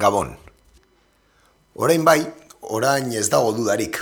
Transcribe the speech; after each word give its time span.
Gabon. 0.00 0.30
Orain 1.76 2.04
bai, 2.04 2.20
orain 2.72 3.10
ez 3.12 3.28
dago 3.28 3.52
dudarik. 3.52 3.98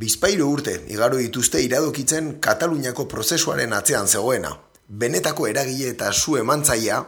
Bizpairu 0.00 0.48
urte 0.52 0.74
igaro 0.92 1.16
dituzte 1.16 1.62
iradokitzen 1.64 2.34
Kataluniako 2.44 3.06
prozesuaren 3.08 3.72
atzean 3.72 4.06
zegoena. 4.08 4.50
Benetako 4.86 5.46
eragile 5.48 5.88
eta 5.94 6.12
zu 6.12 6.36
emantzaia 6.36 7.00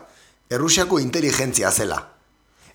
Errusiako 0.53 0.99
inteligentzia 1.01 1.71
zela. 1.71 1.99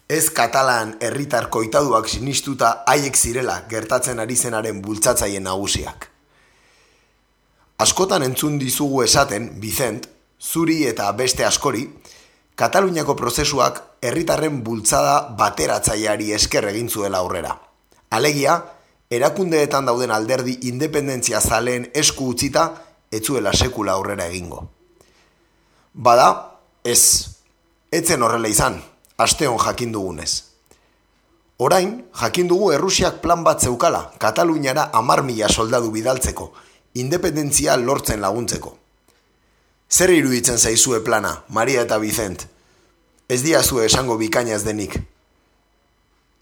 Ez 0.09 0.30
katalan 0.34 0.95
herritar 1.02 1.49
koitaduak 1.54 2.07
sinistuta 2.09 2.70
haiek 2.89 3.18
zirela 3.18 3.57
gertatzen 3.70 4.21
ari 4.23 4.38
zenaren 4.38 4.79
bultzatzaien 4.81 5.43
nagusiak. 5.49 6.07
Askotan 7.77 8.23
entzun 8.25 8.57
dizugu 8.57 9.04
esaten, 9.04 9.49
Bizent, 9.61 10.07
zuri 10.41 10.79
eta 10.89 11.11
beste 11.20 11.45
askori, 11.45 11.84
Kataluniako 12.57 13.13
prozesuak 13.13 13.83
herritarren 14.01 14.63
bultzada 14.65 15.35
bateratzaileari 15.37 16.31
esker 16.34 16.65
egin 16.71 16.88
zuela 16.89 17.20
aurrera. 17.21 17.52
Alegia, 18.17 18.55
erakundeetan 19.13 19.85
dauden 19.85 20.09
alderdi 20.15 20.55
independentzia 20.71 21.38
zaleen 21.41 21.85
esku 21.93 22.31
utzita 22.34 22.63
etzuela 23.13 23.53
sekula 23.53 23.93
aurrera 23.93 24.25
egingo. 24.25 24.63
Bada, 25.93 26.31
ez, 26.84 27.29
etzen 27.93 28.25
horrela 28.25 28.49
izan, 28.49 28.81
asteon 29.21 29.62
jakin 29.62 29.93
dugunez. 29.93 30.31
Orain, 31.62 31.93
jakin 32.23 32.49
dugu 32.49 32.71
Errusiak 32.73 33.21
plan 33.21 33.45
bat 33.45 33.62
zeukala, 33.62 34.12
Kataluniara 34.17 34.89
amar 34.98 35.21
mila 35.21 35.49
soldadu 35.49 35.93
bidaltzeko, 35.93 36.51
independentzia 37.05 37.77
lortzen 37.77 38.21
laguntzeko. 38.21 38.73
Zer 39.90 40.12
iruditzen 40.12 40.58
zaizue 40.58 41.00
plana, 41.00 41.44
Maria 41.48 41.86
eta 41.86 41.98
Vicent? 41.98 42.44
Ez 43.32 43.40
diazue 43.44 43.86
esango 43.88 44.18
bikainaz 44.20 44.66
denik. 44.66 44.98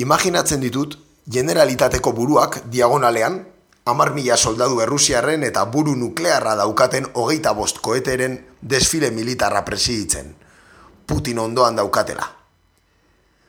Imaginatzen 0.02 0.64
ditut, 0.66 0.98
generalitateko 1.30 2.12
buruak 2.18 2.64
diagonalean, 2.74 3.44
amar 3.86 4.14
mila 4.18 4.38
soldadu 4.38 4.82
errusiarren 4.82 5.46
eta 5.46 5.66
buru 5.70 5.94
nuklearra 5.96 6.56
daukaten 6.58 7.06
hogeita 7.14 7.54
bost 7.54 7.84
koeteren 7.86 8.40
desfile 8.62 9.12
militarra 9.12 9.62
presiditzen. 9.66 10.34
Putin 11.06 11.40
ondoan 11.40 11.78
daukatela. 11.78 12.26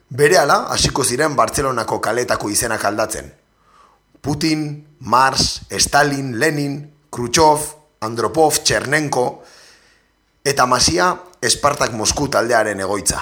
Berehala, 0.09 0.67
hasiko 0.69 1.03
ziren 1.03 1.35
Bartzelonako 1.35 1.99
kaletako 1.99 2.53
izenak 2.53 2.85
aldatzen. 2.85 3.33
Putin, 4.21 4.85
Mars, 4.99 5.63
Stalin, 5.71 6.37
Lenin, 6.39 6.83
Khrushchev, 7.09 7.73
Andropov, 8.05 8.61
Txernenko, 8.63 9.25
eta 10.47 10.65
masia 10.65 11.09
Espartak 11.43 11.91
Mosku 11.91 12.29
taldearen 12.31 12.79
egoitza. 12.79 13.19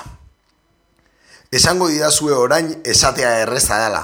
Esango 1.50 1.88
didazue 1.90 2.36
orain 2.38 2.70
esatea 2.86 3.40
erreza 3.42 3.80
dela, 3.82 4.04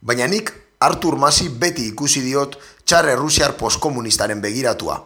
baina 0.00 0.28
nik 0.30 0.52
Artur 0.86 1.16
Masi 1.18 1.48
beti 1.50 1.88
ikusi 1.90 2.22
diot 2.22 2.54
txar 2.86 3.10
errusiar 3.10 3.56
postkomunistaren 3.58 4.38
begiratua. 4.40 5.00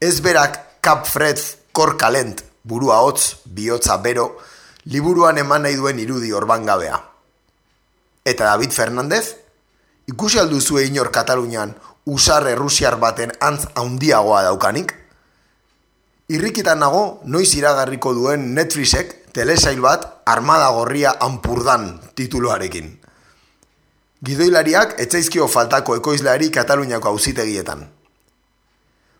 Ez 0.00 0.20
berak 0.20 0.60
Kap 0.84 1.08
Fred 1.08 1.40
Kor 1.72 1.96
Kalent 1.96 2.44
burua 2.62 3.00
hotz, 3.00 3.40
bihotza 3.46 3.96
bero, 4.04 4.36
liburuan 4.84 5.40
eman 5.40 5.64
nahi 5.64 5.80
duen 5.80 5.98
irudi 5.98 6.32
orban 6.32 6.68
gabea. 6.68 7.00
Eta 8.24 8.52
David 8.52 8.70
Fernandez? 8.70 9.36
Ikusi 10.12 10.38
alduzue 10.38 10.84
inor 10.84 11.10
Katalunian 11.10 11.72
usar 12.04 12.46
errusiar 12.52 13.00
baten 13.00 13.32
antz 13.40 13.64
haundiagoa 13.74 14.42
daukanik? 14.50 15.01
Irrikitan 16.32 16.78
nago, 16.80 17.20
noiz 17.28 17.50
iragarriko 17.58 18.14
duen 18.16 18.54
Netflixek 18.56 19.10
telesail 19.36 19.82
bat 19.84 20.04
Armada 20.24 20.70
Gorria 20.72 21.10
Ampurdan 21.20 21.90
tituluarekin. 22.16 22.86
Gidoilariak 24.24 24.94
etzaizkio 25.04 25.44
faltako 25.44 25.98
ekoizleari 25.98 26.46
Kataluniako 26.54 27.10
auzitegietan. 27.10 27.82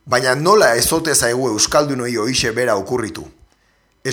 Baina 0.08 0.32
nola 0.34 0.70
ezote 0.78 1.12
zaigu 1.14 1.50
Euskaldunoi 1.50 2.14
oixe 2.22 2.52
bera 2.56 2.76
okurritu. 2.80 3.26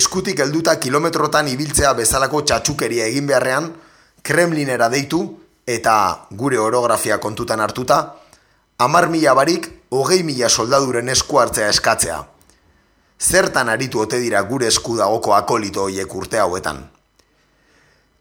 Eskutik 0.00 0.42
helduta 0.44 0.74
kilometrotan 0.76 1.48
ibiltzea 1.48 1.94
bezalako 2.02 2.42
txatxukeria 2.42 3.06
egin 3.08 3.30
beharrean, 3.30 3.70
Kremlinera 4.22 4.90
deitu 4.92 5.22
eta 5.64 5.94
gure 6.42 6.60
orografia 6.60 7.16
kontutan 7.16 7.64
hartuta, 7.64 8.02
amar 8.76 9.08
mila 9.08 9.32
barik, 9.40 9.70
hogei 9.88 10.20
mila 10.22 10.52
soldaduren 10.52 11.08
esku 11.08 11.40
hartzea 11.40 11.72
eskatzea 11.72 12.20
zertan 13.20 13.68
aritu 13.68 14.00
ote 14.00 14.18
dira 14.20 14.40
gure 14.42 14.66
esku 14.66 14.96
dagoko 14.96 15.34
akolito 15.34 15.82
hoiek 15.82 16.14
urte 16.14 16.38
hauetan. 16.38 16.82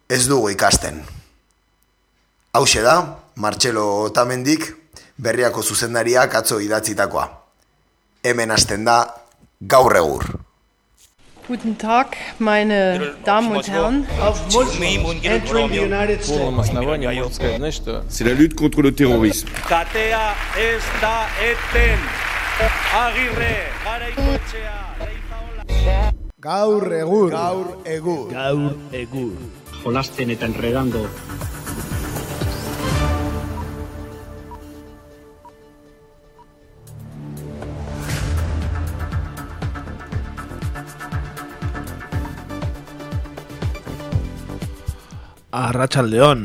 Ez 0.09 0.27
dugu 0.27 0.49
ikasten. 0.49 1.01
Hau 2.53 2.65
da, 2.83 3.19
Martxelo 3.35 4.03
Otamendik, 4.03 4.75
berriako 5.17 5.61
zuzendariak 5.63 6.35
atzo 6.35 6.59
idatzitakoa. 6.59 7.29
Hemen 8.23 8.51
hasten 8.51 8.85
da, 8.85 9.15
gaur 9.61 9.95
egur. 9.95 10.25
Guten 11.47 11.75
Tag, 11.77 12.15
meine 12.37 13.15
Damen 13.25 13.55
und 13.55 13.67
Herren. 13.67 14.05
C'est 18.09 18.23
la 18.23 18.33
lutte 18.33 18.55
contre 18.55 18.81
le 18.83 18.93
terrorisme. 18.93 19.49
Katea 19.67 20.35
ez 20.57 20.83
da 21.01 21.25
eten. 21.41 21.99
Agirre, 22.59 23.53
garaikoetxea. 23.85 24.73
Gaur 26.43 26.91
egur. 26.91 27.31
Gaur 27.31 27.69
egur. 27.87 28.25
Gaur 28.33 28.73
egur. 28.91 29.31
Jolasten 29.79 30.33
eta 30.35 30.49
enredando. 30.49 31.05
Arratxaldeon 45.63 46.43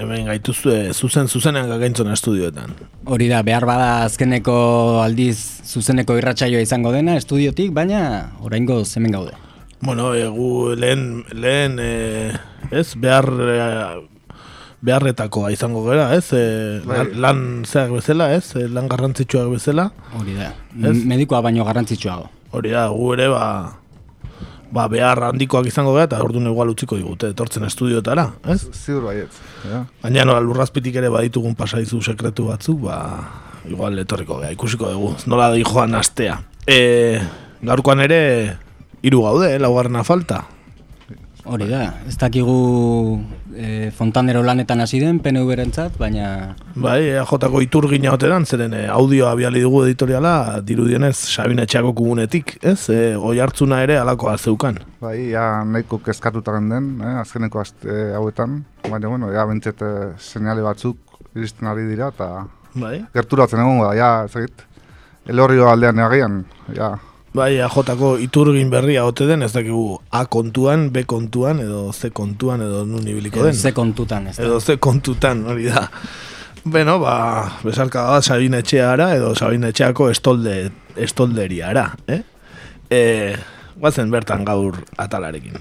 hemen 0.00 0.26
gaituzue 0.28 0.92
zuzen 0.94 1.28
zuzenean 1.28 1.68
gagaintzon 1.70 2.10
estudioetan. 2.14 2.74
Hori 3.04 3.28
da, 3.30 3.42
behar 3.46 3.66
bada 3.68 3.90
azkeneko 4.06 4.56
aldiz 5.04 5.36
zuzeneko 5.68 6.16
irratsaioa 6.18 6.62
izango 6.64 6.92
dena 6.94 7.16
estudiotik, 7.20 7.72
baina 7.76 8.02
oraingo 8.40 8.80
hemen 8.96 9.16
gaude. 9.16 9.36
Bueno, 9.80 10.12
egu 10.14 10.74
lehen, 10.76 11.24
lehen 11.32 11.78
e, 11.80 12.32
ez, 12.70 12.92
behar 13.00 13.28
e, 13.32 13.60
beharretakoa 14.84 15.52
izango 15.52 15.84
gara, 15.86 16.10
ez? 16.16 16.26
E, 16.36 16.80
lan, 16.88 17.14
lan 17.20 17.44
zeak 17.64 17.94
bezala, 17.94 18.30
ez? 18.36 18.52
Lan 18.72 18.90
garrantzitsuak 18.92 19.48
bezala. 19.54 19.88
Hori 20.20 20.36
da, 20.36 20.52
medikoa 20.76 21.40
baino 21.44 21.64
garrantzitsuago. 21.68 22.28
Hori 22.56 22.74
da, 22.76 22.88
gu 22.92 23.12
ere, 23.16 23.30
ba, 23.32 23.44
ba, 24.72 24.86
behar 24.90 25.22
handikoak 25.30 25.68
izango 25.70 25.94
gara, 25.96 26.08
eta 26.08 26.20
orduan 26.22 26.48
igual 26.50 26.72
utziko 26.72 26.98
digute, 26.98 27.32
etortzen 27.34 27.66
estudiotara, 27.66 28.26
ez? 28.48 28.60
Ziur 28.74 29.04
baiet. 29.08 29.40
Ja. 29.66 29.84
Baina 30.02 30.26
no, 30.28 30.38
lurrazpitik 30.44 30.96
ere 31.00 31.10
baditugun 31.12 31.56
pasaizu 31.58 32.02
sekretu 32.02 32.48
batzuk, 32.50 32.84
ba, 32.86 33.00
igual 33.68 33.98
etorriko 34.02 34.40
gara, 34.40 34.54
ikusiko 34.54 34.92
dugu, 34.92 35.12
nola 35.30 35.50
da 35.52 35.60
joan 35.60 35.98
astea. 35.98 36.38
E, 36.66 37.20
gaurkoan 37.66 38.04
ere, 38.06 38.22
hiru 39.02 39.24
gaude, 39.26 39.54
eh, 39.54 39.60
laugarrena 39.62 40.04
falta. 40.06 40.44
Hori 41.50 41.66
da, 41.66 41.80
ez 42.06 42.14
dakigu 42.14 42.52
e, 43.58 43.88
fontanero 43.90 44.38
lanetan 44.46 44.84
hasi 44.84 45.00
den 45.02 45.16
PNV 45.18 45.56
rentzat, 45.58 45.96
baina... 45.98 46.54
Bai, 46.78 47.10
jotako 47.26 47.58
itur 47.64 47.88
gina 47.90 48.12
oteran, 48.14 48.46
zeren 48.46 48.76
e, 48.78 48.84
audioa 48.94 49.32
biali 49.34 49.64
dugu 49.64 49.80
editoriala, 49.88 50.60
dirudienez 50.62 51.16
Sabine 51.18 51.66
Txako 51.66 51.90
kugunetik, 51.98 52.54
ez? 52.62 52.78
E, 52.94 53.00
oi 53.18 53.34
hartzuna 53.42 53.80
ere 53.82 53.98
alako 53.98 54.30
zeukan. 54.36 54.78
Bai, 55.02 55.16
ja, 55.32 55.64
nahiko 55.66 55.98
kezkatutaren 56.06 56.70
den, 56.70 56.88
eh, 57.02 57.18
azkeneko 57.24 57.64
azte 57.64 57.98
hauetan, 58.14 58.60
baina, 58.86 59.10
bueno, 59.10 59.34
ja, 59.34 59.48
bentzet 59.50 59.82
seinale 60.22 60.62
batzuk 60.62 61.18
iristen 61.34 61.66
ari 61.72 61.90
dira, 61.90 62.12
eta 62.14 62.46
bai. 62.78 63.00
gerturatzen 63.16 63.64
egon, 63.64 63.82
ja, 63.98 64.12
ezagit, 64.30 64.68
elorrio 65.26 65.66
aldean 65.72 65.98
egian, 66.06 66.44
ja, 66.78 66.94
Bai, 67.30 67.60
AJko 67.62 68.16
iturgin 68.18 68.72
berria 68.72 69.04
ote 69.06 69.22
den, 69.28 69.44
ez 69.46 69.52
dakigu 69.54 70.00
A 70.10 70.24
kontuan, 70.26 70.88
B 70.90 71.04
kontuan, 71.06 71.60
edo 71.62 71.92
C 71.94 72.10
kontuan, 72.10 72.64
edo 72.64 72.82
nun 72.88 73.06
ibiliko 73.06 73.44
den. 73.46 73.54
C 73.54 73.70
kontutan, 73.72 74.26
ez 74.26 74.34
da. 74.36 74.48
Edo 74.48 74.58
C 74.58 74.80
kontutan, 74.82 75.44
hori 75.46 75.70
da. 75.70 75.84
Beno, 76.64 76.98
ba, 76.98 77.14
bezalka 77.62 78.02
da, 78.08 78.18
Sabine 78.20 78.64
Etxeara, 78.64 79.12
edo 79.14 79.30
Sabine 79.38 79.70
Etxeako 79.70 80.10
estolde, 80.10 80.56
estolderiara, 80.98 81.86
eh? 82.10 82.20
E, 82.90 83.02
guazen 83.78 84.10
bertan 84.10 84.42
gaur 84.44 84.82
atalarekin. 84.98 85.54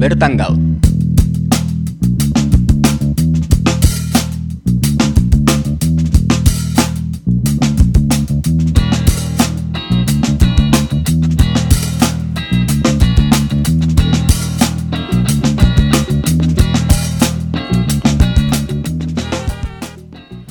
Bertan 0.00 0.40
gaur. 0.40 0.87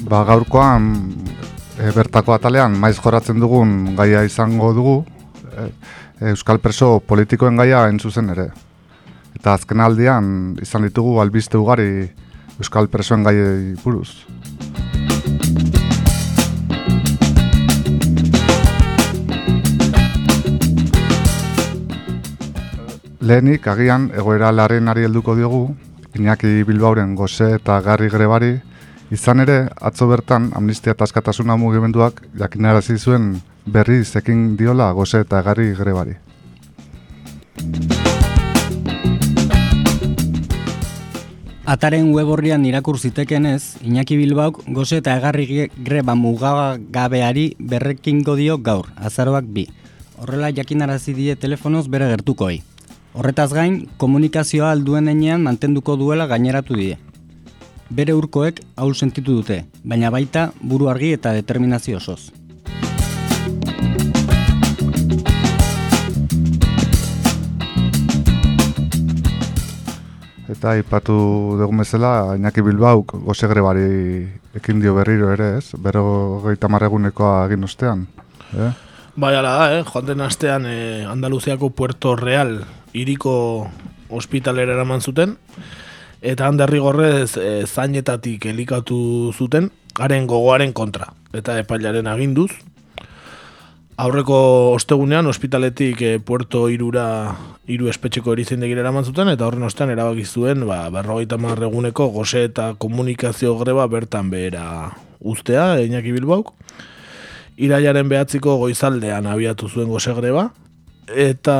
Ba, 0.07 0.21
gaurkoan 0.23 0.85
e, 1.75 1.89
bertako 1.91 2.31
atalean 2.31 2.77
maiz 2.79 2.95
joratzen 2.95 3.41
dugun 3.43 3.73
gaia 3.97 4.21
izango 4.23 4.69
dugu 4.71 4.93
e, 5.51 5.65
Euskal 6.29 6.61
Preso 6.63 7.01
politikoen 7.03 7.59
gaia 7.59 7.81
entzuzen 7.91 8.31
ere. 8.31 8.45
Eta 9.35 9.57
azken 9.59 9.83
aldian 9.83 10.29
izan 10.63 10.87
ditugu 10.87 11.19
albiste 11.19 11.59
ugari 11.59 12.07
Euskal 12.55 12.87
Presoen 12.87 13.27
gaiei 13.27 13.75
buruz. 13.83 14.23
Lehenik, 23.19 23.67
agian, 23.67 24.07
egoera 24.15 24.53
laren 24.55 24.87
ari 24.87 25.03
helduko 25.03 25.35
diogu, 25.35 25.75
Iñaki 26.15 26.63
Bilbauren 26.63 27.11
goze 27.19 27.57
eta 27.57 27.81
garri 27.83 28.07
grebari, 28.07 28.55
izan 29.11 29.39
ere, 29.39 29.57
atzo 29.79 30.07
bertan 30.07 30.51
amnistia 30.55 30.93
eta 30.95 31.07
askatasuna 31.07 31.55
mugimenduak 31.57 32.21
jakinarazi 32.39 32.97
zuen 32.97 33.37
berri 33.65 34.03
zekin 34.03 34.55
diola 34.57 34.91
goze 34.93 35.21
eta 35.23 35.41
garri 35.41 35.73
grebari. 35.75 36.17
Ataren 41.67 42.13
web 42.15 42.29
horrian 42.31 42.63
irakur 42.63 42.95
zitekenez, 42.95 43.83
Iñaki 43.83 44.15
Bilbauk 44.15 44.61
goze 44.71 45.01
eta 45.01 45.17
egarri 45.19 45.67
greba 45.83 46.15
mugagabeari 46.15 47.57
berrekingo 47.59 48.37
dio 48.39 48.55
gaur, 48.57 48.87
azaroak 48.95 49.49
bi. 49.51 49.65
Horrela 50.15 50.53
jakinarazi 50.55 51.13
die 51.13 51.35
telefonoz 51.35 51.89
bere 51.91 52.07
gertukoi. 52.07 52.61
Horretaz 53.17 53.51
gain, 53.51 53.81
komunikazioa 53.97 54.71
alduen 54.71 55.11
enean 55.11 55.43
mantenduko 55.43 55.97
duela 55.99 56.29
gaineratu 56.31 56.79
die. 56.79 56.95
Bere 57.87 58.11
urkoek 58.11 58.59
haul 58.75 58.91
sentitu 58.95 59.37
dute, 59.37 59.61
baina 59.87 60.09
baita 60.11 60.49
buru 60.59 60.89
argi 60.91 61.13
eta 61.15 61.31
determinazio 61.31 62.01
osoz. 62.01 62.33
Eta 70.51 70.75
ipatu 70.79 71.15
dugu 71.59 71.79
bezala, 71.79 72.35
Iñaki 72.35 72.63
Bilbauk 72.65 73.15
goze 73.23 73.47
grebari 73.47 74.27
ekin 74.55 74.81
dio 74.83 74.95
berriro 74.95 75.31
ere, 75.31 75.57
ez? 75.59 75.71
Bero 75.79 76.41
gehieta 76.43 76.67
marregunekoa 76.67 77.45
egin 77.47 77.63
ostean. 77.63 78.07
Eh? 78.51 78.71
Bai, 79.15 79.35
ala 79.35 79.53
da, 79.59 79.67
eh? 79.79 79.83
joan 79.87 80.05
den 80.07 80.21
astean 80.21 80.65
eh, 80.67 81.05
Andaluziako 81.07 81.69
Puerto 81.69 82.15
Real 82.15 82.65
iriko 82.93 83.67
ospitalera 84.09 84.75
eraman 84.75 85.01
zuten, 85.01 85.37
eta 86.21 86.47
handerri 86.47 86.79
gorrez 86.79 87.37
e, 87.37 87.65
zainetatik 87.67 88.45
elikatu 88.49 89.33
zuten, 89.35 89.69
haren 89.99 90.27
gogoaren 90.27 90.73
kontra, 90.73 91.11
eta 91.33 91.57
epailaren 91.61 92.07
aginduz. 92.07 92.51
Aurreko 93.97 94.73
ostegunean, 94.75 95.25
ospitaletik 95.25 96.01
e, 96.05 96.11
Puerto 96.21 96.67
Irura 96.69 97.33
iru 97.65 97.89
espetxeko 97.89 98.35
erizendegira 98.35 98.83
eraman 98.83 99.05
zuten, 99.05 99.29
eta 99.33 99.47
horren 99.47 99.65
ostean 99.65 99.89
erabakizuen 99.93 100.67
ba, 100.69 100.83
berrogeita 100.93 101.39
marreguneko 101.41 102.11
goze 102.13 102.45
eta 102.45 102.73
komunikazio 102.77 103.55
greba 103.57 103.87
bertan 103.89 104.29
behera 104.29 104.93
ustea, 105.19 105.79
Iñaki 105.81 106.13
Bilbauk. 106.13 106.53
Iraiaren 107.57 108.09
behatziko 108.09 108.59
goizaldean 108.61 109.25
abiatu 109.25 109.65
zuen 109.65 109.89
goze 109.89 110.13
greba, 110.13 110.51
eta 111.09 111.57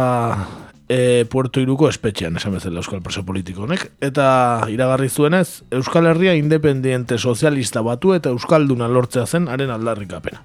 e, 0.90 1.26
Puerto 1.30 1.60
Iruko 1.60 1.90
espetxean, 1.90 2.38
esan 2.38 2.56
bezala 2.56 2.82
Euskal 2.82 3.02
Preso 3.04 3.24
Politiko 3.26 3.66
honek. 3.68 3.92
Eta 4.02 4.68
iragarri 4.72 5.10
zuenez, 5.10 5.64
Euskal 5.72 6.08
Herria 6.08 6.36
independiente 6.36 7.18
sozialista 7.18 7.82
batu 7.82 8.14
eta 8.16 8.32
Euskalduna 8.34 8.88
lortzea 8.88 9.26
zen 9.26 9.48
haren 9.48 9.72
aldarrikapena. 9.74 10.44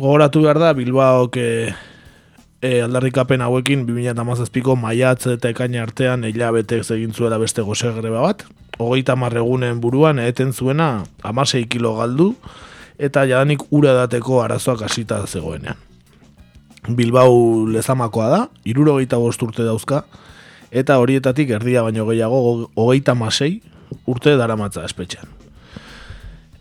Gogoratu 0.00 0.44
behar 0.44 0.60
da, 0.60 0.72
Bilbaok 0.76 1.36
e, 1.36 1.50
e, 2.62 2.80
aldarrikapen 2.84 3.42
hauekin 3.44 3.84
2008ko 3.88 4.76
maiatz 4.80 5.26
eta 5.34 5.52
ekaina 5.52 5.82
artean 5.82 6.24
hilabete 6.24 6.80
egin 6.80 7.12
zuela 7.12 7.38
beste 7.38 7.62
goze 7.62 7.92
greba 7.96 8.24
bat. 8.24 8.44
Hogeita 8.80 9.16
marregunen 9.16 9.80
buruan 9.80 10.18
eten 10.18 10.52
zuena 10.52 11.04
amasei 11.22 11.66
kilo 11.68 11.96
galdu 11.98 12.34
eta 12.98 13.24
jadanik 13.28 13.64
ura 13.70 13.94
dateko 13.96 14.42
arazoak 14.42 14.82
hasita 14.88 15.24
zegoenean. 15.26 15.89
Bilbao 16.88 17.66
lezamakoa 17.68 18.28
da, 18.28 18.40
iruro 18.64 18.96
gehieta 18.96 19.18
urte 19.18 19.64
dauzka, 19.64 20.04
eta 20.70 20.98
horietatik 20.98 21.50
erdia 21.50 21.82
baino 21.82 22.06
gehiago 22.06 22.70
hogeita 22.76 23.14
masei 23.14 23.60
urte 24.06 24.36
daramatza 24.36 24.84
espetxean. 24.84 25.28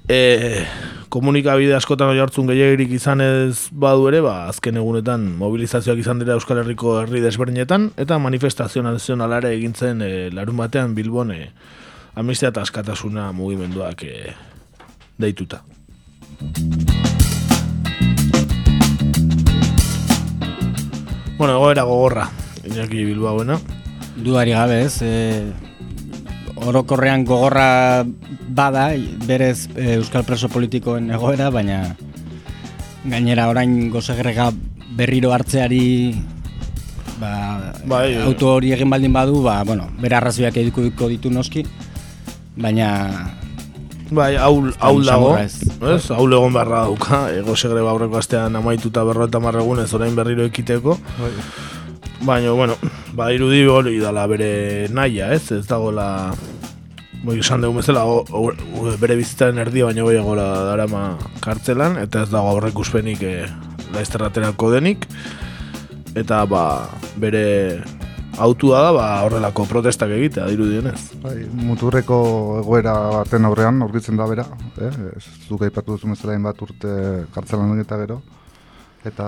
E, 0.10 0.66
komunikabide 1.14 1.76
askotan 1.78 2.10
hori 2.10 2.22
hartzun 2.24 2.48
gehiagirik 2.50 2.96
izan 2.98 3.22
ez 3.22 3.70
badu 3.70 4.08
ere, 4.10 4.24
ba, 4.26 4.48
azken 4.50 4.80
egunetan 4.82 5.28
mobilizazioak 5.38 6.02
izan 6.02 6.24
dira 6.24 6.34
Euskal 6.34 6.64
Herriko 6.64 6.96
herri 7.04 7.22
desberdinetan, 7.22 7.92
eta 7.98 8.18
manifestazio 8.18 8.82
nazionalare 8.86 9.54
egintzen 9.60 10.02
e, 10.02 10.12
larun 10.34 10.58
batean 10.58 10.98
Bilbon 10.98 11.36
e, 11.38 11.44
amnistia 12.18 12.50
eta 12.50 12.66
askatasuna 12.66 13.30
mugimenduak 13.38 14.04
e, 14.10 14.34
deituta. 15.22 15.62
Bueno, 21.40 21.54
egoera 21.56 21.84
gogorra, 21.84 22.30
Iñaki 22.68 23.06
Bilbaoena. 23.06 23.56
Duari 24.20 24.52
gabe 24.52 24.82
ez, 24.84 24.98
e, 25.02 25.54
orokorrean 26.68 27.24
gogorra 27.24 28.04
bada, 28.50 28.90
berez 29.24 29.70
e, 29.78 29.94
Euskal 29.94 30.26
Preso 30.28 30.50
Politikoen 30.52 31.08
egoera, 31.16 31.48
baina 31.50 31.96
gainera 33.06 33.48
orain 33.48 33.88
gozegrega 33.88 34.50
berriro 35.00 35.32
hartzeari 35.32 36.12
ba, 37.24 37.72
bai, 37.88 38.18
auto 38.20 38.58
hori 38.58 38.76
egin 38.76 38.92
baldin 38.92 39.16
badu, 39.16 39.40
ba, 39.40 39.62
bueno, 39.64 39.88
bere 40.04 40.20
arrazoiak 40.20 40.60
ediko 40.60 41.08
ditu 41.08 41.32
noski, 41.32 41.64
baina 42.60 43.39
Bai, 44.10 44.36
haul, 44.42 44.72
haul 44.82 45.04
dago, 45.06 45.34
ez? 45.38 45.60
Haul 46.10 46.34
egon 46.34 46.54
beharra 46.56 46.86
dauka, 46.88 47.20
ego 47.38 47.54
segre 47.56 47.84
baurreko 47.86 48.18
astean 48.18 48.56
amaituta 48.58 49.04
berro 49.06 49.28
eta 49.30 49.42
marregun 49.44 49.84
ez 49.84 49.92
orain 49.94 50.16
berriro 50.18 50.48
ekiteko. 50.50 50.98
Bai. 51.20 51.34
Baina, 52.26 52.52
bueno, 52.52 52.76
ba, 53.16 53.30
irudi 53.32 53.62
hori 53.70 54.00
dala 54.02 54.26
bere 54.28 54.88
naia, 54.92 55.30
ez? 55.36 55.52
Ez 55.56 55.68
dago 55.70 55.94
la... 55.94 56.34
Bai, 57.20 57.38
esan 57.44 57.62
dugu 57.62 57.84
bezala, 57.84 58.06
bere 59.00 59.20
bizitzaren 59.20 59.62
erdi 59.62 59.86
baina 59.86 60.08
bai 60.08 60.18
egola 60.18 60.48
darama 60.72 61.04
kartzelan, 61.44 62.00
eta 62.02 62.24
ez 62.26 62.32
dago 62.32 62.54
aurrek 62.56 62.80
uspenik 62.80 63.24
e, 63.28 63.34
laizterraterako 63.94 64.74
denik. 64.74 65.06
Eta, 66.18 66.46
ba, 66.50 66.64
bere 67.22 67.46
autua 68.40 68.82
da 68.86 68.92
ba, 68.96 69.06
horrelako 69.28 69.66
protestak 69.70 70.12
egitea, 70.16 70.48
diru 70.54 70.68
dienez. 70.70 70.98
Bai, 71.24 71.36
muturreko 71.68 72.20
egoera 72.62 72.96
baten 73.20 73.48
aurrean, 73.50 73.82
aurkitzen 73.86 74.20
da 74.20 74.28
bera, 74.30 74.46
eh? 74.80 74.92
zuka 75.48 75.70
ipatu 75.70 75.96
duzu 75.96 76.10
mezelain 76.12 76.44
bat 76.44 76.62
urte 76.66 76.94
kartzelan 77.36 77.80
eta 77.84 78.00
gero. 78.04 78.22
Eta 79.08 79.28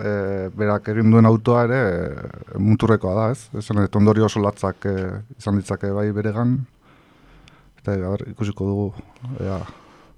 e, 0.00 0.12
berak 0.56 0.88
egin 0.88 1.10
duen 1.12 1.28
autoa 1.28 1.66
ere 1.66 1.80
e, 1.80 2.60
muturrekoa 2.64 3.16
da, 3.18 3.26
ez? 3.34 3.50
Ezen, 3.60 3.82
ondori 4.00 4.24
oso 4.24 4.40
latzak 4.40 4.86
e, 4.88 4.94
izan 5.36 5.60
ditzake 5.60 5.90
bai 5.92 6.06
beregan. 6.16 6.56
Eta 7.80 7.96
gaber, 8.00 8.24
ikusiko 8.32 8.68
dugu. 8.68 8.86
Ea. 9.40 9.58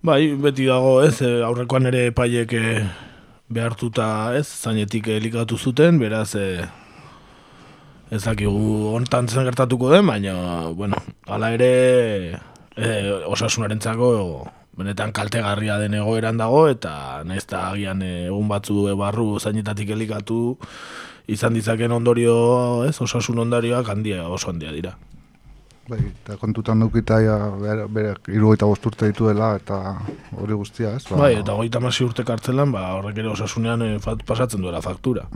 Bai, 0.07 0.21
beti 0.39 0.69
dago, 0.71 1.01
ez? 1.03 1.17
E, 1.27 1.33
aurrekoan 1.47 1.91
ere 1.91 2.05
paiek 2.15 2.55
e, 2.59 2.77
behartuta, 3.51 4.07
ez? 4.39 4.47
Zainetik 4.47 5.11
elikatu 5.11 5.59
zuten, 5.59 5.99
beraz, 5.99 6.31
e, 6.39 6.63
ez 8.13 8.21
dakigu 8.27 8.93
ontan 8.93 9.29
zen 9.29 9.47
gertatuko 9.49 9.91
den, 9.93 10.07
baina, 10.07 10.35
bueno, 10.77 10.99
ala 11.27 11.53
ere 11.57 11.71
e, 12.77 12.89
osasunaren 13.33 13.81
txako, 13.81 14.11
benetan 14.77 15.15
kaltegarria 15.17 15.79
den 15.81 15.97
egoeran 15.97 16.41
dago, 16.41 16.67
eta 16.69 17.23
nahiz 17.29 17.47
da 17.49 17.71
agian 17.71 18.03
egun 18.05 18.51
batzu 18.53 18.85
barru 19.01 19.39
zainetatik 19.41 19.95
elikatu 19.97 20.59
izan 21.33 21.57
ditzaken 21.57 21.97
ondorio, 21.97 22.37
ez, 22.89 22.99
osasun 23.01 23.41
ondorioak 23.47 23.89
handia, 23.89 24.27
oso 24.29 24.53
handia 24.53 24.75
dira. 24.77 24.93
Bai, 25.89 25.99
eta 25.99 26.37
kontutan 26.39 26.85
dukita 26.85 27.19
ja, 27.25 27.37
bere, 27.59 27.89
bere 27.91 28.13
irugaita 28.31 28.69
bosturte 28.69 29.09
dituela, 29.09 29.55
eta 29.59 29.97
hori 30.37 30.55
guztia, 30.55 30.93
ez? 30.99 31.07
Ba, 31.09 31.25
bai, 31.25 31.33
eta 31.41 31.57
goita 31.59 31.81
masi 31.83 32.05
urte 32.05 32.27
kartzelan, 32.29 32.71
ba, 32.77 32.91
horrek 32.99 33.25
ere 33.25 33.33
osasunean 33.33 33.89
e, 33.89 33.91
pasatzen 34.29 34.63
duela 34.63 34.85
faktura. 34.85 35.27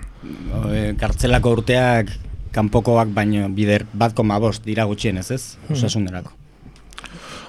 E, 0.71 0.93
kartzelako 1.01 1.57
urteak 1.59 2.13
kanpokoak 2.57 3.13
baino 3.13 3.51
bider 3.53 3.85
bat 3.93 4.17
koma 4.17 4.41
bost 4.41 4.65
dira 4.65 4.87
gutxienez 4.89 5.29
ez, 5.31 5.43
hmm. 5.67 5.77
osasunerako. 5.77 6.33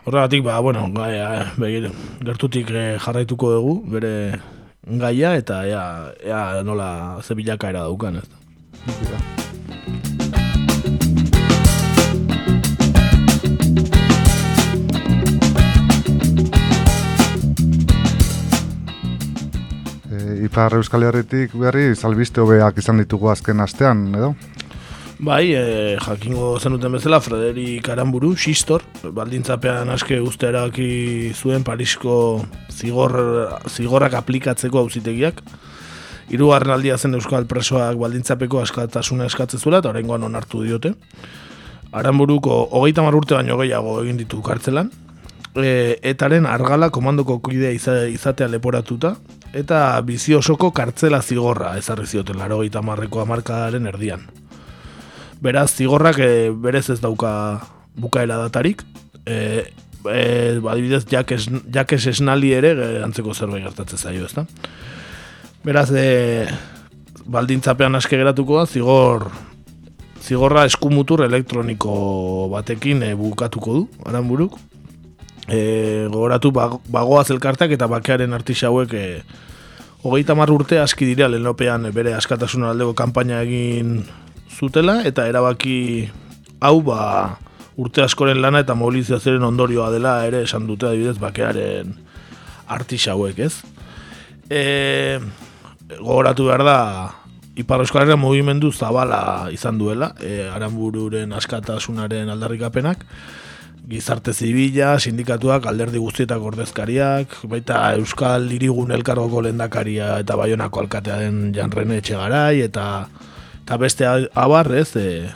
Horregatik, 0.07 0.43
ba, 0.43 0.59
bueno, 0.63 0.85
gaia, 0.95 1.25
eh, 1.35 1.47
begir, 1.59 1.89
gertutik 2.23 2.69
eh, 2.71 2.95
jarraituko 3.03 3.51
dugu, 3.55 3.73
bere 3.91 4.11
gaia, 4.87 5.33
eta 5.35 5.63
ea, 5.67 5.83
ea 6.23 6.63
nola 6.63 7.19
ze 7.23 7.35
bilakaera 7.35 7.83
daukan, 7.87 8.21
ez. 8.21 8.27
E, 20.07 20.45
Ipar 20.47 20.79
Euskal 20.79 21.03
Herritik 21.03 21.51
berri, 21.59 21.89
zalbiste 21.95 22.39
hobeak 22.39 22.79
izan 22.79 23.03
ditugu 23.03 23.31
azken 23.35 23.59
astean, 23.67 24.07
edo? 24.15 24.31
Bai, 25.19 25.49
e, 25.55 25.97
jakingo 25.97 26.59
zenuten 26.59 26.91
bezala, 26.93 27.17
Frederik 27.19 27.89
Aramburu, 27.89 28.35
Sistor, 28.37 28.83
baldintzapean 29.01 29.89
aske 29.89 30.19
uste 30.21 30.45
erabaki 30.51 31.31
zuen 31.33 31.65
Parisko 31.65 32.45
zigor, 32.69 33.15
zigorrak 33.65 34.13
aplikatzeko 34.13 34.83
auzitegiak. 34.85 35.41
Hirugarren 36.29 36.75
aldia 36.75 36.99
zen 37.01 37.17
Euskal 37.17 37.49
Presoak 37.49 37.97
baldintzapeko 37.97 38.61
askatasuna 38.61 39.25
eskatzen 39.25 39.59
zuela, 39.59 39.81
eta 39.81 39.89
horrengoan 39.89 40.29
onartu 40.29 40.61
diote. 40.61 40.93
Aramburuko 41.97 42.67
hogeita 42.77 43.01
urte 43.01 43.33
baino 43.33 43.57
gehiago 43.57 44.03
egin 44.03 44.21
ditu 44.21 44.43
kartzelan, 44.45 44.91
e, 45.57 45.97
etaren 46.03 46.45
argala 46.45 46.91
komandoko 46.91 47.39
kidea 47.41 47.71
izatea 47.73 48.47
leporatuta, 48.47 49.15
eta 49.53 49.99
bizi 50.05 50.35
osoko 50.35 50.69
kartzela 50.71 51.23
zigorra 51.23 51.75
ezarri 51.75 52.05
zioten 52.05 52.37
laro 52.37 52.59
gaita 52.59 52.83
marreko 52.83 53.25
amarkadaren 53.25 53.87
erdian. 53.87 54.27
Beraz, 55.41 55.71
zigorrak 55.75 56.19
e, 56.19 56.49
berez 56.49 56.87
ez 56.89 56.99
dauka 57.01 57.61
bukaera 57.97 58.37
datarik, 58.41 58.81
e, 59.25 59.67
e, 60.09 60.59
badibidez, 60.63 61.05
jakes, 61.11 61.49
jakes 61.73 62.07
esnali 62.09 62.53
ere 62.57 62.73
e, 62.73 62.87
antzeko 63.05 63.33
zerbait 63.33 63.65
gertatzen 63.67 64.01
zaio, 64.01 64.25
ezta? 64.25 64.47
Beraz, 65.65 65.89
e, 65.93 66.47
baldintzapean 67.27 67.99
aske 67.99 68.17
geratuko 68.17 68.61
da, 68.61 68.65
zigor, 68.65 69.27
zigorra 70.23 70.65
eskumutur 70.65 71.25
elektroniko 71.27 72.47
batekin 72.53 73.03
e, 73.03 73.13
bukatuko 73.17 73.81
du, 73.81 73.83
aranburuk. 74.05 74.57
E, 75.47 76.07
gogoratu 76.11 76.51
bagoa 76.51 77.21
zelkartak 77.23 77.71
eta 77.71 77.87
bakearen 77.87 78.33
artisa 78.35 78.67
hauek 78.67 78.93
e, 78.99 79.05
hogeita 80.03 80.35
mar 80.35 80.51
urte 80.51 80.81
aski 80.81 81.07
dira 81.07 81.29
lehenopean 81.31 81.87
bere 81.95 82.11
askatasun 82.17 82.65
aldeko 82.67 82.91
kanpaina 82.97 83.39
egin 83.45 84.01
zutela 84.49 85.01
eta 85.05 85.27
erabaki 85.27 86.09
hau 86.59 86.81
ba 86.81 87.37
urte 87.77 88.01
askoren 88.01 88.41
lana 88.41 88.63
eta 88.65 88.75
mobilizazioaren 88.75 89.43
ondorioa 89.43 89.91
dela 89.93 90.19
ere 90.25 90.41
esan 90.47 90.65
dute 90.67 90.87
adibidez 90.89 91.17
bakearen 91.21 91.93
artisa 92.67 93.13
hauek 93.13 93.39
ez. 93.39 93.53
E, 94.49 95.19
gogoratu 95.99 96.47
behar 96.49 96.63
da 96.65 96.79
Ipar 97.57 97.81
Euskal 97.81 98.11
mugimendu 98.17 98.71
zabala 98.71 99.49
izan 99.49 99.79
duela, 99.79 100.11
e, 100.21 100.45
aranbururen 100.45 101.31
askatasunaren 101.33 102.29
aldarrikapenak, 102.29 103.05
gizarte 103.89 104.33
zibila, 104.33 104.97
sindikatuak, 104.99 105.65
alderdi 105.65 105.97
guztietak 105.97 106.43
ordezkariak, 106.43 107.33
baita 107.49 107.79
Euskal 107.97 108.45
Irigun 108.51 108.91
elkargoko 108.93 109.41
lendakaria 109.41 110.19
eta 110.21 110.37
Baionako 110.37 110.83
alkatea 110.83 111.17
den 111.23 111.53
janrene 111.55 111.97
etxe 112.01 112.19
garai, 112.19 112.61
eta, 112.61 113.07
eta 113.67 113.75
beste 113.75 114.05
abar, 114.07 114.71
ez, 114.71 114.95
e, 114.95 115.27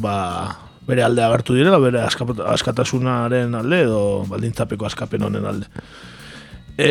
ba, 0.00 0.56
bere 0.88 1.02
alde 1.04 1.20
agertu 1.20 1.52
direla, 1.52 1.76
bere 1.76 2.00
askatasunaren 2.00 3.52
alde, 3.52 3.82
edo 3.84 3.98
baldintzapeko 4.30 4.88
askapen 4.88 5.26
honen 5.28 5.44
alde. 5.44 5.68
E, 6.80 6.88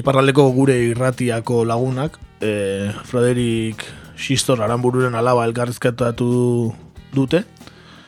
Iparraldeko 0.00 0.48
gure 0.56 0.78
irratiako 0.88 1.60
lagunak, 1.68 2.16
e, 2.40 2.88
Frederik 3.04 3.84
Sistor 4.16 4.64
Aranbururen 4.64 5.14
alaba 5.14 5.44
elkarrizketatu 5.44 6.32
dute, 7.12 7.44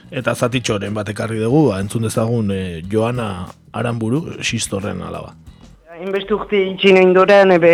eta 0.08 0.32
zatitxoren 0.32 0.96
bat 0.96 1.12
ekarri 1.12 1.44
dugu, 1.44 1.66
ba, 1.68 1.82
entzun 1.84 2.08
dezagun 2.08 2.48
e, 2.48 2.62
Joana 2.88 3.44
Aranburu, 3.76 4.38
Sistorren 4.40 5.04
alaba. 5.04 5.36
Inbeste 5.96 6.34
urte 6.34 6.58
itxin 6.60 6.98
indoren, 7.00 7.52
ebe, 7.54 7.70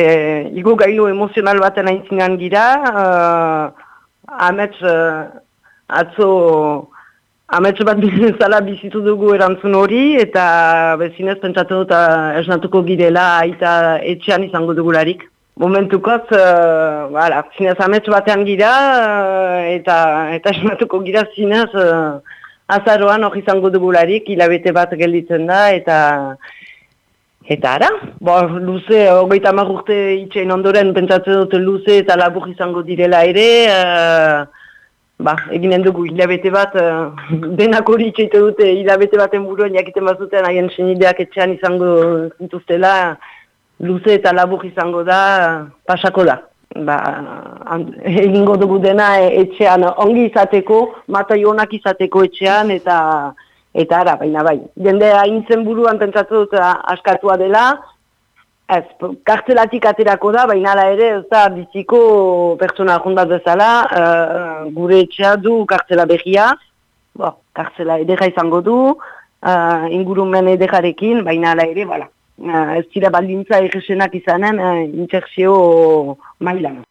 igo 0.55 0.76
gailu 0.79 1.09
emozional 1.11 1.59
baten 1.62 1.88
aintzinan 1.91 2.37
gira, 2.38 2.64
uh, 2.87 3.64
amets, 4.47 4.79
uh, 4.87 5.26
atzo, 6.00 6.29
amets 7.59 7.83
bat 7.88 7.99
bizizala 8.05 8.61
bizitu 8.69 9.02
dugu 9.02 9.33
erantzun 9.35 9.75
hori, 9.75 10.05
eta 10.23 10.45
bezinez 11.02 11.38
pentsatu 11.43 11.83
dut 11.83 11.97
esnatuko 12.45 12.85
girela 12.87 13.26
aita 13.41 13.75
etxean 14.14 14.47
izango 14.47 14.76
dugularik. 14.79 15.26
Momentukoz, 15.59 16.23
uh, 16.31 17.11
bala, 17.17 17.43
zinez 17.59 17.79
amets 17.83 18.07
batean 18.12 18.47
gira, 18.47 18.73
uh, 19.02 19.61
eta 19.73 19.97
eta 20.38 20.52
esmatuko 20.59 21.02
gira 21.09 21.26
zinez 21.35 21.71
uh, 21.75 22.21
azaroan 22.79 23.26
hori 23.26 23.43
izango 23.43 23.73
dugularik, 23.75 24.31
hilabete 24.31 24.71
bat 24.79 24.95
gelditzen 25.00 25.50
da, 25.50 25.64
eta 25.75 25.97
eta 27.49 27.75
ara, 27.75 27.88
bo, 28.20 28.37
luze, 28.61 29.08
hogeita 29.11 29.52
urte 29.64 29.96
itxein 30.14 30.50
ondoren, 30.52 30.92
pentsatzen 30.94 31.42
dut 31.42 31.54
luze 31.58 31.99
eta 31.99 32.16
labur 32.16 32.49
izango 32.49 32.82
direla 32.82 33.25
ere, 33.25 33.46
uh, 33.68 34.44
ba, 35.18 35.37
eginen 35.50 35.82
dugu 35.82 36.06
hilabete 36.06 36.50
bat, 36.50 36.75
uh, 36.76 37.11
denak 37.58 37.88
hori 37.88 38.08
itxeite 38.11 38.38
dute 38.38 38.70
hilabete 38.70 39.18
baten 39.18 39.44
buruan 39.44 39.75
jakiten 39.75 40.04
bazuten, 40.04 40.46
haien 40.46 40.70
senideak 40.76 41.20
etxean 41.20 41.54
izango 41.56 41.92
zintuztela, 42.38 43.18
luze 43.80 44.14
eta 44.14 44.32
labur 44.32 44.64
izango 44.64 45.02
da, 45.04 45.66
pasako 45.87 46.25
da. 46.25 46.40
Ba, 46.72 46.96
egingo 48.08 48.54
dugu 48.56 48.78
dena 48.80 49.18
etxean 49.26 49.84
ongi 49.90 50.30
izateko, 50.30 50.78
mata 51.12 51.37
jonak 51.37 51.75
izateko 51.75 52.22
etxean, 52.25 52.70
eta 52.70 53.34
eta 53.75 54.02
ara, 54.02 54.17
baina 54.21 54.43
bai. 54.45 54.59
Jende 54.76 55.09
haintzen 55.17 55.64
buruan 55.64 55.99
pentsatu 56.00 56.45
dut 56.45 56.59
askatua 56.61 57.38
dela, 57.41 57.64
ez, 58.69 58.85
kartzelatik 59.29 59.87
aterako 59.88 60.33
da, 60.35 60.47
baina 60.50 60.73
ala 60.75 60.88
ere, 60.93 61.09
ez 61.19 61.25
da, 61.31 61.47
biziko 61.55 62.02
pertsona 62.61 62.99
jundat 63.05 63.33
bezala, 63.33 63.71
uh, 63.85 64.71
gure 64.76 65.02
etxea 65.07 65.37
du 65.41 65.62
kartzela 65.69 66.07
behia, 66.11 66.50
bo, 67.19 67.35
kartzela 67.57 67.99
edera 68.02 68.29
izango 68.31 68.62
du, 68.64 68.79
uh, 68.93 69.85
ingurumen 69.91 70.52
ederarekin, 70.55 71.25
baina 71.29 71.52
ala 71.57 71.69
ere, 71.73 71.88
bala, 71.88 72.09
ez 72.79 72.87
dira 72.95 73.12
baldintza 73.14 73.61
egesenak 73.69 74.14
izanen 74.21 74.61
uh, 74.61 74.79
interxio 74.85 76.17
mailan. 76.41 76.83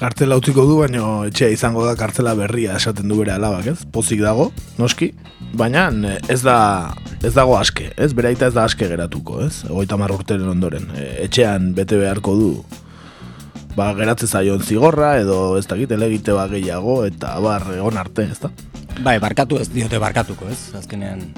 Kartela 0.00 0.38
utziko 0.40 0.64
du, 0.64 0.78
baina 0.80 1.26
etxea 1.28 1.50
izango 1.52 1.82
da 1.84 1.92
kartzela 1.98 2.32
berria 2.38 2.78
esaten 2.80 3.10
du 3.10 3.18
bere 3.18 3.34
alabak, 3.34 3.66
ez? 3.68 3.82
Pozik 3.92 4.22
dago, 4.24 4.46
noski, 4.80 5.10
baina 5.60 5.90
ez 6.32 6.40
da 6.40 6.56
ez 7.20 7.34
dago 7.36 7.58
aske, 7.58 7.90
ez? 8.00 8.14
Beraita 8.16 8.48
ez 8.48 8.56
da 8.56 8.64
aske 8.64 8.88
geratuko, 8.88 9.42
ez? 9.44 9.66
Egoita 9.68 10.00
marrurteren 10.00 10.48
ondoren. 10.48 10.88
etxean 10.96 11.74
bete 11.76 12.00
beharko 12.00 12.34
du 12.38 12.50
ba, 13.76 13.90
geratzen 13.98 14.28
zaion 14.28 14.64
zigorra 14.64 15.14
edo 15.20 15.56
ez 15.58 15.66
dakit 15.68 15.92
elegite 15.92 16.32
ba 16.32 16.46
gehiago 16.50 17.02
eta 17.06 17.36
bar 17.44 17.68
egon 17.76 18.00
arte, 18.00 18.24
ez 18.32 18.40
da? 18.40 18.50
Bai, 19.04 19.18
barkatu 19.22 19.60
ez 19.60 19.68
diote 19.72 20.00
barkatuko, 20.00 20.48
ez? 20.50 20.70
Azkenean 20.80 21.28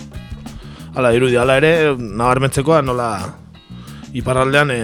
Hala, 0.92 1.14
irudi, 1.16 1.38
hala 1.40 1.57
ere, 1.57 1.97
nabarmentzekoa 1.97 2.83
nola 2.85 3.09
iparraldean 4.12 4.71
e, 4.71 4.81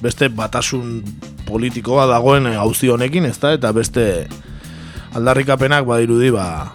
beste 0.00 0.28
batasun 0.30 1.00
politikoa 1.50 2.06
dagoen 2.10 2.46
e, 2.46 2.56
honekin, 2.58 3.26
ez 3.26 3.38
da? 3.38 3.52
Eta 3.52 3.72
beste 3.72 4.26
aldarrikapenak 5.14 5.84
ba 5.86 6.00
irudi, 6.00 6.30
ba, 6.30 6.72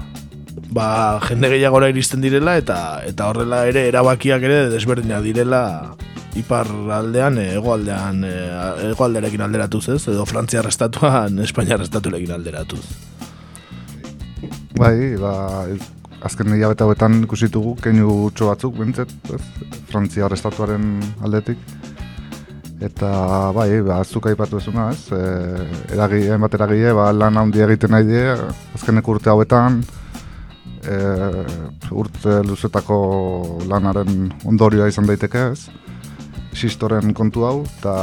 ba 0.76 1.20
jende 1.28 1.50
gehiagora 1.50 1.90
iristen 1.90 2.22
direla 2.22 2.58
eta 2.58 3.02
eta 3.08 3.30
horrela 3.30 3.66
ere 3.68 3.88
erabakiak 3.88 4.44
ere 4.44 4.70
desberdinak 4.70 5.24
direla 5.24 5.96
ipar 6.36 6.68
aldean, 6.92 7.38
egoaldean, 7.40 8.24
egoalderekin 8.92 9.44
alderatuz 9.46 9.86
ez, 9.94 10.02
edo 10.12 10.26
Frantzia 10.28 10.60
arrestatuan, 10.60 11.40
Espainia 11.46 11.78
arrestatulekin 11.80 12.34
alderatuz. 12.36 12.84
Bai, 14.76 15.16
ba, 15.16 15.32
azken 16.28 16.52
hilabete 16.58 16.84
hauetan 16.84 17.22
ikusitugu 17.24 17.78
keinu 17.80 18.10
gutxo 18.26 18.50
batzuk, 18.52 18.76
bintzet, 18.82 19.12
ez, 19.32 19.42
Frantzia 19.92 20.28
arrestatuaren 20.28 20.98
aldetik. 21.24 21.62
Eta, 22.84 23.10
bai, 23.56 23.80
ba, 23.82 24.02
azuk 24.04 24.28
aipatu 24.28 24.60
ez, 24.60 25.12
e, 25.12 25.22
eragi, 25.94 26.28
bat 26.42 26.54
eragile, 26.54 26.92
ba, 26.94 27.12
lan 27.14 27.38
handi 27.38 27.62
egiten 27.62 27.92
nahi 27.92 28.04
die, 28.04 28.36
azkenek 28.76 29.08
urte 29.08 29.30
hauetan, 29.30 29.82
e, 30.84 30.98
urte 31.92 32.42
luzetako 32.44 33.60
lanaren 33.68 34.34
ondorioa 34.44 34.88
izan 34.88 35.06
daiteke, 35.06 35.52
ez 35.52 35.70
sistoren 36.56 37.14
kontu 37.14 37.44
hau, 37.46 37.64
eta 37.80 37.94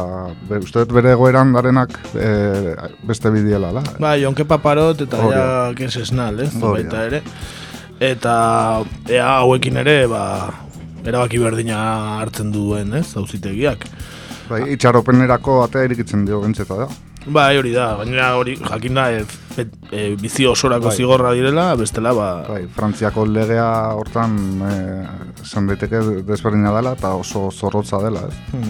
be, 0.49 0.61
uste 0.63 0.85
dut 0.85 0.95
bere 0.97 1.15
egoeran 1.17 1.53
darenak 1.57 1.97
e, 2.15 2.29
beste 3.09 3.33
bidiela, 3.33 3.73
la? 3.73 3.83
Ba, 4.01 4.15
jonke 4.21 4.47
paparot 4.49 5.05
eta 5.07 5.29
ja 5.33 5.47
kens 5.77 5.97
esnal, 6.01 6.41
ez? 6.45 6.53
Baita 6.61 7.07
ere. 7.09 7.23
Eta 8.03 8.35
ea 9.11 9.29
hauekin 9.41 9.81
ere, 9.83 9.97
ba, 10.11 10.25
erabaki 11.05 11.41
berdina 11.43 11.79
hartzen 12.21 12.53
duen, 12.55 12.93
ez? 12.99 13.07
Zauzitegiak. 13.15 13.89
Bai, 14.49 14.63
itxaropenerako 14.75 15.63
atea 15.65 15.89
irikitzen 15.89 16.27
dio 16.27 16.41
gentzeta 16.43 16.83
da. 16.83 16.89
Bai, 17.27 17.57
hori 17.57 17.71
da, 17.71 17.93
baina 18.01 18.33
hori 18.35 18.57
jakin 18.59 18.99
da, 18.99 19.05
e, 19.15 19.67
e, 19.95 20.03
bizi 20.19 20.47
osorako 20.47 20.89
Bai. 20.89 20.97
zigorra 20.97 21.33
direla, 21.39 21.69
bestela, 21.79 22.11
ba... 22.19 22.29
Bai, 22.49 22.65
Frantziako 22.75 23.27
legea 23.31 23.69
hortan 23.95 24.37
eh, 24.67 25.07
esan 25.45 25.71
daiteke 25.71 26.03
desberdina 26.27 26.75
dela 26.75 26.97
eta 26.99 27.15
oso 27.15 27.49
zorrotza 27.53 28.03
dela, 28.03 28.27
ez? 28.27 28.63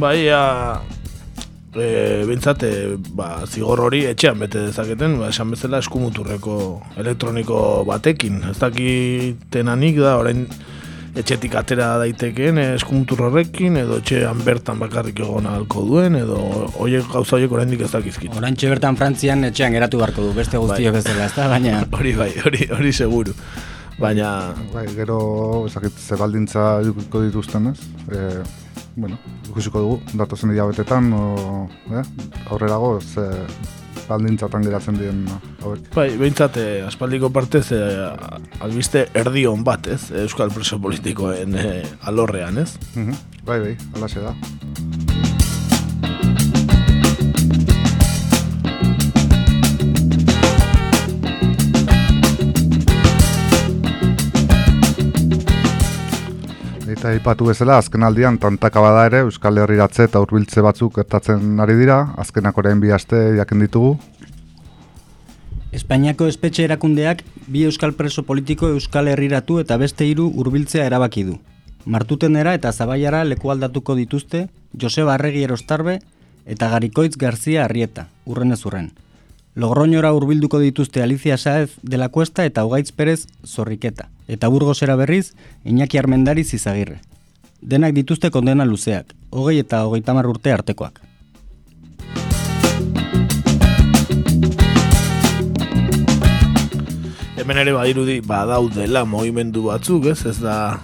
Bai, 0.00 0.16
ea, 0.24 0.40
e, 1.76 2.24
bintzat, 2.30 2.64
e, 2.64 2.96
ba, 3.12 3.44
zigor 3.46 3.84
hori 3.90 4.04
etxean 4.08 4.40
bete 4.40 4.70
dezaketen, 4.70 5.18
ba, 5.20 5.28
esan 5.34 5.52
bezala 5.52 5.82
eskumuturreko 5.84 6.56
elektroniko 7.02 7.58
batekin. 7.88 8.40
Ez 8.54 8.56
dakitenanik 8.62 10.00
da, 10.00 10.16
orain 10.22 10.46
etxetik 11.18 11.54
atera 11.58 11.92
daitekeen 12.02 12.58
e, 12.58 12.64
eskumutur 12.78 13.24
horrekin, 13.28 13.78
edo 13.80 13.98
etxean 14.02 14.40
bertan 14.46 14.80
bakarrik 14.82 15.20
egon 15.22 15.46
ahalko 15.50 15.84
duen, 15.88 16.18
edo 16.18 16.38
oiek 16.82 17.06
gauza 17.12 17.36
horiek 17.38 17.54
oraindik 17.54 17.84
ez 17.86 17.92
dakizkit. 17.92 18.34
Orantxe 18.38 18.70
bertan 18.72 18.98
Frantzian 19.00 19.46
etxean 19.50 19.76
geratu 19.76 20.00
beharko 20.02 20.26
du, 20.26 20.32
beste 20.36 20.60
guztiok 20.60 20.98
bezala, 20.98 21.28
ez 21.28 21.36
da, 21.36 21.48
baina... 21.52 21.84
Hori 22.04 22.12
bai, 22.18 22.32
hori, 22.44 22.66
hori 22.74 22.90
seguru. 22.92 23.32
Baina, 23.98 24.28
Bai, 24.72 24.88
gero, 24.96 25.18
ezakit, 25.68 25.94
ze 25.94 26.18
baldintza 26.18 26.64
edukiko 26.82 27.22
dituzten, 27.22 27.70
ez? 27.70 27.78
E, 28.10 28.42
bueno, 28.96 29.18
ikusiko 29.48 29.84
dugu, 29.84 30.00
datozen 30.18 30.50
hilabetetan, 30.50 31.12
o, 31.14 31.68
eh? 31.94 32.02
aurrerago, 32.50 32.98
ze 33.00 33.28
baldintzatan 34.08 34.62
geratzen 34.66 34.98
diren 34.98 35.24
hauek. 35.62 35.86
bai, 35.94 36.08
behintzat, 36.20 36.56
eh, 36.56 36.82
aspaldiko 36.86 37.30
partez, 37.30 37.70
eh, 37.72 38.08
albiste 38.60 39.08
erdi 39.14 39.44
hon 39.46 39.64
bat, 39.64 39.86
ez? 39.86 40.10
Euskal 40.24 40.50
preso 40.54 40.78
politikoen 40.80 41.54
eh, 41.56 41.82
alorrean, 42.02 42.58
ez? 42.58 42.76
Mhm, 42.94 43.14
Bai, 43.44 43.58
bai, 43.60 43.76
alaxe 43.96 44.20
da. 44.24 44.34
Eta 57.04 57.10
aipatu 57.12 57.44
bezala, 57.44 57.74
azken 57.76 58.00
aldian 58.06 58.38
tantaka 58.40 58.80
bada 58.80 59.02
ere 59.04 59.18
Euskal 59.26 59.58
Herriratze 59.60 60.06
eta 60.06 60.22
hurbiltze 60.24 60.62
batzuk 60.64 60.94
gertatzen 60.96 61.60
ari 61.60 61.74
dira, 61.76 61.98
azkenak 62.22 62.56
orain 62.62 62.80
bi 62.80 62.94
aste 62.96 63.18
jakin 63.36 63.60
ditugu. 63.60 63.90
Espainiako 65.76 66.30
espetxe 66.32 66.64
erakundeak 66.64 67.20
bi 67.44 67.66
euskal 67.68 67.92
preso 67.92 68.24
politiko 68.24 68.72
euskal 68.72 69.12
herriratu 69.12 69.60
eta 69.60 69.76
beste 69.76 70.08
hiru 70.08 70.30
hurbiltzea 70.32 70.88
erabaki 70.88 71.28
du. 71.28 71.36
Martutenera 71.84 72.56
eta 72.56 72.72
Zabaiara 72.72 73.20
leku 73.28 73.52
aldatuko 73.52 74.00
dituzte 74.00 74.46
Joseba 74.72 75.18
Arregi 75.18 75.44
Erostarbe 75.44 75.98
eta 76.46 76.72
Garikoitz 76.72 77.18
Garzia 77.18 77.66
Arrieta, 77.68 78.08
urrenez 78.24 78.64
urren. 78.64 78.94
Logroñora 79.56 80.12
hurbilduko 80.12 80.58
dituzte 80.58 81.00
Alicia 81.00 81.38
Saez 81.38 81.76
de 81.82 81.96
la 81.96 82.08
Cuesta 82.08 82.44
eta 82.44 82.64
Ugaitz 82.64 82.90
Perez 82.90 83.28
Zorriketa, 83.46 84.08
eta 84.26 84.48
Burgosera 84.48 84.96
berriz 84.96 85.36
Iñaki 85.64 85.96
Armendari 85.96 86.42
Zizagirre. 86.42 86.98
Denak 87.62 87.94
dituzte 87.94 88.32
kondena 88.34 88.64
luzeak, 88.64 89.14
hogei 89.30 89.60
eta 89.60 89.86
hogeita 89.86 90.12
urte 90.26 90.50
artekoak. 90.50 91.00
Hemen 97.38 97.58
ere 97.58 97.72
badirudi 97.78 98.18
badaudela 98.26 99.04
mogimendu 99.04 99.70
batzuk, 99.70 100.06
ez? 100.06 100.26
Ez 100.26 100.40
da 100.40 100.80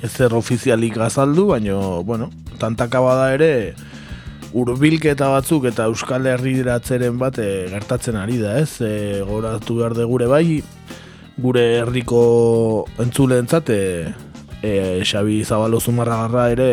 ezer 0.00 0.32
ofizialik 0.32 0.96
azaldu, 0.96 1.48
baino, 1.52 2.02
bueno, 2.02 2.30
tantaka 2.58 3.00
bada 3.00 3.34
ere 3.34 3.74
urbilketa 4.54 5.28
batzuk 5.32 5.66
eta 5.70 5.88
Euskal 5.90 6.28
Herriratzeren 6.30 7.18
bat 7.18 7.40
e, 7.42 7.66
gertatzen 7.72 8.18
ari 8.20 8.38
da, 8.38 8.54
ez? 8.60 8.78
E, 8.84 9.22
goratu 9.26 9.80
behar 9.80 9.96
de 9.98 10.06
gure 10.06 10.28
bai, 10.30 10.60
gure 11.42 11.64
herriko 11.80 12.20
entzuleentzat 13.02 13.72
e, 13.74 13.80
e, 14.62 14.74
Xabi 15.02 15.42
Zabalo 15.42 15.80
Zumarragarra 15.80 16.46
ere 16.54 16.68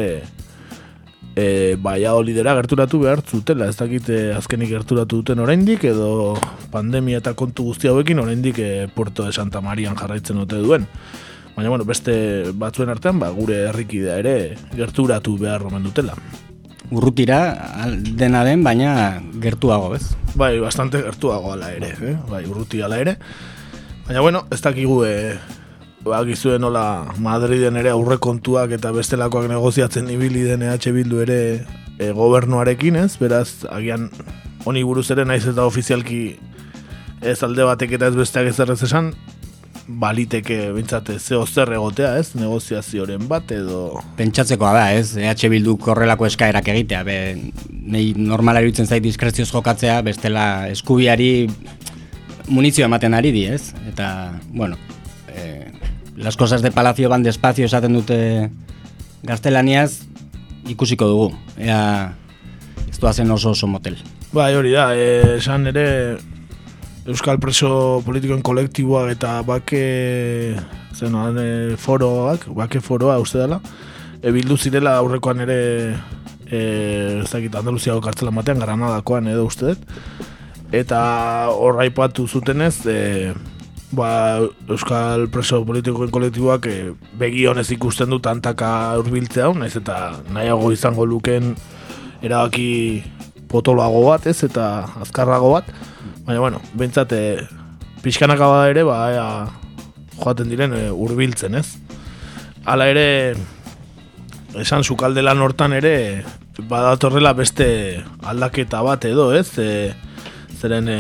e, 1.34 1.76
baia 1.82 2.14
olidera 2.14 2.54
gerturatu 2.60 3.02
behar 3.02 3.24
zutela, 3.26 3.66
ez 3.66 3.80
dakit 3.80 4.12
azkenik 4.38 4.70
gerturatu 4.76 5.24
duten 5.24 5.42
oraindik 5.42 5.88
edo 5.90 6.38
pandemia 6.72 7.24
eta 7.24 7.34
kontu 7.34 7.72
guzti 7.72 7.90
hauekin 7.90 8.22
oraindik 8.22 8.62
e, 8.62 8.72
Puerto 8.94 9.26
de 9.26 9.34
Santa 9.34 9.62
Marian 9.62 9.98
jarraitzen 9.98 10.38
ote 10.46 10.62
duen. 10.62 10.86
Baina 11.56 11.74
bueno, 11.74 11.84
beste 11.84 12.14
batzuen 12.54 12.94
artean 12.94 13.20
ba, 13.20 13.34
gure 13.36 13.66
herrikidea 13.72 14.22
ere 14.22 14.38
gerturatu 14.78 15.36
behar 15.42 15.66
omen 15.66 15.90
dutela. 15.90 16.16
Urrutira 16.92 17.40
dena 18.20 18.44
den, 18.44 18.66
baina 18.68 19.22
gertuago, 19.40 19.94
ez? 19.96 20.12
Bai, 20.36 20.58
bastante 20.60 21.00
gertuago 21.04 21.54
ala 21.54 21.72
ere, 21.72 21.94
eh? 22.04 22.18
bai, 22.28 22.44
urruti 22.46 22.82
ala 22.84 23.00
ere. 23.00 23.16
Baina 24.08 24.22
bueno, 24.22 24.44
ez 24.52 24.60
dakigu 24.60 25.02
e, 25.08 25.14
ba, 26.04 26.20
gizue 26.28 26.60
nola 26.60 27.14
Madriden 27.24 27.80
ere 27.80 27.94
aurrekontuak 27.96 28.76
eta 28.76 28.92
bestelakoak 28.92 29.48
negoziatzen 29.48 30.10
ibili 30.12 30.44
den 30.44 30.68
EH 30.68 30.92
Bildu 30.92 31.24
ere 31.24 31.42
e, 31.98 32.12
gobernuarekin, 32.12 33.00
ez? 33.00 33.16
Beraz, 33.22 33.64
agian 33.72 34.10
honi 34.66 34.84
buruz 34.84 35.08
ere 35.16 35.26
naiz 35.26 35.46
eta 35.48 35.66
ofizialki 35.66 36.24
ez 37.22 37.40
alde 37.46 37.66
batek 37.70 37.96
eta 37.98 38.10
ez 38.12 38.18
besteak 38.18 38.52
ez 38.52 38.84
esan, 38.84 39.14
baliteke 40.00 40.72
bintzate 40.76 41.18
zeo 41.20 41.44
zer 41.46 41.74
egotea, 41.76 42.16
ez? 42.20 42.32
Negoziazioren 42.40 43.28
bat 43.30 43.52
edo... 43.56 44.02
Pentsatzekoa 44.18 44.72
da, 44.76 44.86
ez? 44.96 45.18
EH 45.20 45.50
Bildu 45.52 45.76
korrelako 45.82 46.28
eskaerak 46.30 46.72
egitea, 46.74 47.04
be, 47.08 47.18
nei 47.70 48.12
normala 48.18 48.62
iruditzen 48.64 48.88
zait 48.88 49.04
diskrezioz 49.04 49.50
jokatzea, 49.52 50.00
bestela 50.06 50.46
eskubiari 50.72 51.50
munizio 52.52 52.86
ematen 52.86 53.16
ari 53.18 53.32
di, 53.36 53.46
ez? 53.48 53.74
Eta, 53.90 54.40
bueno, 54.54 54.78
eh, 55.36 55.72
las 56.16 56.38
cosas 56.38 56.62
de 56.62 56.72
palacio 56.72 57.10
van 57.10 57.24
despacio 57.24 57.66
esaten 57.66 57.94
dute 57.94 58.50
gaztelaniaz, 59.24 60.02
ikusiko 60.70 61.08
dugu, 61.08 61.30
ea 61.58 62.14
ez 62.90 63.00
doazen 63.00 63.32
oso 63.32 63.52
oso 63.56 63.68
motel. 63.68 63.98
Bai, 64.32 64.54
hori 64.56 64.72
da, 64.72 64.92
eh, 64.96 65.38
esan 65.38 65.68
ere 65.68 66.18
Euskal 67.10 67.40
preso 67.42 68.04
politikoen 68.06 68.44
kolektiboak 68.46 69.16
eta 69.16 69.40
bake 69.42 69.86
zen 70.94 71.16
e, 71.42 71.76
foroak, 71.82 72.46
bake 72.54 72.78
foroa 72.78 73.16
uste 73.18 73.40
dela, 73.42 73.58
e, 74.22 74.30
bildu 74.30 74.54
zirela 74.54 75.00
aurrekoan 75.00 75.42
ere 75.42 75.62
e, 76.46 76.60
ez 77.24 77.30
dakit 77.32 77.56
Andaluziako 77.58 78.04
kartzelan 78.06 78.38
batean, 78.38 78.62
Granadakoan 78.62 79.32
edo 79.34 79.48
uste 79.50 79.74
dut, 79.74 79.96
eta 80.78 81.02
hor 81.50 81.82
aipatu 81.82 82.28
zutenez, 82.28 82.86
e, 82.86 83.34
ba, 83.98 84.38
Euskal 84.70 85.26
preso 85.34 85.64
politikoen 85.66 86.14
kolektiboak 86.14 86.70
e, 86.70 86.76
begi 87.18 87.48
honez 87.50 87.66
ikusten 87.74 88.14
du 88.14 88.22
tantaka 88.22 88.94
urbiltzea 89.02 89.50
naiz 89.58 89.74
eta 89.80 90.20
nahiago 90.30 90.70
izango 90.70 91.10
luken 91.10 91.56
erabaki 92.22 93.02
potoloago 93.50 94.06
bat, 94.06 94.30
ez, 94.30 94.44
eta 94.46 94.86
azkarrago 95.02 95.56
bat, 95.58 95.74
baina, 96.26 96.40
bueno, 96.40 96.62
bentsat, 96.78 97.14
e, 97.14 97.48
pixkanaka 98.04 98.48
bada 98.48 98.70
ere, 98.72 98.84
ba, 98.88 99.00
ea, 99.14 99.26
joaten 100.22 100.52
diren 100.52 100.76
e, 100.78 100.86
urbiltzen, 100.92 101.58
ez? 101.58 101.68
Hala 102.66 102.88
ere, 102.92 103.08
esan 104.62 104.84
sukalde 104.84 105.24
lan 105.26 105.42
hortan 105.42 105.74
ere, 105.78 106.24
badatorrela 106.70 107.34
beste 107.34 107.68
aldaketa 108.28 108.82
bat 108.86 109.06
edo, 109.10 109.32
ez? 109.34 109.48
E, 109.58 109.94
zeren 110.62 110.90
e, 110.92 111.00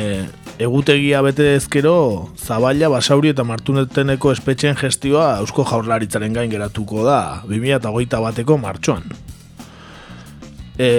egutegia 0.62 1.21
bete 1.25 1.55
ezkero, 1.55 1.95
Zabaila, 2.38 2.89
Basauri 2.93 3.31
eta 3.34 3.45
Martuneteneko 3.47 4.31
espetxeen 4.36 4.77
gestioa 4.77 5.39
Eusko 5.41 5.65
Jaurlaritzaren 5.69 6.34
gain 6.38 6.51
geratuko 6.51 7.05
da 7.07 7.41
2008 7.49 8.21
bateko 8.25 8.57
martxoan. 8.62 9.05
E, 10.77 10.89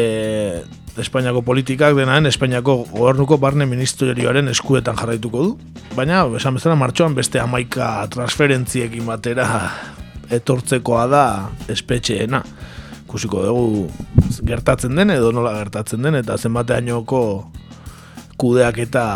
Espainiako 1.01 1.41
politikak 1.41 1.95
denaren 1.97 2.29
Espainiako 2.29 2.83
gobernuko 2.91 3.39
barne 3.41 3.65
ministerioaren 3.65 4.51
eskuetan 4.53 4.99
jarraituko 4.99 5.45
du. 5.47 5.53
Baina, 5.97 6.27
esan 6.37 6.59
bezala, 6.59 6.77
martxoan 6.77 7.17
beste 7.17 7.41
amaika 7.41 8.07
transferentziekin 8.13 9.07
batera 9.09 9.47
etortzekoa 10.33 11.07
da 11.09 11.25
espetxeena. 11.73 12.43
Kusiko 13.09 13.41
dugu 13.45 13.87
gertatzen 14.49 14.97
den 14.97 15.15
edo 15.17 15.33
nola 15.33 15.55
gertatzen 15.59 16.05
den 16.05 16.17
eta 16.21 16.37
zenbateainoko 16.37 17.23
kudeak 18.41 18.83
eta 18.85 19.07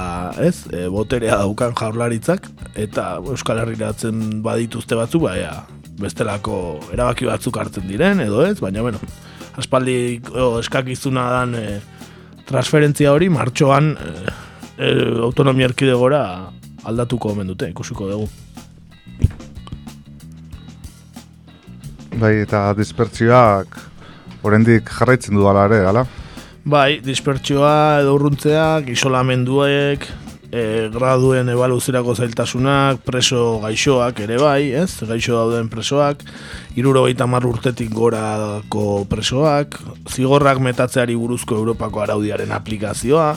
ez, 0.40 0.66
e, 0.72 0.86
boterea 0.92 1.40
daukan 1.42 1.76
jaurlaritzak 1.76 2.48
eta 2.78 3.16
Euskal 3.20 3.60
Herriratzen 3.64 4.42
badituzte 4.44 4.96
batzu, 4.96 5.20
baina 5.24 5.64
bestelako 6.00 6.58
erabaki 6.92 7.28
batzuk 7.28 7.56
hartzen 7.60 7.88
diren 7.88 8.20
edo 8.24 8.44
ez, 8.46 8.58
baina 8.60 8.84
bueno, 8.84 9.00
aspaldi 9.60 10.20
o, 10.32 10.58
eskakizuna 10.60 11.26
dan 11.32 11.54
e, 11.58 11.64
transferentzia 12.48 13.12
hori 13.14 13.28
martxoan 13.32 13.92
e, 13.94 14.12
e, 14.78 14.90
autonomia 15.26 15.70
erkidegora 15.70 16.22
aldatuko 16.86 17.32
omen 17.34 17.50
dute, 17.50 17.70
ikusiko 17.72 18.10
dugu. 18.10 18.28
Bai, 22.16 22.38
eta 22.46 22.70
dispertsioak 22.78 23.80
oraindik 24.46 24.88
jarraitzen 24.88 25.36
du 25.36 25.48
ala 25.50 25.66
ere, 25.68 25.82
ala? 25.90 26.06
Bai, 26.66 27.00
dispertsioa 27.04 28.02
edo 28.02 28.14
urruntzeak, 28.16 28.88
isolamenduek, 28.90 30.06
e, 30.52 30.88
graduen 30.92 31.48
ebaluzirako 31.52 32.14
zailtasunak, 32.14 33.02
preso 33.06 33.58
gaixoak 33.62 34.20
ere 34.26 34.38
bai, 34.40 34.72
ez? 34.76 34.90
Gaixo 35.06 35.36
dauden 35.36 35.70
presoak, 35.72 36.24
iruro 36.76 37.04
gaita 37.06 37.26
urtetik 37.26 37.90
gorako 37.90 39.04
presoak, 39.08 39.78
zigorrak 40.08 40.58
metatzeari 40.58 41.14
buruzko 41.14 41.56
Europako 41.56 42.00
araudiaren 42.00 42.52
aplikazioa, 42.52 43.36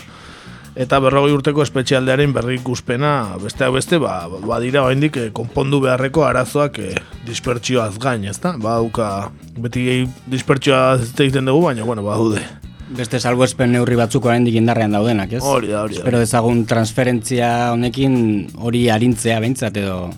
eta 0.79 0.99
berrogei 0.99 1.33
urteko 1.33 1.63
espetxialdearen 1.65 2.33
berri 2.33 2.59
ikuspena, 2.59 3.35
beste 3.41 3.69
beste, 3.69 3.99
ba, 3.99 4.27
badira 4.29 4.83
oraindik 4.83 5.17
e, 5.17 5.29
konpondu 5.31 5.81
beharreko 5.81 6.25
arazoak 6.25 6.79
e, 6.79 6.93
dispertsioaz 7.27 7.97
gain, 7.99 8.23
ezta? 8.25 8.55
Ba, 8.57 8.79
uka, 8.81 9.29
beti 9.57 10.05
dispertsioa 10.27 10.95
ez 11.01 11.13
dugu, 11.33 11.65
baina, 11.65 11.83
bueno, 11.83 12.03
badude. 12.03 12.58
Beste 12.97 13.19
salgo 13.19 13.45
espen 13.45 13.71
neurri 13.75 13.97
batzuk 13.99 14.25
oraindik 14.25 14.55
indarrean 14.57 14.95
daudenak, 14.95 15.35
ez? 15.37 15.43
Hori 15.45 15.69
da, 15.69 15.83
hori 15.85 15.97
da. 15.97 16.01
Espero 16.01 16.21
ezagun 16.25 16.63
transferentzia 16.69 17.49
honekin 17.75 18.15
hori 18.57 18.87
arintzea 18.89 19.37
behintzat 19.43 19.77
edo... 19.77 20.09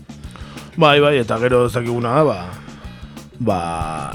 Bai, 0.80 1.00
bai, 1.04 1.18
eta 1.20 1.36
gero 1.42 1.66
ezakiguna 1.68 2.14
da, 2.16 2.24
ba, 2.24 2.38
ba, 3.44 3.60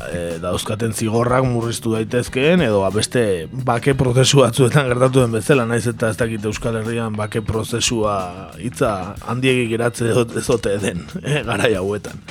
e, 0.09 0.23
dauzkaten 0.41 0.95
zigorrak 0.97 1.45
murriztu 1.45 1.93
daitezkeen, 1.93 2.65
edo 2.65 2.81
ba, 2.81 2.91
beste 2.95 3.47
bake 3.67 3.93
prozesu 3.99 4.41
batzuetan 4.41 4.89
gertatu 4.89 5.21
den 5.21 5.37
bezala, 5.37 5.67
naiz 5.69 5.85
eta 5.91 6.15
ez 6.15 6.17
dakit 6.17 6.49
Euskal 6.49 6.81
Herrian 6.81 7.17
bake 7.19 7.45
prozesua 7.45 8.17
hitza 8.63 9.17
handiegik 9.29 9.77
eratze 9.77 10.15
ezote 10.41 10.79
den, 10.81 11.05
e, 11.21 11.43
gara 11.45 11.69
hauetan. 11.77 12.25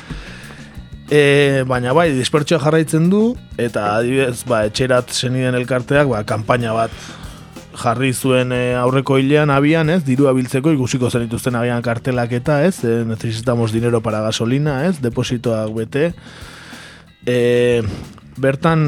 E, 1.06 1.62
baina 1.70 1.94
bai, 1.94 2.10
dispertsioa 2.18 2.58
jarraitzen 2.64 3.12
du, 3.12 3.36
eta 3.62 3.92
adibidez, 4.00 4.42
ba, 4.50 4.64
etxerat 4.66 5.14
zeniden 5.14 5.58
elkarteak, 5.60 6.10
ba, 6.10 6.24
kanpaina 6.26 6.74
bat 6.74 6.96
jarri 7.76 8.10
zuen 8.16 8.54
e, 8.56 8.74
aurreko 8.80 9.20
hilean 9.22 9.54
abian, 9.54 9.92
ez, 9.94 10.02
diru 10.08 10.30
abiltzeko 10.32 10.74
ikusiko 10.74 11.12
zenituzten 11.12 11.60
agian 11.60 11.86
kartelak 11.86 12.34
eta, 12.40 12.64
ez, 12.66 12.80
e, 12.82 13.04
necesitamos 13.06 13.76
dinero 13.76 14.02
para 14.02 14.24
gasolina, 14.26 14.80
ez, 14.88 14.98
depositoak 15.04 15.76
bete. 15.78 16.10
E, 17.30 17.38
bertan, 18.42 18.88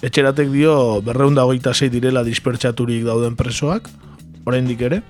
etxeratek 0.00 0.48
dio, 0.54 1.02
berreunda 1.04 1.44
hogeita 1.44 1.74
zei 1.74 1.90
direla 1.92 2.24
dispertsaturik 2.24 3.04
dauden 3.04 3.36
presoak, 3.36 3.92
oraindik 4.48 4.80
ere, 4.88 5.02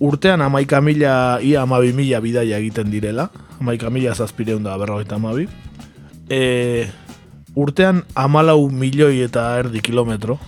urtean 0.00 0.40
amaika 0.40 0.80
mila, 0.80 1.38
ia 1.44 1.62
amabi 1.62 1.92
mila 1.92 2.20
bidaia 2.20 2.58
egiten 2.58 2.90
direla, 2.90 3.28
amaika 3.60 3.90
mila 3.92 4.14
zazpireunda 4.14 4.76
berrogeita 4.80 5.20
amabi, 5.20 5.46
e, 6.30 6.88
urtean 7.54 8.02
amalau 8.16 8.70
milioi 8.70 9.20
eta 9.28 9.58
erdi 9.60 9.84
kilometro. 9.84 10.38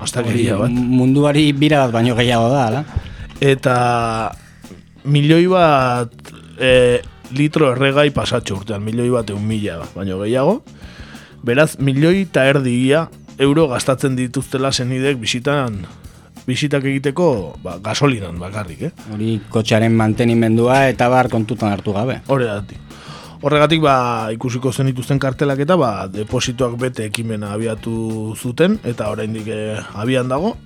Hasta 0.00 0.24
bat. 0.24 0.70
Munduari 0.72 1.52
bira 1.52 1.84
bat 1.84 1.92
baino 1.92 2.16
gehiago 2.16 2.48
da, 2.50 2.66
ala? 2.66 2.84
Eta 3.40 4.32
milioi 5.04 5.46
bat 5.46 6.32
e, 6.58 7.00
litro 7.36 7.70
erregai 7.76 8.10
pasatxo 8.10 8.56
urtean, 8.56 8.82
milioi 8.82 9.12
bat 9.12 9.30
eun 9.30 9.44
mila 9.46 9.84
baino 9.94 10.18
gehiago. 10.24 10.62
Beraz, 11.44 11.76
milioi 11.78 12.24
eta 12.24 12.48
erdi 12.48 12.92
euro 13.40 13.68
gastatzen 13.68 14.16
dituztela 14.16 14.72
zenidek 14.72 15.16
bisitan 15.20 15.84
bisitak 16.46 16.84
egiteko 16.84 17.56
ba, 17.62 17.78
gasolinan 17.82 18.38
bakarrik, 18.40 18.82
eh? 18.88 18.92
Hori 19.14 19.38
kotxaren 19.52 19.94
mantenimendua 19.96 20.86
eta 20.90 21.08
bar 21.12 21.28
kontutan 21.32 21.72
hartu 21.72 21.94
gabe. 21.96 22.20
Hore 22.28 22.48
dati. 22.48 22.78
Horregatik 23.40 23.80
ba, 23.80 24.28
ikusiko 24.34 24.68
zenituzten 24.68 25.20
kartelak 25.20 25.62
eta 25.64 25.76
ba, 25.80 26.04
depositoak 26.12 26.76
bete 26.80 27.06
ekimena 27.08 27.54
abiatu 27.54 28.34
zuten 28.36 28.76
eta 28.84 29.08
oraindik 29.08 29.48
e, 29.48 29.78
abian 29.96 30.28
dago. 30.28 30.56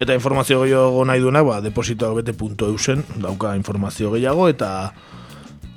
Eta 0.00 0.14
informazio 0.14 0.62
gehiago 0.62 1.04
nahi 1.04 1.20
duenak 1.20 1.44
ba, 1.44 1.60
depositoak 1.60 2.22
bete 2.22 2.32
punto 2.32 2.70
eusen 2.72 3.04
dauka 3.20 3.52
informazio 3.60 4.14
gehiago 4.14 4.48
eta 4.48 4.70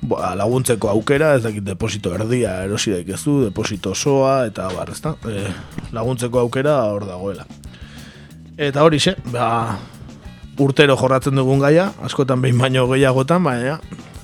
ba, 0.08 0.32
laguntzeko 0.40 0.94
aukera, 0.94 1.34
ez 1.36 1.44
dakit 1.44 1.68
deposito 1.68 2.16
erdia 2.16 2.62
erosi 2.64 2.96
daik 2.96 3.12
deposito 3.12 3.92
osoa 3.92 4.46
eta 4.48 4.70
bar, 4.72 4.96
ez 4.96 5.02
da, 5.04 5.18
e, 5.28 5.52
laguntzeko 5.92 6.40
aukera 6.40 6.80
hor 6.94 7.10
dagoela. 7.12 7.44
Eta 8.58 8.84
hori 8.84 9.00
xe, 9.00 9.16
ba, 9.32 9.78
urtero 10.60 10.98
jorratzen 11.00 11.38
dugun 11.40 11.62
gaia, 11.64 11.92
askotan 12.04 12.42
behin 12.44 12.60
baino 12.60 12.88
gehiagotan, 12.92 13.44
baina 13.44 13.80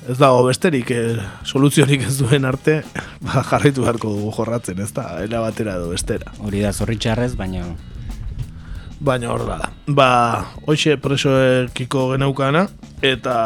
ez 0.08 0.16
dago 0.16 0.44
besterik 0.46 0.90
eh, 0.94 1.18
soluziorik 1.44 2.06
ez 2.08 2.14
duen 2.16 2.46
arte 2.48 2.78
ba, 3.20 3.42
jarraitu 3.44 3.84
beharko 3.84 4.12
dugu 4.14 4.32
jorratzen, 4.36 4.80
ez 4.80 4.92
da, 4.96 5.08
era 5.24 5.42
batera 5.44 5.76
edo 5.80 5.90
bestera. 5.92 6.32
Hori 6.40 6.64
da, 6.64 6.72
zorritxarrez, 6.72 7.34
baina... 7.36 7.66
Baina 8.98 9.28
hor 9.30 9.44
da. 9.46 9.60
Ba, 9.86 10.08
hoxe 10.66 10.96
presoekiko 10.98 12.08
geneukana, 12.14 12.64
eta 12.98 13.36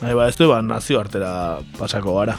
nahi 0.00 0.16
ba 0.18 0.26
ez 0.26 0.34
du, 0.40 0.48
ba, 0.50 0.58
nazio 0.66 0.98
artera 0.98 1.60
pasako 1.78 2.16
gara. 2.18 2.34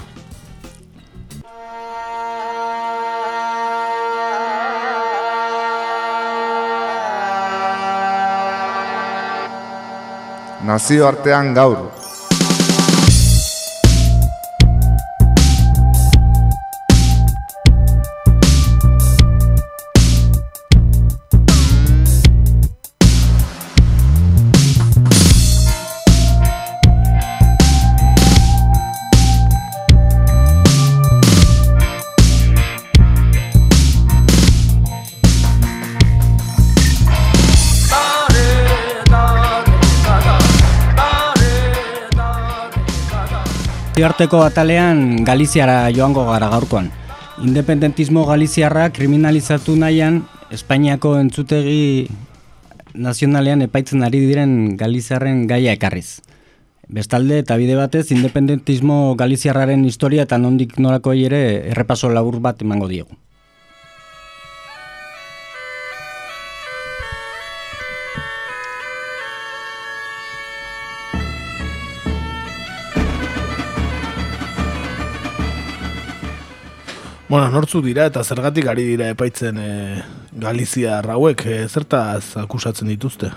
Nazio 10.64 11.04
artean 11.08 11.50
gaur, 11.54 11.80
Arteko 44.04 44.42
atalean 44.44 45.24
Galiziara 45.24 45.88
joango 45.96 46.26
gara 46.28 46.50
gaurkoan. 46.52 46.90
Independentismo 47.40 48.26
Galiziarra 48.28 48.90
kriminalizatu 48.92 49.78
nahian 49.80 50.26
Espainiako 50.52 51.14
entzutegi 51.22 52.10
nazionalean 52.94 53.64
epaitzen 53.64 54.04
ari 54.04 54.20
diren 54.28 54.76
Galiziarren 54.76 55.48
gaia 55.48 55.72
ekarriz. 55.80 56.20
Bestalde 56.92 57.40
eta 57.46 57.56
bide 57.56 57.80
batez 57.80 58.10
independentismo 58.12 59.16
Galiziarraren 59.16 59.86
historia 59.88 60.28
eta 60.28 60.38
nondik 60.38 60.76
norako 60.84 61.16
ere 61.16 61.44
errepaso 61.72 62.12
labur 62.12 62.42
bat 62.44 62.62
emango 62.62 62.92
diegu. 62.92 63.23
Bueno, 77.34 77.48
nortzu 77.50 77.80
dira 77.82 78.04
eta 78.06 78.22
zergatik 78.22 78.68
ari 78.70 78.84
dira 78.86 79.08
epaitzen 79.10 79.58
e, 79.58 79.70
Galizia 80.38 81.00
rauek, 81.02 81.40
e, 81.50 81.56
zertaz 81.66 82.38
akusatzen 82.38 82.92
dituzte? 82.92 83.32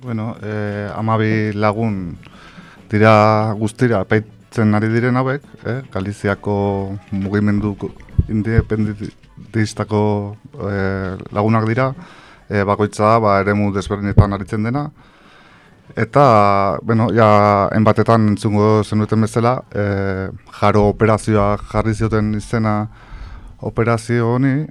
Bueno, 0.00 0.30
e, 0.40 0.86
amabi 0.96 1.52
lagun 1.52 1.98
dira 2.88 3.52
guztira 3.60 4.00
epaitzen 4.06 4.72
ari 4.78 4.88
diren 4.88 5.20
hauek, 5.20 5.44
e, 5.66 5.74
Galiziako 5.92 6.56
mugimendu 7.10 7.74
independentistako 8.32 10.00
e, 10.56 10.72
lagunak 11.36 11.68
dira, 11.68 11.90
e, 12.48 12.64
bakoitza 12.64 13.18
ba, 13.20 13.36
eremu 13.44 13.68
desberdinetan 13.76 14.32
aritzen 14.32 14.64
dena, 14.64 14.88
Eta, 15.94 16.78
bueno, 16.82 17.06
ja, 17.14 17.68
enbatetan 17.72 18.32
entzungo 18.32 18.82
zenuten 18.82 19.22
bezala, 19.22 19.52
e, 19.70 19.84
jaro 20.58 20.88
operazioa 20.90 21.52
jarri 21.70 21.94
zioten 21.94 22.34
izena 22.34 22.72
operazio 23.60 24.32
honi 24.34 24.66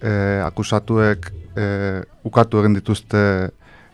e, 0.00 0.12
akusatuek 0.44 1.30
e, 1.56 1.66
ukatu 2.24 2.60
egin 2.62 2.76
dituzte 2.78 3.22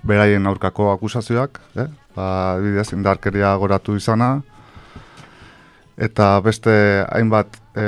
beraien 0.07 0.47
aurkako 0.47 0.91
akusazioak, 0.93 1.61
eh? 1.79 1.87
ba, 2.17 2.27
bidez, 2.63 2.91
indarkeria 2.97 3.55
goratu 3.61 3.97
izana, 3.97 4.35
eta 5.97 6.35
beste 6.43 6.75
hainbat 7.07 7.59
e, 7.79 7.87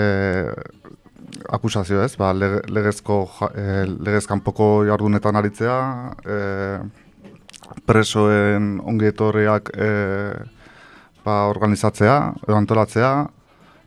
akusazio 1.50 2.02
ez, 2.04 2.14
ba, 2.20 2.32
legezko, 2.32 3.18
e, 3.50 3.84
legezkanpoko 4.06 4.68
jardunetan 4.88 5.36
aritzea, 5.40 5.78
e, 6.22 6.38
presoen 7.88 8.76
ongietorriak 8.84 9.72
e, 9.74 9.90
ba, 11.24 11.44
organizatzea, 11.50 12.18
antolatzea, 12.54 13.14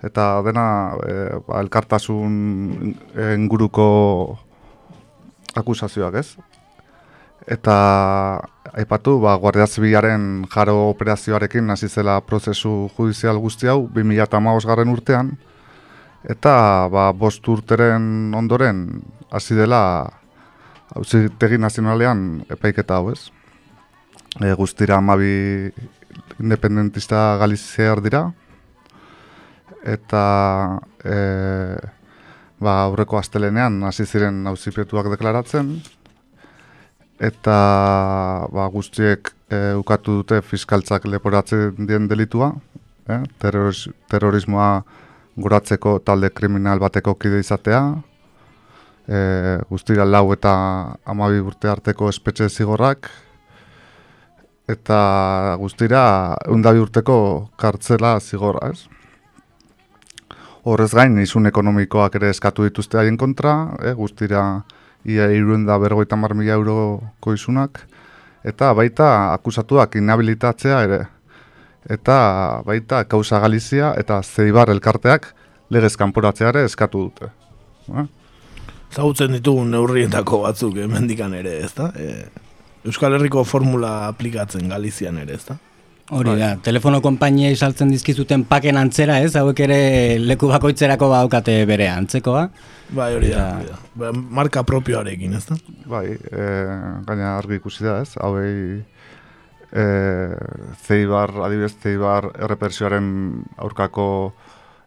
eta 0.05 0.41
dena 0.45 0.67
e, 1.01 1.15
ba, 1.47 1.62
elkartasun 1.63 2.93
inguruko 3.33 3.88
akusazioak, 5.57 6.15
ez? 6.21 6.38
eta 7.47 8.43
aipatu, 8.75 9.17
ba, 9.23 9.36
Guardia 9.39 9.67
Zibilaren 9.67 10.45
jaro 10.51 10.89
operazioarekin 10.91 11.71
hasi 11.71 11.88
zela 11.88 12.19
prozesu 12.21 12.89
judizial 12.97 13.39
guzti 13.39 13.71
hau 13.71 13.88
2008 13.95 14.67
garren 14.67 14.91
urtean, 14.91 15.31
eta 16.27 16.88
ba, 16.91 17.12
bost 17.13 17.47
urteren 17.47 18.33
ondoren 18.36 19.01
hasi 19.31 19.55
dela 19.55 19.81
hauzitegi 20.95 21.57
nazionalean 21.57 22.43
epaiketa 22.51 22.99
hau 22.99 23.13
ez. 23.13 23.31
E, 24.43 24.51
guztira 24.53 24.99
amabi 24.99 25.71
independentista 26.43 27.38
galiziar 27.39 28.03
dira, 28.03 28.27
eta 29.88 30.23
e, 31.04 31.17
ba, 32.60 32.73
aurreko 32.88 33.19
astelenean 33.19 33.80
hasi 33.88 34.06
ziren 34.06 34.43
auzipetuak 34.52 35.10
deklaratzen, 35.13 35.78
eta 37.23 37.58
ba, 38.54 38.67
guztiek 38.73 39.32
e, 39.50 39.73
ukatu 39.80 40.19
dute 40.21 40.41
fiskaltzak 40.43 41.08
leporatzen 41.10 41.88
dien 41.88 42.10
delitua, 42.12 42.52
e, 43.08 43.21
terrorismoa 44.12 44.71
goratzeko 45.38 46.00
talde 46.06 46.32
kriminal 46.34 46.82
bateko 46.84 47.15
kide 47.21 47.39
izatea, 47.43 47.82
e, 49.08 49.21
guztira 49.69 50.06
lau 50.06 50.26
eta 50.36 50.52
amabi 51.06 51.39
urte 51.39 51.71
arteko 51.71 52.10
espetxe 52.12 52.50
zigorrak, 52.50 53.10
eta 54.67 55.00
guztira 55.62 56.04
undabi 56.52 56.84
urteko 56.84 57.17
kartzela 57.56 58.17
zigorra, 58.19 58.73
ez? 58.73 58.96
Horrez 60.67 60.91
gain, 60.91 61.15
izun 61.23 61.47
ekonomikoak 61.47 62.17
ere 62.19 62.32
eskatu 62.34 62.65
dituzte 62.67 62.99
haien 62.99 63.15
kontra, 63.17 63.53
e, 63.80 63.93
guztira 63.95 64.41
ia 65.08 65.30
iruen 65.32 65.63
da 65.65 65.77
bergoita 65.80 66.17
mar 66.19 66.34
euroko 66.36 67.34
izunak, 67.34 67.86
eta 68.43 68.73
baita 68.73 69.34
akusatuak 69.34 69.95
inhabilitatzea 69.95 70.82
ere, 70.84 71.06
eta 71.89 72.62
baita 72.65 73.06
kausa 73.06 73.39
Galizia 73.39 73.93
eta 73.97 74.21
Zeibar 74.23 74.69
elkarteak 74.69 75.34
legez 75.69 75.95
kanporatzea 75.95 76.49
ere 76.49 76.65
eskatu 76.67 77.08
dute. 77.08 77.32
Ba? 77.88 78.06
Zautzen 78.91 79.32
ditugun 79.36 79.71
neurrietako 79.71 80.41
batzuk 80.43 80.77
emendikan 80.84 81.34
ere, 81.34 81.60
ezta? 81.63 81.91
E, 81.95 82.27
Euskal 82.88 83.15
Herriko 83.15 83.43
formula 83.43 84.08
aplikatzen 84.08 84.67
Galizian 84.71 85.17
ere, 85.23 85.36
ezta? 85.36 85.58
Hori 86.10 86.38
da, 86.39 86.54
bai. 86.54 86.63
telefono 86.63 87.02
konpainia 87.04 87.50
isaltzen 87.52 87.89
dizkizuten 87.91 88.46
paken 88.48 88.80
antzera 88.80 89.17
ez, 89.20 89.34
hauek 89.36 89.60
ere 89.65 89.80
leku 90.24 90.48
bakoitzerako 90.48 91.10
baukate 91.12 91.58
bere 91.67 91.89
antzekoa. 91.91 92.46
Bai, 92.96 93.10
hori 93.17 93.34
da, 93.34 93.48
hori 93.58 93.72
da. 93.72 93.80
Ba, 94.00 94.12
marka 94.13 94.63
propioarekin, 94.63 95.36
ez 95.36 95.43
da? 95.50 95.58
Bai, 95.91 96.06
e, 96.15 96.46
gaina 97.10 97.34
argi 97.36 97.60
ikusi 97.60 97.84
da 97.84 97.98
ez, 98.06 98.13
hauei 98.24 98.80
e, 99.67 99.88
zeibar, 100.88 101.36
adibidez, 101.50 101.74
zeibar 101.84 102.32
errepersioaren 102.38 103.12
aurkako 103.67 104.08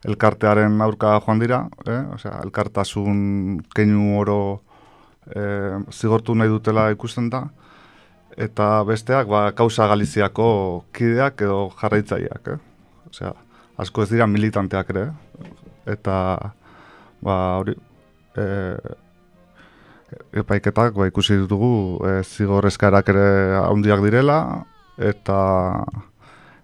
elkartearen 0.08 0.80
aurka 0.80 1.18
joan 1.26 1.40
dira, 1.42 1.64
eh? 1.84 2.00
Osea, 2.14 2.38
elkartasun 2.44 3.60
keinu 3.76 4.16
oro 4.20 4.40
eh, 5.34 5.76
zigortu 5.92 6.34
nahi 6.34 6.48
dutela 6.48 6.88
ikusten 6.94 7.28
da, 7.32 7.44
eta 8.40 8.68
besteak, 8.88 9.28
ba, 9.28 9.50
kausa 9.56 9.86
Galiziako 9.90 10.48
kideak 10.96 11.44
edo 11.44 11.60
jarraitzaileak, 11.80 12.54
eh? 12.54 12.58
Osea, 13.10 13.34
asko 13.80 14.04
ez 14.04 14.10
dira 14.14 14.26
militanteak 14.30 14.90
ere, 14.94 15.06
eta, 15.90 16.16
ba, 17.24 17.36
hori, 17.60 17.74
eh, 18.40 18.96
epaiketak, 20.42 20.94
ba, 20.96 21.08
ikusi 21.10 21.36
dugu, 21.50 21.72
eh, 22.08 22.20
zigor 22.24 22.68
eskarak 22.70 23.12
ere 23.12 23.26
handiak 23.60 24.04
direla, 24.06 24.40
eta, 25.00 25.40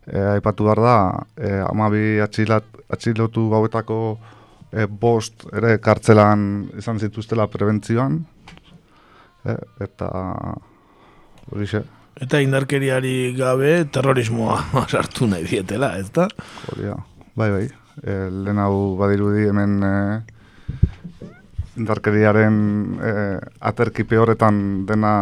e, 0.06 0.20
aipatu 0.36 0.66
behar 0.68 0.82
da, 0.82 0.96
e, 1.36 1.50
amabi 1.66 2.20
atxilat, 2.22 2.66
atxilotu 2.92 3.48
gauetako 3.50 3.98
e, 4.70 4.86
bost 4.86 5.46
ere 5.56 5.76
kartzelan 5.82 6.46
izan 6.78 7.00
zituztela 7.02 7.48
prebentzioan, 7.50 8.20
e, 9.44 9.56
eta 9.86 10.10
hori 11.52 11.68
Eta 12.16 12.40
indarkeriari 12.40 13.34
gabe 13.36 13.84
terrorismoa 13.92 14.62
sartu 14.92 15.26
nahi 15.28 15.44
dietela, 15.44 15.96
ez 15.98 16.08
da? 16.10 16.28
Hori 16.72 16.88
bai, 17.36 17.50
bai. 17.50 17.66
E, 18.02 18.14
lehen 18.30 18.58
hau 18.58 18.96
badirudi 18.96 19.48
hemen 19.50 19.76
e, 19.84 19.92
indarkeriaren 21.76 22.56
e, 23.00 23.12
aterkipe 23.60 24.16
horretan 24.16 24.86
dena 24.88 25.12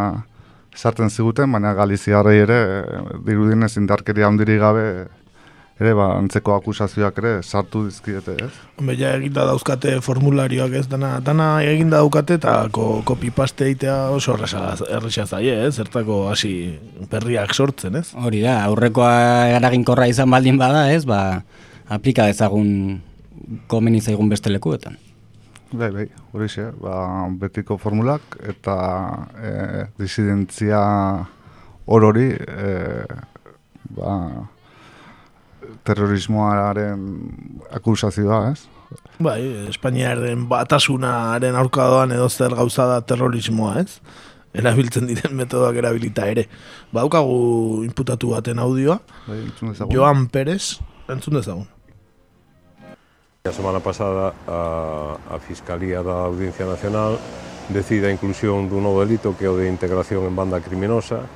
sartzen 0.75 1.11
ziguten, 1.11 1.51
baina 1.51 1.75
Galiziarrei 1.75 2.39
ere 2.43 2.61
dirudinez 3.27 3.77
indarkeria 3.79 4.27
handiri 4.31 4.59
gabe 4.59 4.87
ere 5.81 5.95
ba, 5.99 6.13
antzeko 6.21 6.55
akusazioak 6.55 7.17
ere 7.19 7.33
sartu 7.43 7.85
dizkiete, 7.89 8.37
ez? 8.47 8.51
Hombre, 8.79 8.95
ja 8.99 9.11
eginda 9.19 9.47
dauzkate 9.49 9.97
formularioak 10.05 10.77
ez, 10.79 10.85
dana, 10.91 11.17
dana 11.25 11.49
eginda 11.67 12.03
daukate 12.03 12.39
eta 12.39 12.55
ko, 12.75 13.03
copy 13.07 13.33
paste 13.35 13.67
eitea 13.67 13.97
oso 14.15 14.37
erresa 14.39 15.27
zaie, 15.27 15.57
ez? 15.67 15.75
Zertako 15.81 16.29
hasi 16.31 16.53
perriak 17.11 17.55
sortzen, 17.55 17.99
ez? 17.99 18.13
Hori 18.15 18.45
da, 18.45 18.61
aurrekoa 18.69 19.51
eraginkorra 19.57 20.07
izan 20.11 20.31
baldin 20.31 20.61
bada, 20.61 20.87
ez? 20.95 21.03
Ba, 21.11 21.43
aplika 21.91 22.29
dezagun 22.31 23.01
komeni 23.67 24.01
zaigun 24.01 24.31
beste 24.31 24.53
lekuetan. 24.53 24.97
Bai, 25.75 25.91
bai, 25.91 26.07
hori 26.31 26.47
xe, 26.47 26.69
ba, 26.79 27.27
betiko 27.41 27.81
formulak 27.83 28.37
eta 28.47 28.75
e, 29.35 29.53
disidentzia 29.99 30.79
horori 31.91 32.29
e, 32.31 32.75
ba, 33.97 34.13
terrorismoaren 35.85 37.03
akusazioa, 37.73 38.53
ez? 38.53 38.65
Bai, 39.23 39.41
Espainiaren 39.71 40.47
batasunaren 40.51 41.57
aurkadoan 41.59 42.15
edo 42.15 42.29
zer 42.29 42.55
gauza 42.57 42.87
da 42.91 43.01
terrorismoa, 43.07 43.79
ez? 43.83 44.01
Erabiltzen 44.55 45.09
diren 45.11 45.35
metodoak 45.35 45.77
erabilita 45.83 46.29
ere. 46.31 46.47
Baukagu 46.95 47.85
inputatu 47.85 48.35
baten 48.37 48.61
audioa. 48.63 49.01
Bai, 49.27 49.41
Joan 49.91 50.29
Pérez, 50.31 50.79
entzun 51.11 51.41
dezagun. 51.41 51.69
La 53.45 53.53
semana 53.53 53.81
pasada 53.81 54.33
a, 54.49 55.19
a 55.35 55.39
Fiscalía 55.39 56.03
da 56.03 56.25
Audiencia 56.25 56.65
Nacional 56.65 57.19
decide 57.69 58.09
a 58.09 58.11
inclusión 58.11 58.69
dun 58.69 58.85
novo 58.85 59.05
delito 59.05 59.37
que 59.37 59.45
é 59.45 59.53
o 59.53 59.57
de 59.57 59.69
integración 59.69 60.25
en 60.25 60.33
banda 60.33 60.65
criminosa. 60.65 61.29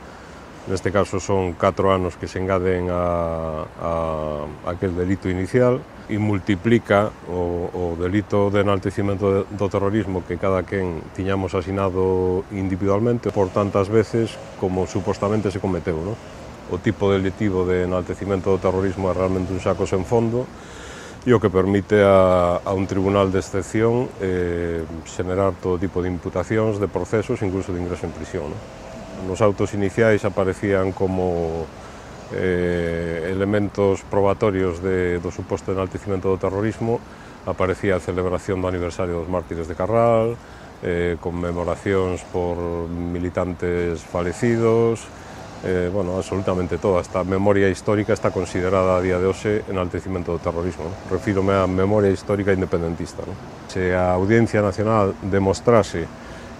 Neste 0.68 0.92
caso 0.92 1.16
son 1.16 1.56
4 1.56 1.88
anos 1.88 2.20
que 2.20 2.28
se 2.28 2.36
engaden 2.36 2.92
a, 2.92 3.64
a, 3.80 4.44
a 4.68 4.70
aquel 4.76 4.92
delito 4.92 5.32
inicial 5.32 5.80
e 6.12 6.20
multiplica 6.20 7.08
o, 7.24 7.72
o 7.72 7.84
delito 7.96 8.52
de 8.52 8.60
enaltecimento 8.60 9.48
do 9.48 9.66
terrorismo 9.72 10.20
que 10.28 10.36
cada 10.36 10.68
quen 10.68 11.00
tiñamos 11.16 11.56
asinado 11.56 12.44
individualmente 12.52 13.32
por 13.32 13.48
tantas 13.48 13.88
veces 13.88 14.36
como 14.60 14.84
supostamente 14.84 15.48
se 15.48 15.56
cometeu. 15.56 15.96
No? 16.04 16.12
O 16.68 16.76
tipo 16.76 17.08
delitivo 17.08 17.64
de 17.64 17.88
enaltecimento 17.88 18.52
do 18.52 18.60
terrorismo 18.60 19.08
é 19.08 19.16
realmente 19.16 19.56
un 19.56 19.64
saco 19.64 19.88
sen 19.88 20.04
fondo 20.04 20.44
e 21.24 21.32
o 21.32 21.40
que 21.40 21.48
permite 21.48 21.96
a, 22.04 22.60
a 22.60 22.76
un 22.76 22.84
tribunal 22.84 23.32
de 23.32 23.40
excepción 23.40 24.12
eh, 24.20 24.84
xenerar 25.08 25.56
todo 25.64 25.80
tipo 25.80 26.04
de 26.04 26.12
imputacións, 26.12 26.76
de 26.76 26.92
procesos, 26.92 27.40
incluso 27.40 27.72
de 27.72 27.80
ingreso 27.80 28.04
en 28.04 28.12
prisión. 28.12 28.52
No? 28.52 28.87
Nos 29.26 29.40
autos 29.40 29.74
iniciais 29.74 30.24
aparecían 30.24 30.92
como 30.92 31.66
eh, 32.32 33.30
elementos 33.32 34.04
probatorios 34.06 34.82
de, 34.82 35.18
do 35.18 35.32
suposto 35.32 35.72
enaltecimento 35.72 36.28
do 36.28 36.36
terrorismo 36.36 37.00
aparecía 37.48 37.96
a 37.96 38.04
celebración 38.04 38.60
do 38.60 38.68
aniversario 38.68 39.16
dos 39.16 39.32
mártires 39.32 39.64
de 39.66 39.74
Carral, 39.74 40.36
eh, 40.84 41.16
conmemoracións 41.18 42.20
por 42.28 42.60
militantes 42.92 44.04
falecidos, 44.04 45.08
eh, 45.64 45.90
bueno, 45.92 46.16
absolutamente 46.16 46.78
toda 46.78 47.00
esta 47.00 47.24
memoria 47.24 47.68
histórica 47.68 48.12
está 48.12 48.30
considerada 48.30 48.96
a 48.96 49.00
día 49.00 49.18
de 49.18 49.26
hoxe 49.26 49.66
enaltecimento 49.66 50.30
do 50.30 50.38
terrorismo. 50.38 50.86
¿no? 50.86 50.94
Refírome 51.10 51.50
á 51.50 51.66
memoria 51.66 52.14
histórica 52.14 52.54
independentista. 52.54 53.26
¿no? 53.26 53.34
Se 53.66 53.90
a 53.90 54.14
Audiencia 54.14 54.62
Nacional 54.62 55.18
demostrase 55.26 56.06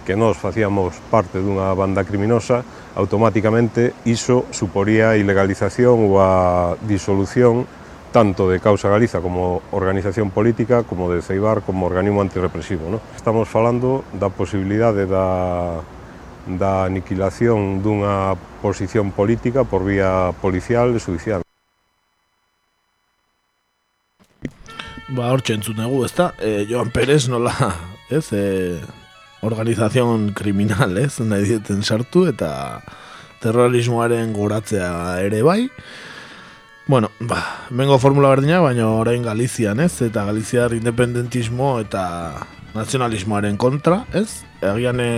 que 0.09 0.15
nós 0.17 0.41
facíamos 0.41 0.97
parte 1.13 1.37
dunha 1.37 1.69
banda 1.77 2.01
criminosa, 2.01 2.65
automáticamente 2.97 3.93
iso 4.09 4.49
suporía 4.49 5.13
a 5.13 5.21
ilegalización 5.21 6.09
ou 6.09 6.17
a 6.17 6.73
disolución 6.81 7.69
tanto 8.09 8.49
de 8.49 8.57
Causa 8.57 8.89
Galiza 8.89 9.21
como 9.21 9.61
organización 9.69 10.33
política, 10.33 10.81
como 10.81 11.13
de 11.13 11.21
Ceibar, 11.21 11.61
como 11.61 11.85
organismo 11.85 12.25
antirrepresivo. 12.25 12.89
No? 12.89 12.97
Estamos 13.13 13.45
falando 13.45 14.01
da 14.17 14.33
posibilidade 14.33 15.05
da, 15.05 15.85
da 16.57 16.89
aniquilación 16.89 17.85
dunha 17.85 18.33
posición 18.65 19.13
política 19.13 19.61
por 19.61 19.85
vía 19.85 20.33
policial 20.41 20.89
e 20.89 20.97
judicial. 20.97 21.45
Ba, 25.13 25.29
hor 25.29 25.45
txentzun 25.45 25.85
egu, 25.85 26.01
ezta? 26.01 26.33
E, 26.41 26.65
Joan 26.65 26.89
Pérez 26.89 27.29
nola, 27.29 27.53
ez, 28.09 28.33
e, 28.33 28.81
organizazion 29.45 30.31
kriminal, 30.35 30.97
ez, 30.99 31.19
nahi 31.23 31.47
dieten 31.47 31.83
sartu, 31.83 32.25
eta 32.29 32.51
terrorismoaren 33.43 34.33
goratzea 34.35 35.19
ere 35.23 35.41
bai. 35.43 35.69
Bueno, 36.89 37.11
ba, 37.19 37.37
mengo 37.69 37.99
formula 38.01 38.31
berdina, 38.33 38.59
baina 38.65 38.87
orain 38.89 39.23
Galizian, 39.23 39.79
ez, 39.79 40.01
eta 40.01 40.25
Galiziar 40.25 40.73
independentismo 40.73 41.77
eta 41.83 42.03
nazionalismoaren 42.73 43.59
kontra, 43.61 44.03
ez, 44.17 44.41
egian 44.65 44.99
e, 45.03 45.11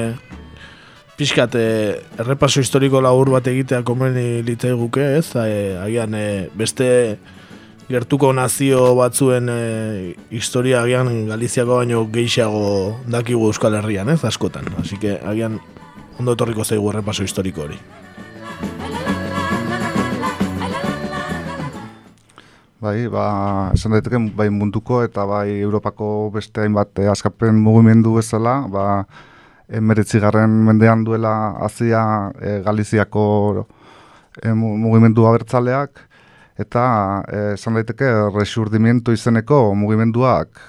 pixkat 1.16 1.56
errepaso 1.56 2.60
historiko 2.60 3.02
labur 3.02 3.32
bat 3.32 3.48
egitea 3.48 3.86
komeni 3.88 4.42
litzai 4.44 4.74
guke, 4.76 5.06
ez, 5.22 5.30
e, 5.40 5.78
agian 5.80 6.18
e, 6.18 6.26
beste 6.60 6.92
gertuko 7.91 8.32
nazio 8.34 8.93
batzuen 8.95 9.49
e, 9.51 10.15
historia 10.32 10.82
agian 10.86 11.10
Galiziako 11.27 11.82
baino 11.82 12.06
gehiago 12.12 12.97
dakigu 13.12 13.49
Euskal 13.49 13.75
Herrian, 13.80 14.10
ez, 14.10 14.23
askotan. 14.25 14.69
Así 14.80 14.97
que 14.97 15.17
agian 15.19 15.60
ondo 16.19 16.38
etorriko 16.38 16.63
zaigu 16.63 16.89
errepaso 16.91 17.27
historiko 17.27 17.67
hori. 17.67 17.80
Bai, 22.82 23.06
ba, 23.13 23.25
esan 23.75 23.93
daiteke, 23.93 24.17
bai 24.34 24.47
munduko 24.49 25.04
eta 25.06 25.27
bai 25.30 25.60
Europako 25.60 26.32
beste 26.34 26.63
hainbat 26.63 26.97
eh, 27.04 27.12
askapen 27.12 27.60
mugimendu 27.62 28.15
bezala, 28.15 28.56
ba, 28.71 28.86
emeretzi 29.69 30.19
garren 30.23 30.56
mendean 30.65 31.04
duela 31.06 31.34
azia 31.62 32.01
e, 32.41 32.58
Galiziako 32.65 33.25
e, 34.41 34.54
mugimendu 34.56 35.27
abertzaleak, 35.30 36.08
eta 36.62 36.86
eh, 37.28 37.54
esan 37.56 37.80
daiteke 37.80 38.10
resurdimiento 38.36 39.13
izeneko 39.15 39.63
mugimenduak 39.76 40.62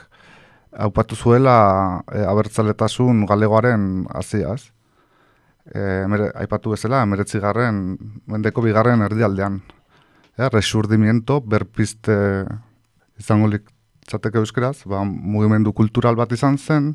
haupatu 0.73 1.17
zuela 1.17 2.03
e, 2.13 2.23
abertzaletasun 2.25 3.27
galegoaren 3.29 4.07
aziaz. 4.15 4.73
E, 5.69 5.81
aipatu 6.43 6.73
bezala, 6.75 7.03
emeretzi 7.07 7.41
garren, 7.43 7.97
mendeko 8.27 8.65
bigarren 8.65 9.05
erdialdean. 9.07 9.61
E, 10.37 10.49
resurdimiento, 10.49 11.41
berpiste 11.41 12.17
izango 13.21 13.51
litzateke 13.53 14.41
euskeraz, 14.41 14.83
ba, 14.89 15.05
mugimendu 15.05 15.75
kultural 15.77 16.17
bat 16.19 16.33
izan 16.33 16.59
zen, 16.59 16.95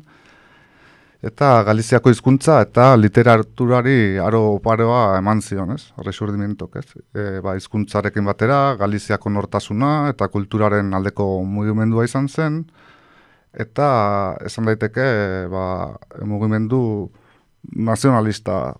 eta 1.22 1.62
Galiziako 1.66 2.12
hizkuntza 2.12 2.60
eta 2.62 2.92
literaturari 2.96 4.18
aro 4.22 4.58
paroa 4.62 5.18
eman 5.18 5.40
zion, 5.42 5.72
ez? 5.74 5.90
Resurdimentok, 6.06 6.76
ez? 6.78 6.86
E, 7.14 7.24
ba, 7.42 7.56
hizkuntzarekin 7.58 8.26
batera, 8.28 8.76
Galiziako 8.78 9.32
nortasuna 9.34 9.92
eta 10.12 10.28
kulturaren 10.30 10.94
aldeko 10.94 11.26
mugimendua 11.42 12.06
izan 12.06 12.28
zen, 12.28 12.62
eta 13.52 13.88
esan 14.46 14.68
daiteke, 14.70 15.08
ba, 15.50 15.64
mugimendu 16.22 17.10
nazionalista 17.74 18.76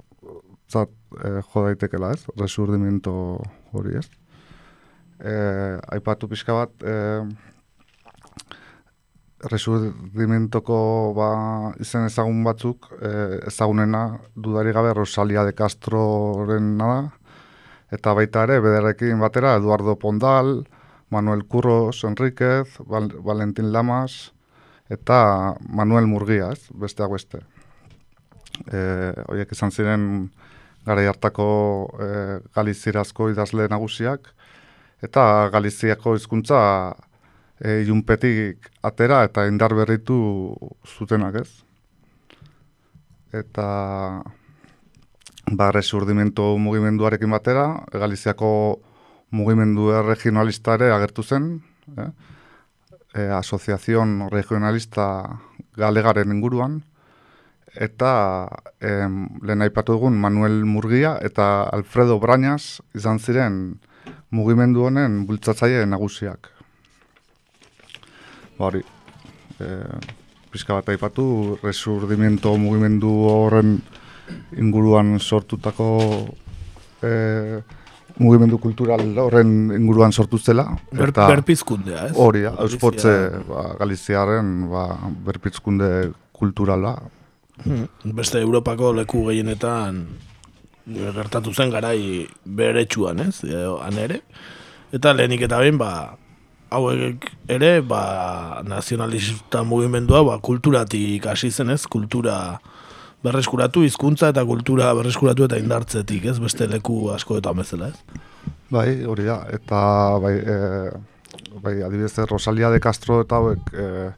zat, 0.71 0.95
e, 1.19 1.41
jo 1.43 1.67
daitekela, 1.67 2.13
ez? 2.15 2.23
Resurdimento 2.39 3.15
hori, 3.75 3.99
ez? 3.99 4.07
E, 5.19 5.35
aipatu 5.97 6.31
pixka 6.31 6.55
bat, 6.55 6.75
e, 6.87 6.99
resurdimentoko 9.47 10.79
ba, 11.17 11.29
izen 11.81 12.09
ezagun 12.09 12.43
batzuk, 12.45 12.89
e, 12.99 13.11
ezagunena 13.47 14.19
dudari 14.35 14.73
gabe 14.75 14.95
Rosalia 14.95 15.45
de 15.47 15.55
Castroren 15.55 16.77
nada, 16.79 17.13
eta 17.95 18.15
baita 18.19 18.43
ere, 18.49 18.59
bederekin 18.61 19.21
batera, 19.21 19.55
Eduardo 19.57 19.97
Pondal, 19.97 20.67
Manuel 21.11 21.47
Curros 21.47 22.03
Enriquez, 22.05 22.81
Val 22.87 23.09
Valentin 23.25 23.73
Lamas, 23.73 24.33
eta 24.91 25.55
Manuel 25.69 26.07
Murgia, 26.07 26.51
ez, 26.53 26.69
besteak 26.75 27.15
beste. 27.15 27.45
E, 28.67 28.81
oiek 29.29 29.53
izan 29.55 29.71
ziren 29.71 30.03
gara 30.89 31.05
hartako 31.09 31.49
e, 32.01 32.09
galizirazko 32.57 33.31
idazle 33.31 33.69
nagusiak, 33.71 34.33
eta 35.05 35.49
Galiziako 35.53 36.17
hizkuntza 36.17 36.59
e, 37.61 37.85
junpetik 37.87 38.71
atera 38.83 39.23
eta 39.27 39.47
indar 39.49 39.75
berritu 39.75 40.19
zutenak 40.87 41.41
ez. 41.43 41.49
Eta 43.33 43.69
ba, 45.53 45.71
resurdimento 45.73 46.57
mugimenduarekin 46.59 47.31
batera, 47.31 47.85
Galiziako 47.93 48.51
mugimendu 49.31 49.91
regionalista 50.03 50.79
ere 50.79 50.93
agertu 50.93 51.23
zen, 51.23 51.51
eh? 51.97 52.11
e, 53.15 53.27
asoziazion 53.37 54.29
regionalista 54.33 55.09
galegaren 55.77 56.33
inguruan, 56.33 56.81
eta 57.77 58.49
em, 58.81 59.27
lehen 59.45 59.63
aipatu 59.63 59.95
dugun 59.95 60.17
Manuel 60.19 60.65
Murgia 60.65 61.19
eta 61.23 61.69
Alfredo 61.69 62.19
Brañas 62.19 62.81
izan 62.97 63.21
ziren 63.21 63.79
mugimendu 64.31 64.89
honen 64.89 65.27
bultzatzaile 65.29 65.85
nagusiak 65.87 66.58
hori, 68.59 68.83
e, 69.61 69.67
pizka 70.53 70.75
bat 70.79 70.89
aipatu, 70.93 71.59
resurdimiento 71.63 72.55
mugimendu 72.59 73.11
horren 73.31 73.79
inguruan 74.61 75.19
sortutako 75.21 75.89
e, 77.03 77.13
mugimendu 78.19 78.59
kultural 78.59 79.03
horren 79.23 79.71
inguruan 79.77 80.13
sortu 80.13 80.39
zela. 80.39 80.67
Ber, 80.93 81.13
berpizkundea, 81.13 82.09
ez? 82.11 82.15
Hori, 82.19 82.45
eusportze 82.51 83.15
ba, 83.49 83.69
Galiziaren 83.79 84.69
ba, 84.71 84.87
berpizkunde 85.27 85.91
kulturala. 86.33 86.97
Hmm. 87.65 87.87
Beste 88.15 88.41
Europako 88.43 88.93
leku 89.01 89.25
gehienetan 89.31 90.05
gertatu 90.89 91.53
zen 91.53 91.71
garai 91.71 92.27
beretsuan, 92.45 93.21
ez? 93.29 93.43
Han 93.83 93.99
ere. 94.01 94.23
Eta 94.95 95.13
lehenik 95.13 95.45
eta 95.47 95.59
behin, 95.61 95.79
ba, 95.81 96.17
hauek 96.71 97.29
ere, 97.49 97.81
ba, 97.81 98.63
nazionalista 98.67 99.63
mugimendua, 99.65 100.23
ba, 100.27 100.39
kulturatik 100.45 101.27
hasi 101.27 101.51
zenez, 101.51 101.85
kultura 101.91 102.59
berreskuratu, 103.25 103.83
hizkuntza 103.87 104.31
eta 104.35 104.45
kultura 104.47 104.93
berreskuratu 104.99 105.49
eta 105.49 105.59
indartzetik, 105.59 106.29
ez, 106.31 106.39
beste 106.43 106.69
leku 106.71 107.09
asko 107.15 107.39
eta 107.41 107.55
bezala, 107.57 107.91
ez? 107.91 108.25
Bai, 108.71 108.89
hori 109.09 109.27
da, 109.27 109.41
eta 109.55 109.81
bai, 110.23 110.35
e, 110.39 110.59
bai, 111.65 111.75
adibidez, 111.83 112.15
Rosalia 112.29 112.71
de 112.71 112.81
Castro 112.85 113.23
eta 113.25 113.41
hauek, 113.41 113.73
e, 113.73 114.11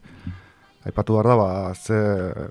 aipatu 0.91 1.17
behar 1.17 1.31
da, 1.31 1.39
ba, 1.39 1.51
ze 1.75 2.01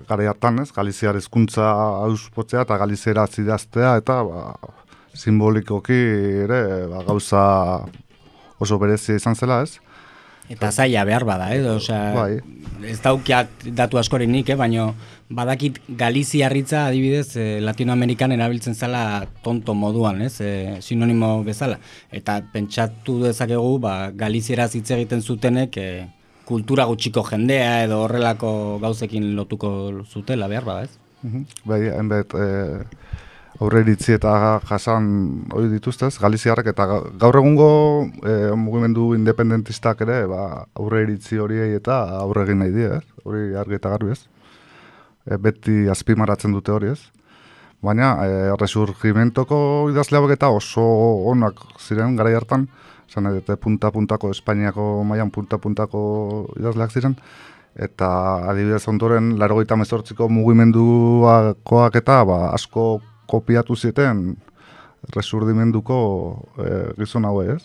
gara 0.08 0.30
hartan, 0.32 0.62
ez, 0.64 0.70
Galiziar 0.74 1.18
hizkuntza 1.18 1.68
auspotzea 2.06 2.64
eta 2.66 2.80
Galizera 2.80 3.26
zidaztea, 3.28 3.96
eta, 4.00 4.22
ba, 4.24 4.54
simbolikoki 5.14 6.00
ere, 6.46 6.64
ba, 6.90 7.04
gauza 7.06 7.44
oso 8.60 8.78
berezia 8.80 9.20
izan 9.20 9.36
zela, 9.36 9.62
ez? 9.62 9.78
Eta 10.50 10.72
zaila 10.74 11.04
behar 11.06 11.24
bada, 11.24 11.52
eh? 11.54 11.62
Osea, 11.70 12.10
bai. 12.16 12.40
ez 12.90 12.98
daukiat 13.04 13.68
datu 13.76 14.00
askorenik, 14.00 14.48
eh? 14.50 14.56
baina 14.58 14.88
badakit 15.30 15.78
Galiziarritza 16.00 16.86
adibidez 16.88 17.36
eh, 17.38 17.60
Latinoamerikan 17.62 18.34
erabiltzen 18.34 18.74
zala 18.74 19.28
tonto 19.44 19.76
moduan, 19.78 20.22
ez? 20.26 20.40
Eh, 20.42 20.78
sinonimo 20.82 21.44
bezala. 21.46 21.78
Eta 22.10 22.40
pentsatu 22.52 23.20
dezakegu, 23.22 23.76
ba, 23.78 23.94
Galiziera 24.10 24.66
hitz 24.66 24.88
egiten 24.96 25.22
zutenek 25.22 25.78
eh, 25.78 26.08
kultura 26.50 26.88
gutxiko 26.90 27.22
jendea 27.30 27.84
edo 27.84 28.02
horrelako 28.08 28.52
gauzekin 28.82 29.36
lotuko 29.38 29.70
zutela 30.02 30.50
behar 30.50 30.66
bada, 30.66 30.88
ez? 30.90 30.98
Mhm. 31.22 31.46
Bai, 31.64 31.80
enbet, 31.94 32.34
eh, 32.34 32.82
aurre 33.60 33.82
iritzi 33.84 34.14
eta 34.16 34.32
jasan 34.64 35.06
hori 35.52 35.68
dituztez, 35.74 36.14
Galiziarrek 36.22 36.70
eta 36.72 36.86
gaur 37.20 37.38
egungo 37.42 37.70
e, 38.24 38.34
mugimendu 38.56 39.10
independentistak 39.18 40.00
ere 40.06 40.22
ba, 40.30 40.64
aurre 40.80 41.04
iritzi 41.04 41.38
horiei 41.38 41.74
eta 41.76 42.00
aurre 42.22 42.46
egin 42.48 42.62
nahi 42.64 42.72
die, 42.72 43.00
hori 43.24 43.50
argi 43.60 43.76
eta 43.76 43.92
garbi 43.92 44.14
ez. 44.16 44.22
E, 45.28 45.36
beti 45.36 45.82
azpimaratzen 45.92 46.56
dute 46.56 46.72
hori 46.72 46.94
ez. 46.94 47.00
Baina, 47.84 48.14
e, 48.24 48.40
resurgimentoko 48.60 49.60
idazle 49.92 50.20
hauek 50.20 50.34
eta 50.38 50.50
oso 50.56 50.86
onak 51.32 51.60
ziren 51.80 52.16
gara 52.16 52.32
hartan, 52.36 52.66
zan 53.12 53.28
edete 53.28 53.56
punta-puntako, 53.60 54.32
Espainiako 54.32 54.88
maian 55.04 55.32
punta-puntako 55.34 56.02
idazleak 56.56 56.96
ziren, 56.96 57.16
eta 57.76 58.08
adibidez 58.50 58.86
ondoren, 58.88 59.34
laro 59.38 59.60
gaita 59.60 59.76
mezortziko 59.76 60.28
mugimenduakoak 60.32 62.00
eta 62.00 62.22
ba, 62.24 62.42
asko 62.56 63.00
kopiatu 63.30 63.76
zieten 63.76 64.34
resurdimenduko 65.14 65.98
e, 66.58 66.70
gizon 66.98 67.28
hau 67.28 67.38
ez? 67.42 67.62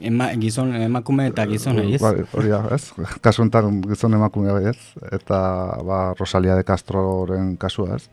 Ema, 0.00 0.30
gizon 0.40 0.72
emakume 0.80 1.28
eta 1.28 1.44
gizon 1.46 1.82
ez? 1.84 2.00
Ba, 2.00 2.14
hori 2.36 2.54
ez, 2.74 2.82
kasu 3.24 3.44
enten 3.44 3.82
gizon 3.84 4.16
emakume 4.16 4.56
ez, 4.70 4.78
eta 5.12 5.40
ba, 5.86 6.02
Rosalia 6.18 6.56
de 6.56 6.64
Castroren 6.64 7.56
kasua 7.60 7.98
ez. 8.00 8.06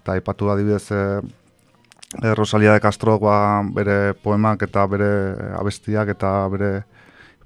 Eta 0.00 0.16
ipatu 0.16 0.48
adibidez 0.50 0.86
e, 0.94 1.02
Rosalia 2.34 2.72
de 2.72 2.80
Castro 2.80 3.18
ba, 3.18 3.62
bere 3.74 4.14
poemak 4.14 4.62
eta 4.62 4.86
bere 4.86 5.10
abestiak 5.58 6.14
eta 6.14 6.48
bere 6.48 6.70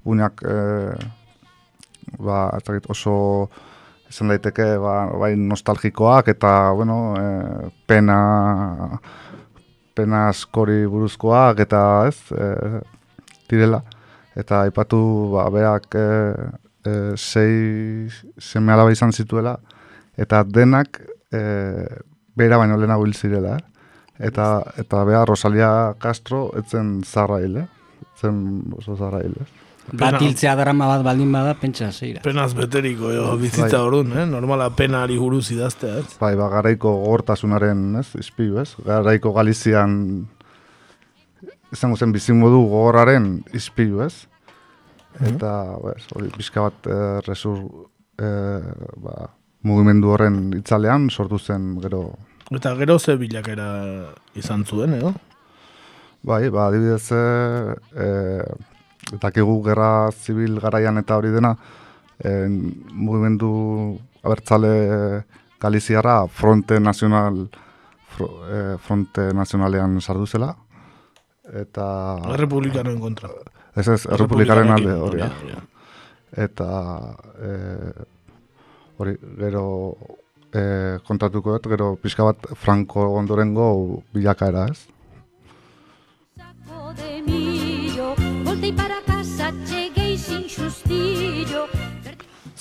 puñak 0.05 0.43
e, 0.45 0.57
ba, 2.21 2.59
oso 2.87 3.49
izan 4.11 4.31
daiteke 4.33 4.67
ba, 4.81 4.95
bai 5.19 5.33
nostalgikoak 5.39 6.31
eta 6.35 6.71
bueno, 6.75 6.99
e, 7.17 7.71
pena 7.87 8.19
pena 9.95 10.27
askori 10.29 10.85
buruzkoak 10.91 11.63
eta 11.65 11.81
ez 12.09 12.17
e, 12.35 12.81
direla 13.49 13.81
eta 14.35 14.63
aipatu 14.67 15.01
ba, 15.33 15.47
berak 15.53 15.95
e, 15.95 16.07
e, 16.85 16.93
sei 17.15 18.07
seme 18.37 18.75
alaba 18.75 18.91
izan 18.91 19.11
zituela 19.11 19.57
eta 20.17 20.43
denak 20.43 21.01
e, 21.31 21.41
bera 22.35 22.59
baino 22.61 22.77
lehenago 22.77 23.05
hil 23.07 23.15
zirela 23.15 23.57
eh? 23.57 23.63
eta, 24.27 24.47
eta 24.77 25.03
beha 25.07 25.25
Rosalia 25.25 25.71
Castro 26.01 26.49
etzen 26.59 27.01
zarra 27.03 27.41
hil, 27.41 27.57
eh? 27.63 27.67
etzen 28.13 28.37
oso 28.77 28.95
zarra 28.95 29.21
hil, 29.25 29.35
eh? 29.41 29.49
Batiltzea 29.89 30.53
drama 30.55 30.87
bat 30.87 31.03
baldin 31.03 31.31
bada, 31.33 31.55
pentsa 31.59 31.89
zeira. 31.91 32.21
Penaz 32.23 32.51
beteriko, 32.55 33.09
jo, 33.11 33.25
bizitza 33.41 33.79
bai. 33.79 33.87
orduan, 33.87 34.13
eh? 34.13 34.25
normala 34.29 34.69
penari 34.77 35.17
buruz 35.19 35.49
idaztea, 35.51 35.97
ez? 35.99 36.17
Bai, 36.21 36.35
ba, 36.39 36.47
garaiko 36.53 36.93
gogortasunaren, 37.01 37.97
ez, 37.99 38.07
izpilu, 38.21 38.61
ez? 38.61 38.69
Garaiko 38.85 39.33
Galizian, 39.35 39.97
izango 41.73 41.97
zen 41.97 42.13
bizimodu 42.15 42.61
gogorraren 42.69 43.33
izpilu, 43.57 44.03
ez? 44.05 44.27
Mhm. 45.17 45.33
Eta, 45.33 45.53
bez, 45.83 46.05
hori, 46.15 46.31
bizka 46.37 46.67
bat 46.69 46.87
eh, 46.87 47.19
resur, 47.27 47.59
eh, 48.21 48.71
ba, 49.01 49.31
mugimendu 49.67 50.13
horren 50.13 50.43
itzalean, 50.61 51.09
sortu 51.09 51.41
zen, 51.41 51.73
gero... 51.83 52.05
Eta 52.51 52.75
gero 52.75 52.97
ze 52.99 53.15
bilakera 53.19 53.67
izan 54.35 54.63
zuen, 54.65 54.93
edo? 54.93 55.13
Bai, 56.27 56.45
ba, 56.53 56.69
adibidez, 56.69 57.11
eh, 57.11 58.45
eta 59.15 59.31
kegu 59.31 59.59
gerra 59.65 60.11
zibil 60.11 60.59
garaian 60.59 60.97
eta 60.97 61.17
hori 61.17 61.31
dena, 61.33 61.55
en, 62.23 62.57
mugimendu 62.93 63.51
abertzale 64.23 65.23
Galiziarra 65.61 66.25
fronte 66.27 66.79
nazional 66.79 67.43
eh, 67.45 68.77
fronte 68.81 69.27
nazionalean 69.33 69.99
sardu 70.01 70.25
zela 70.25 70.55
eta 71.61 71.85
republikanoen 72.39 72.99
kontra. 73.01 73.29
Ez 73.75 73.87
ez, 73.87 74.05
republikaren 74.19 74.71
alde 74.73 74.95
hori 74.95 75.21
eta 76.31 76.69
e, 77.43 77.51
hori 78.97 79.17
gero 79.39 79.65
e, 80.53 80.63
kontatuko 81.07 81.57
dut, 81.57 81.67
gero 81.73 81.89
pixka 81.99 82.23
bat 82.23 82.47
Franco 82.55 83.09
ondorengo 83.19 83.67
bilakaera 84.15 84.67
ez 84.71 84.87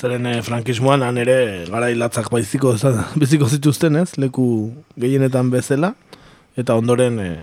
Zeren 0.01 0.27
eh, 0.27 0.41
frankismoan 0.41 1.03
han 1.05 1.19
ere 1.21 1.67
gara 1.69 1.91
hilatzak 1.93 2.31
baiziko, 2.33 2.75
biziko 3.21 3.49
zituzten 3.49 4.01
ez, 4.01 4.15
leku 4.17 4.47
gehienetan 4.97 5.51
bezala, 5.53 5.93
eta 6.57 6.77
ondoren 6.81 7.19
eh, 7.21 7.35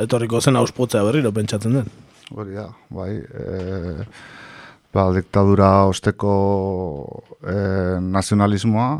etorriko 0.00 0.40
zen 0.40 0.56
auspotzea 0.56 1.04
berriro 1.04 1.32
pentsatzen 1.36 1.80
den. 1.80 1.90
Hori 2.30 2.54
da, 2.54 2.68
bai, 2.94 3.10
e, 3.18 4.04
ba, 4.94 5.08
diktadura 5.14 5.70
osteko 5.90 6.34
e, 7.42 7.54
nazionalismoa, 8.00 8.90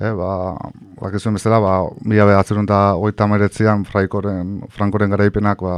e, 0.00 0.10
ba, 0.18 0.32
bak 0.98 1.18
bezala, 1.20 1.60
ba, 1.62 1.74
mila 2.02 2.26
behatzen 2.26 2.66
da 2.66 2.80
oita 2.98 3.28
meretzian 3.30 3.84
frankoren 3.86 5.14
garaipenak, 5.14 5.62
ba, 5.62 5.76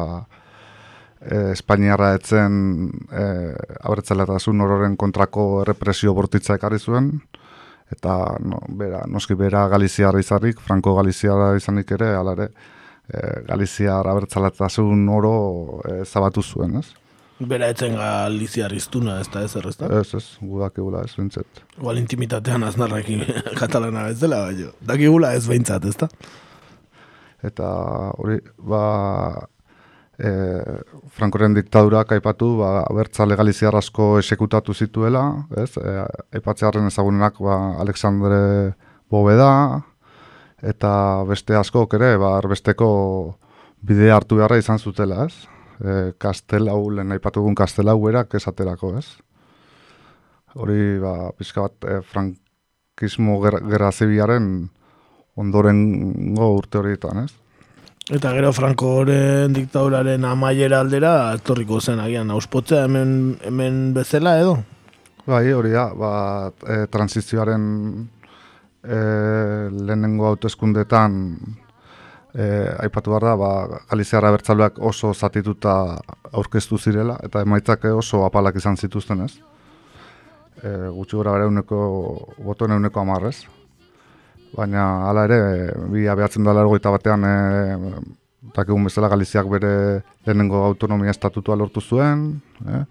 e, 1.25 1.53
Espainiarra 1.53 2.13
etzen 2.19 2.91
e, 3.11 3.25
abertzaletasun 3.83 4.61
ororen 4.65 4.97
kontrako 5.01 5.65
represio 5.69 6.15
bortitza 6.15 6.57
ekarri 6.59 6.81
zuen, 6.81 7.13
eta 7.93 8.17
no, 8.41 8.63
bera, 8.79 9.03
noski 9.09 9.37
bera 9.39 9.67
Galiziarra 9.73 10.23
izarrik, 10.23 10.61
Franco 10.61 10.97
Galiziarra 10.97 11.53
izanik 11.59 11.93
ere, 11.99 12.15
alare, 12.19 12.49
e, 13.09 13.45
Galiziar 13.49 14.09
abertzaletasun 14.09 15.07
oro 15.13 15.37
e, 15.87 16.03
zabatu 16.05 16.43
zuen, 16.43 16.81
ez? 16.83 16.89
Bera 17.43 17.69
etzen 17.73 17.97
Galiziar 17.99 18.73
iztuna, 18.77 19.19
ez 19.21 19.29
da 19.33 19.43
ez 19.43 19.57
errezta? 19.59 19.89
Ez, 19.99 20.15
ez, 20.15 20.25
gudak 20.41 20.79
egula 20.79 21.03
ez 21.03 21.15
bintzet. 21.17 21.65
Igual 21.79 21.99
intimitatean 21.99 22.63
aznarrakin 22.69 23.25
katalana 23.61 24.09
ez 24.13 24.21
dela, 24.21 24.45
bai 24.47 24.61
jo. 24.61 24.73
Dak 24.87 25.03
ez 25.33 25.47
behintzat, 25.49 25.85
ez 25.91 25.97
da? 25.99 26.09
Eta 27.43 27.67
hori, 28.23 28.39
ba, 28.63 28.83
e, 30.19 30.31
Frankoren 31.17 31.55
diktadurak 31.57 32.13
aipatu, 32.17 32.57
ba, 32.61 32.73
abertza 32.83 33.27
legaliziar 33.27 33.77
asko 33.77 34.17
esekutatu 34.21 34.75
zituela, 34.75 35.25
ez? 35.57 35.71
E, 35.77 35.95
aipatzearen 36.39 36.87
ezagunenak 36.91 37.41
ba, 37.43 37.59
Alexandre 37.83 38.75
Bobeda, 39.11 39.83
eta 40.63 40.93
beste 41.29 41.57
asko 41.59 41.87
ere, 41.99 42.17
ba, 42.21 42.39
besteko 42.49 43.39
bide 43.83 44.13
hartu 44.13 44.39
beharra 44.39 44.61
izan 44.61 44.79
zutela, 44.79 45.27
ez? 45.27 45.49
E, 45.83 46.13
kastelau, 46.19 46.91
lehen 46.91 47.13
aipatu 47.13 47.43
gun 47.43 47.57
kastelau 47.59 47.99
erak 48.09 48.35
esaterako, 48.39 48.97
ez? 48.99 49.07
Hori, 50.55 50.99
ba, 51.01 51.33
pixka 51.37 51.67
bat, 51.67 51.77
e, 51.89 52.01
frankismo 52.07 53.41
gerra 53.43 53.91
zibiaren 53.93 54.69
ondoren 55.41 56.35
go 56.37 56.53
urte 56.59 56.79
horietan, 56.79 57.25
ez? 57.25 57.42
Eta 58.13 58.29
gero 58.37 58.51
Frankoren 58.53 59.55
diktaduraren 59.57 60.27
amaiera 60.29 60.83
aldera, 60.85 61.33
etorriko 61.39 61.79
zen 61.81 62.01
agian, 62.03 62.29
auspotzea 62.35 62.83
hemen, 62.85 63.15
hemen 63.49 63.79
bezala 63.97 64.35
edo? 64.43 64.59
Bai, 65.25 65.47
hori 65.57 65.71
da, 65.73 65.87
ba, 65.97 66.11
e, 66.61 66.77
transizioaren 66.93 67.65
e, 68.85 68.99
lehenengo 69.79 70.29
autoeskundetan 70.29 71.17
e, 72.35 72.51
aipatu 72.85 73.15
behar 73.15 73.27
da, 73.31 73.35
ba, 73.41 73.51
Galiziara 73.95 74.35
bertzaluak 74.37 74.83
oso 74.93 75.15
zatituta 75.15 75.79
aurkeztu 76.35 76.77
zirela, 76.77 77.17
eta 77.25 77.41
emaitzak 77.49 77.89
oso 77.95 78.27
apalak 78.27 78.61
izan 78.61 78.77
zituzten 78.77 79.25
ez. 79.25 79.33
E, 80.61 80.69
gutxi 80.99 81.17
gora 81.17 81.39
bere 81.39 81.49
uneko, 81.49 81.81
botoen 82.45 82.77
uneko 82.77 83.07
amarrez 83.07 83.39
baina 84.57 85.09
hala 85.09 85.25
ere, 85.29 85.39
bi 85.93 86.07
abeatzen 86.11 86.45
dela 86.45 86.65
ergoita 86.65 86.93
batean, 86.93 87.25
e, 87.25 87.93
dakigun 88.57 88.85
bezala 88.89 89.09
Galiziak 89.13 89.49
bere 89.51 90.03
lehenengo 90.27 90.65
autonomia 90.67 91.11
estatutua 91.15 91.57
lortu 91.57 91.81
zuen, 91.81 92.27
e, 92.67 92.83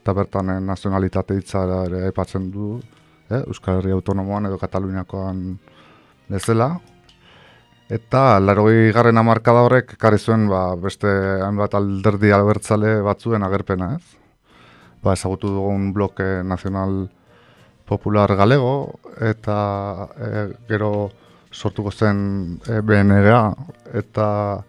eta 0.00 0.14
bertan 0.16 0.50
e, 0.50 0.58
nazionalitate 0.60 1.38
hitza 1.38 1.64
ere 1.84 2.06
aipatzen 2.08 2.50
du, 2.50 2.78
e, 3.30 3.44
Euskal 3.44 3.78
Herri 3.78 3.94
Autonomoan 3.94 4.50
edo 4.50 4.58
Kataluniakoan 4.58 5.46
bezala. 6.28 6.74
Eta 7.92 8.40
largoi 8.40 8.90
garren 8.96 9.20
amarkada 9.20 9.62
horrek, 9.66 9.98
kari 10.00 10.18
zuen 10.18 10.48
ba, 10.48 10.70
beste 10.80 11.10
hainbat 11.44 11.74
alderdi 11.76 12.32
albertzale 12.32 12.96
batzuen 13.04 13.44
agerpena 13.44 13.90
ez. 13.98 14.04
Ba, 15.04 15.12
ezagutu 15.12 15.50
dugun 15.52 15.90
bloke 15.92 16.24
nazional 16.48 17.04
popular 17.84 18.34
galego 18.36 18.98
eta 19.20 20.08
e, 20.16 20.48
gero 20.68 21.10
sortuko 21.52 21.90
zen 21.92 22.58
e, 22.66 22.80
eta 23.94 24.64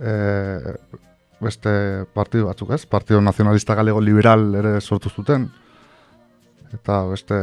e, 0.00 0.12
beste 1.40 2.04
partidu 2.14 2.46
batzuk 2.46 2.72
ez, 2.74 2.86
Partido 2.86 3.20
Nacionalista 3.20 3.74
Galego 3.74 4.00
Liberal 4.00 4.54
ere 4.54 4.80
sortu 4.80 5.08
zuten 5.08 5.48
eta 6.74 7.04
beste 7.08 7.34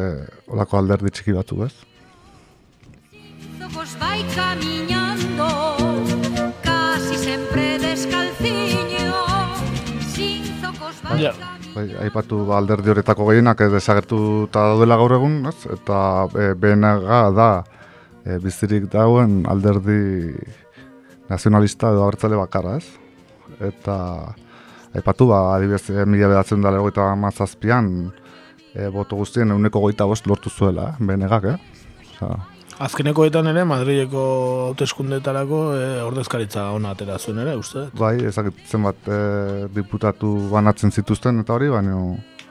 olako 0.47 0.77
alderdi 0.77 1.09
txiki 1.09 1.33
batzuk 1.33 1.65
ez. 1.65 1.73
Vai 3.99 4.23
caminando 4.35 5.47
casi 6.63 7.17
sempre 7.17 7.79
descalciño 7.79 8.34
sin 8.34 8.34
bai, 11.75 11.85
aipatu 12.05 12.41
ba, 12.47 12.57
alderdi 12.59 12.91
horretako 12.93 13.29
gehienak 13.29 13.61
desagertu 13.73 14.19
eta 14.47 14.69
daudela 14.71 14.97
gaur 15.01 15.15
egun, 15.17 15.41
ez? 15.51 15.57
eta 15.77 15.99
e, 16.33 16.53
behenaga 16.59 17.19
da 17.35 17.49
e, 18.23 18.39
bizirik 18.43 18.87
dauen 18.93 19.43
alderdi 19.49 20.33
nazionalista 21.29 21.91
edo 21.93 22.05
abertzale 22.05 22.37
bakarra, 22.39 22.77
ez? 22.77 22.87
Eta 23.69 23.97
aipatu 24.95 25.29
ba, 25.29 25.41
adibidez, 25.55 26.05
mila 26.09 26.31
bedatzen 26.31 26.65
da 26.65 26.73
lego 26.73 26.89
eta 26.93 27.07
mazazpian, 27.19 27.93
e, 28.73 28.89
boto 28.93 29.19
guztien 29.19 29.51
euneko 29.51 29.81
goita 29.87 30.07
bost 30.09 30.27
lortu 30.27 30.49
zuela, 30.49 30.93
eh? 30.93 31.05
behenegak, 31.05 31.49
eh? 31.53 31.57
Osa, 32.15 32.54
Azkenekoetan 32.75 33.47
ere, 33.47 33.63
Madrileko 33.67 34.21
hauteskundetarako 34.69 35.59
e, 35.77 35.83
ordezkaritza 36.03 36.65
ona 36.75 36.91
atera 36.91 37.15
zuen 37.17 37.39
ere, 37.39 37.53
uste? 37.55 37.85
Bai, 37.95 38.17
ezakitzen 38.27 38.83
bat 38.83 39.07
e, 39.07 39.19
diputatu 39.75 40.33
banatzen 40.51 40.91
zituzten 40.91 41.39
eta 41.43 41.55
hori, 41.55 41.69
baina... 41.71 42.01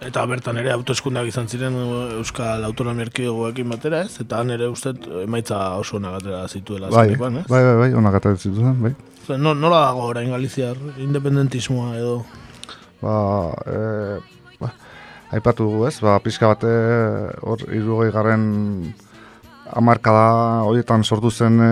Eta 0.05 0.25
bertan 0.29 0.57
ere 0.61 0.73
hauteskundeak 0.75 1.29
izan 1.31 1.47
ziren 1.49 1.77
Euskal 2.19 2.65
Autonomia 2.65 3.07
Erkidegoekin 3.07 3.69
batera, 3.73 4.03
ez? 4.05 4.19
Eta 4.25 4.41
han 4.41 4.53
ere 4.57 4.69
uste 4.73 4.95
emaitza 5.23 5.61
oso 5.81 5.99
onak 6.01 6.19
atera 6.23 6.43
zituela 6.49 6.89
bai, 6.89 7.07
azkenekoan, 7.07 7.41
ez? 7.43 7.47
Bai, 7.53 7.63
bai, 7.69 7.77
bai, 7.83 7.93
onak 8.01 8.21
atera 8.21 8.41
zituzten, 8.41 8.81
bai. 8.81 8.95
no, 9.37 9.55
nola 9.55 9.85
dago 9.87 10.09
orain 10.09 10.33
Galiziar, 10.33 10.81
independentismoa 11.05 11.97
edo? 12.01 12.19
Ba, 13.05 13.17
e, 13.69 14.71
aipatu 15.37 15.69
dugu 15.69 15.89
ez, 15.89 15.99
ba, 16.05 16.17
pixka 16.25 16.49
bate 16.49 16.71
hor 17.45 17.65
irugei 17.73 18.13
garen 18.15 18.53
amarkada 19.73 20.63
horietan 20.67 21.05
sortu 21.05 21.31
zen 21.31 21.61
e, 21.61 21.71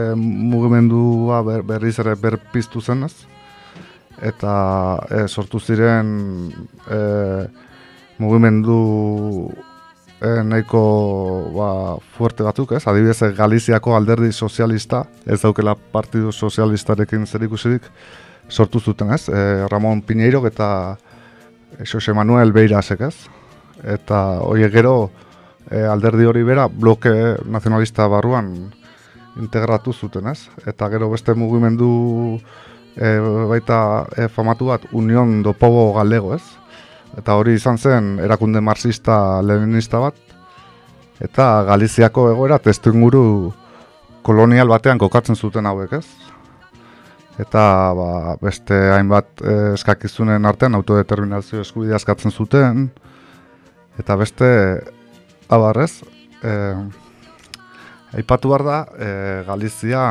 e, 0.00 0.04
mugimendua 0.14 1.42
ber, 1.42 1.62
berriz 1.66 1.98
ere 1.98 2.14
berpiztu 2.14 2.80
zen 2.80 3.04
ez. 3.08 3.14
Eta 4.20 4.52
e, 5.10 5.26
sortu 5.28 5.60
ziren 5.60 6.12
e, 6.90 7.00
mugimendu 8.20 9.50
e, 10.20 10.30
nahiko 10.44 10.82
ba, 11.56 11.70
fuerte 12.16 12.44
batzuk 12.46 12.76
ez. 12.76 12.84
Adibidez 12.86 13.32
Galiziako 13.36 13.96
alderdi 13.96 14.32
sozialista, 14.32 15.04
ez 15.26 15.40
daukela 15.42 15.74
partidu 15.92 16.32
sozialistarekin 16.32 17.26
zer 17.26 17.46
ikusirik, 17.48 17.88
sortu 18.48 18.80
zuten 18.80 19.14
ez. 19.16 19.26
E, 19.28 19.66
Ramon 19.72 20.02
Piñeiro 20.02 20.44
eta 20.46 20.96
Jose 21.86 22.12
Manuel 22.12 22.52
Beirasek 22.52 23.08
ez. 23.08 23.14
Eta 23.80 24.40
horiek 24.44 24.72
gero, 24.74 25.10
e, 25.70 25.84
alderdi 25.86 26.26
hori 26.26 26.42
bera 26.44 26.66
bloke 26.68 27.12
nazionalista 27.46 28.08
barruan 28.10 28.50
integratu 29.40 29.92
zuten, 29.92 30.26
ez? 30.26 30.48
Eta 30.66 30.88
gero 30.90 31.10
beste 31.10 31.34
mugimendu 31.38 32.40
e, 32.96 33.18
baita 33.50 34.06
e, 34.16 34.28
famatu 34.28 34.72
bat 34.72 34.88
Unión 34.92 35.42
do 35.42 35.54
Pobo 35.54 35.92
Galego, 35.94 36.34
ez? 36.34 36.42
Eta 37.18 37.36
hori 37.38 37.54
izan 37.58 37.78
zen 37.78 38.18
erakunde 38.22 38.60
marxista 38.60 39.40
leninista 39.42 39.98
bat 40.02 40.18
eta 41.20 41.62
Galiziako 41.68 42.30
egoera 42.32 42.58
testu 42.58 42.92
inguru 42.94 43.52
kolonial 44.22 44.68
batean 44.68 44.98
kokatzen 44.98 45.36
zuten 45.36 45.66
hauek, 45.66 45.92
ez? 46.00 46.06
Eta 47.40 47.62
ba, 47.96 48.36
beste 48.42 48.76
hainbat 48.92 49.40
e, 49.40 49.56
eskakizunen 49.74 50.44
artean 50.46 50.74
autodeterminazio 50.76 51.62
eskubidea 51.64 52.00
eskatzen 52.00 52.34
zuten 52.34 52.88
eta 54.00 54.16
beste 54.16 54.48
abarrez, 55.50 56.02
e, 56.42 56.52
aipatu 58.14 58.50
behar 58.52 58.64
da, 58.64 58.78
e, 58.98 59.08
Galizia, 59.46 60.02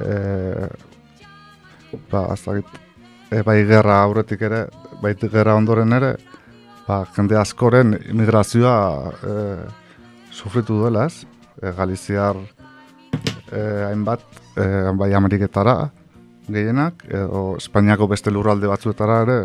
e, 0.00 0.68
ba, 2.10 2.26
azagit, 2.34 2.68
e, 3.30 3.42
bai 3.42 3.62
gerra 3.66 4.02
aurretik 4.04 4.44
ere, 4.44 4.66
bai 5.02 5.14
gerra 5.16 5.56
ondoren 5.56 5.92
ere, 5.96 6.16
ba, 6.86 7.02
jende 7.16 7.38
askoren 7.40 7.96
imigrazioa 8.08 8.76
e, 9.08 9.36
sufritu 10.30 10.78
duela 10.82 11.06
ez, 11.08 11.24
e, 11.62 11.72
Galiziar 11.72 12.36
e, 13.52 13.62
hainbat, 13.88 14.24
e, 14.56 14.68
bai 15.00 15.14
Ameriketara 15.16 15.78
gehienak, 16.48 17.04
edo 17.08 17.56
Espainiako 17.56 18.08
beste 18.08 18.32
lurralde 18.32 18.68
batzuetara 18.68 19.22
ere, 19.24 19.40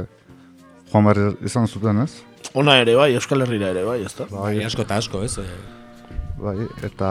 joan 0.92 1.08
behar 1.08 1.44
izan 1.44 1.68
zuten 1.68 2.04
ez. 2.04 2.12
Ona 2.54 2.78
ere 2.84 2.96
bai, 2.98 3.14
Euskal 3.18 3.46
Herrira 3.46 3.72
ere 3.74 3.84
bai, 3.88 4.02
ezta? 4.06 4.28
Bai, 4.32 4.58
asko 4.66 4.84
eta 4.86 5.00
asko, 5.02 5.24
ez? 5.26 5.38
Bai, 6.42 6.58
eta 6.86 7.10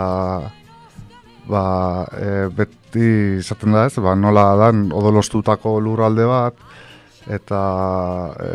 ba, 1.49 1.65
e, 2.15 2.29
beti 2.55 3.09
izaten 3.41 3.75
da 3.75 3.87
ez, 3.89 3.97
ba, 4.03 4.15
nola 4.19 4.53
dan 4.61 4.87
odolostutako 4.95 5.79
lurralde 5.83 6.27
bat, 6.29 6.63
eta 7.33 7.63
e, 8.39 8.51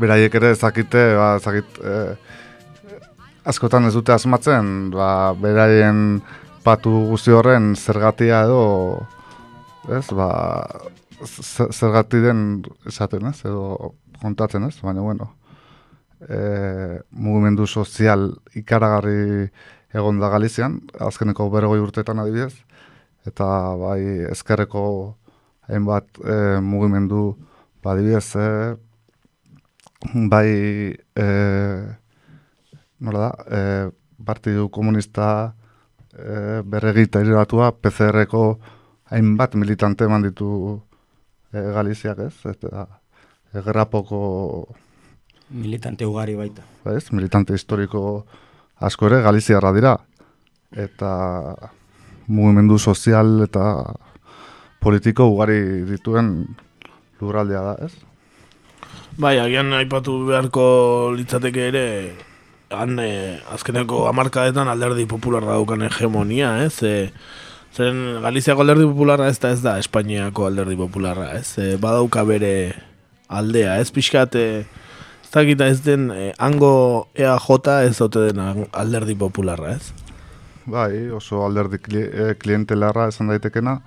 beraiek 0.00 0.34
ere 0.40 0.52
ezakite, 0.56 1.04
ba, 1.18 1.34
ezakit, 1.40 1.78
e, 1.80 1.98
askotan 3.48 3.88
ez 3.88 3.94
dute 3.96 4.14
asmatzen, 4.14 4.90
ba, 4.94 5.32
beraien 5.38 6.20
patu 6.64 6.92
guzti 7.10 7.32
horren 7.36 7.74
zergatia 7.76 8.44
edo, 8.48 8.64
ez, 9.92 10.06
ba, 10.16 10.28
zergati 11.22 12.20
den 12.22 12.62
esaten 12.86 13.26
ez, 13.30 13.38
edo 13.44 13.94
kontatzen 14.22 14.64
ez, 14.68 14.76
baina 14.82 15.02
bueno, 15.04 15.30
e, 16.28 17.00
mugimendu 17.10 17.66
sozial 17.66 18.30
ikaragarri 18.54 19.48
egon 19.94 20.18
da 20.18 20.30
Galizian, 20.32 20.80
azkeneko 21.00 21.48
bergoi 21.52 21.80
urtetan 21.82 22.18
adibidez, 22.22 22.54
eta 23.28 23.46
bai 23.80 24.00
ezkerreko 24.30 24.84
hainbat 25.68 26.08
e, 26.20 26.38
mugimendu 26.60 27.34
badibidez, 27.84 28.26
e, 28.36 28.48
bai 30.30 30.48
e, 30.94 31.26
nola 33.04 33.28
da, 33.28 33.30
e, 33.58 33.60
partidu 34.24 34.68
komunista 34.72 35.54
e, 36.12 36.62
berregita 36.64 37.22
iratua, 37.22 37.72
PCR-eko 37.72 38.44
hainbat 39.12 39.54
militante 39.60 40.08
eman 40.08 40.24
ditu 40.24 40.80
e, 41.54 41.62
Galiziak 41.74 42.18
ez, 42.26 42.34
eta 42.50 42.86
egerrapoko... 43.54 44.18
Militante 45.54 46.06
ugari 46.08 46.34
baita. 46.34 46.64
Ez, 46.90 47.12
militante 47.12 47.54
historiko 47.54 48.24
asko 48.82 49.06
ere 49.10 49.22
Galiziarra 49.22 49.70
dira. 49.76 49.94
Eta 50.74 51.10
mugimendu 52.26 52.78
sozial 52.78 53.44
eta 53.44 53.94
politiko 54.82 55.28
ugari 55.30 55.84
dituen 55.88 56.34
lurraldea 57.20 57.62
da, 57.62 57.74
ez? 57.86 57.94
Bai, 59.20 59.38
agian 59.38 59.70
aipatu 59.76 60.24
beharko 60.26 60.64
litzateke 61.14 61.68
ere 61.70 61.86
han 62.74 62.98
eh, 62.98 63.38
azkeneko 63.54 64.08
amarkadetan 64.10 64.68
alderdi 64.68 65.06
popularra 65.06 65.54
daukan 65.54 65.86
hegemonia, 65.86 66.56
ez? 66.64 66.82
E, 66.82 67.12
zen 67.74 68.20
Galiziako 68.22 68.62
alderdi 68.62 68.86
popularra 68.86 69.26
ez 69.28 69.38
da 69.42 69.50
ez 69.50 69.60
da 69.62 69.78
Espainiako 69.82 70.46
alderdi 70.46 70.76
popularra, 70.78 71.32
ez? 71.40 71.56
E, 71.58 71.74
badauka 71.82 72.22
bere 72.28 72.52
aldea, 73.26 73.80
ez 73.82 73.90
pixkat, 73.94 74.36
e, 74.38 74.62
ez 75.24 75.32
dakita 75.34 75.66
ez 75.72 75.80
den, 75.82 76.06
e, 76.14 76.30
hango 76.38 77.08
EAJ 77.18 77.48
ez 77.88 77.96
zote 77.96 78.28
den 78.28 78.40
alderdi 78.70 79.16
popularra, 79.18 79.74
ez? 79.74 79.90
Bai, 80.70 81.10
oso 81.10 81.42
alderdi 81.44 81.82
kli, 81.82 82.06
klientelarra 82.40 83.08
esan 83.10 83.32
daitekena, 83.32 83.80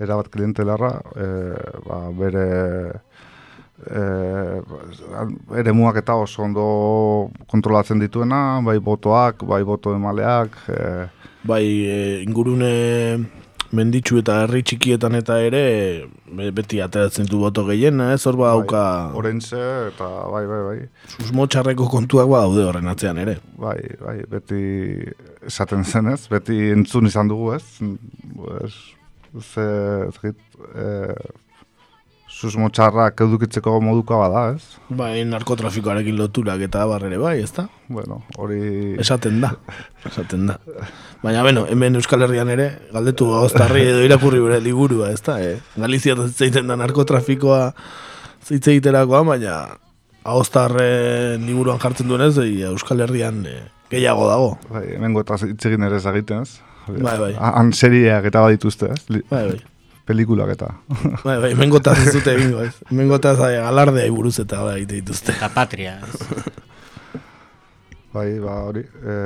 erabat 0.00 0.32
klientelarra, 0.32 0.94
e, 1.12 1.28
ba, 1.84 2.00
bere 2.16 2.46
e, 3.92 4.02
ere 5.60 5.76
muak 5.76 6.00
eta 6.00 6.16
oso 6.16 6.46
ondo 6.48 6.64
kontrolatzen 7.52 8.00
dituena, 8.00 8.62
bai 8.64 8.78
botoak, 8.80 9.44
bai 9.44 9.62
boto 9.68 9.92
emaleak. 9.94 10.56
E, 10.72 10.86
bai, 11.44 11.64
e, 11.86 11.96
ingurune 12.22 12.72
menditsu 13.72 14.18
eta 14.20 14.42
herri 14.42 14.60
txikietan 14.68 15.16
eta 15.16 15.38
ere 15.40 15.62
beti 16.52 16.80
ateratzen 16.84 17.28
du 17.28 17.40
boto 17.40 17.64
gehien, 17.68 18.00
ez 18.12 18.20
hor 18.28 18.36
ba 18.40 18.52
dauka... 18.52 18.82
Bai, 19.16 19.32
eta 19.88 20.08
bai, 20.32 20.42
bai, 20.50 20.60
bai. 20.68 20.78
Susmo 21.16 21.46
txarreko 21.48 21.88
kontuak 21.92 22.28
ba 22.28 22.44
daude 22.44 22.66
horren 22.68 22.92
atzean 22.92 23.20
ere. 23.24 23.38
Bai, 23.60 23.78
bai, 24.00 24.18
beti 24.28 24.62
esaten 25.48 25.84
zen 25.84 26.12
ez, 26.12 26.26
beti 26.32 26.58
entzun 26.76 27.08
izan 27.08 27.32
dugu 27.32 27.54
ez. 27.56 27.64
ez 28.60 28.74
ze, 29.40 30.08
ez, 30.08 30.34
ez, 30.74 31.41
susmo 32.42 32.68
txarrak 32.74 33.20
edukitzeko 33.22 33.76
moduko 33.84 34.18
bada, 34.18 34.42
ez? 34.56 34.78
Bai, 34.98 35.22
narkotrafikoarekin 35.28 36.18
loturak 36.18 36.64
eta 36.66 36.84
barrere 36.90 37.20
bai, 37.22 37.36
ez 37.44 37.52
da? 37.54 37.68
Bueno, 37.92 38.22
hori... 38.42 38.96
Esaten 39.02 39.38
da, 39.44 39.52
esaten 40.08 40.48
da. 40.50 40.56
Baina, 41.22 41.44
bueno, 41.46 41.64
hemen 41.70 42.00
Euskal 42.00 42.26
Herrian 42.26 42.50
ere, 42.52 42.68
galdetu 42.94 43.30
gauztarri 43.30 43.84
edo 43.92 44.02
irakurri 44.06 44.42
bere 44.42 44.58
liburua, 44.64 45.12
ez 45.14 45.22
da? 45.22 45.38
Eh? 45.44 45.54
Galizia 45.78 46.16
zeiten 46.28 46.70
da 46.70 46.78
narkotrafikoa 46.80 47.62
zitzeiterakoa, 48.42 49.22
baina 49.30 49.56
hauztarren 50.26 51.46
liburuan 51.46 51.82
jartzen 51.82 52.10
duenez, 52.10 52.34
Euskal 52.72 53.06
Herrian 53.06 53.44
eh, 53.46 53.60
gehiago 53.92 54.26
dago. 54.30 54.54
Bai, 54.72 54.88
hemen 54.96 55.14
gota 55.14 55.38
zitzegin 55.38 55.86
ere 55.86 56.02
zagiten, 56.02 56.42
ez? 56.42 56.58
Bai, 56.90 57.18
bai. 57.20 57.34
Han 57.38 57.70
serieak 57.70 58.26
eta 58.32 58.42
badituzte, 58.42 58.90
ez? 58.96 59.22
Bai, 59.30 59.46
bai 59.52 59.60
pelikulak 60.06 60.54
eta. 60.56 60.72
bai, 61.26 61.38
bai, 61.46 61.52
mengotaz 61.58 61.98
ez 62.02 62.14
dute 62.16 62.34
egingo, 62.34 62.64
ez. 62.66 62.74
Mengotaz 62.94 63.38
alardea 63.42 64.08
iburuz 64.10 64.38
eta 64.42 64.64
da 64.66 64.76
egite 64.78 65.00
dituzte. 65.00 65.36
Eta 65.36 65.50
patria. 65.54 65.98
bai, 68.16 68.28
ba, 68.42 68.58
hori, 68.68 68.82
e, 68.82 69.16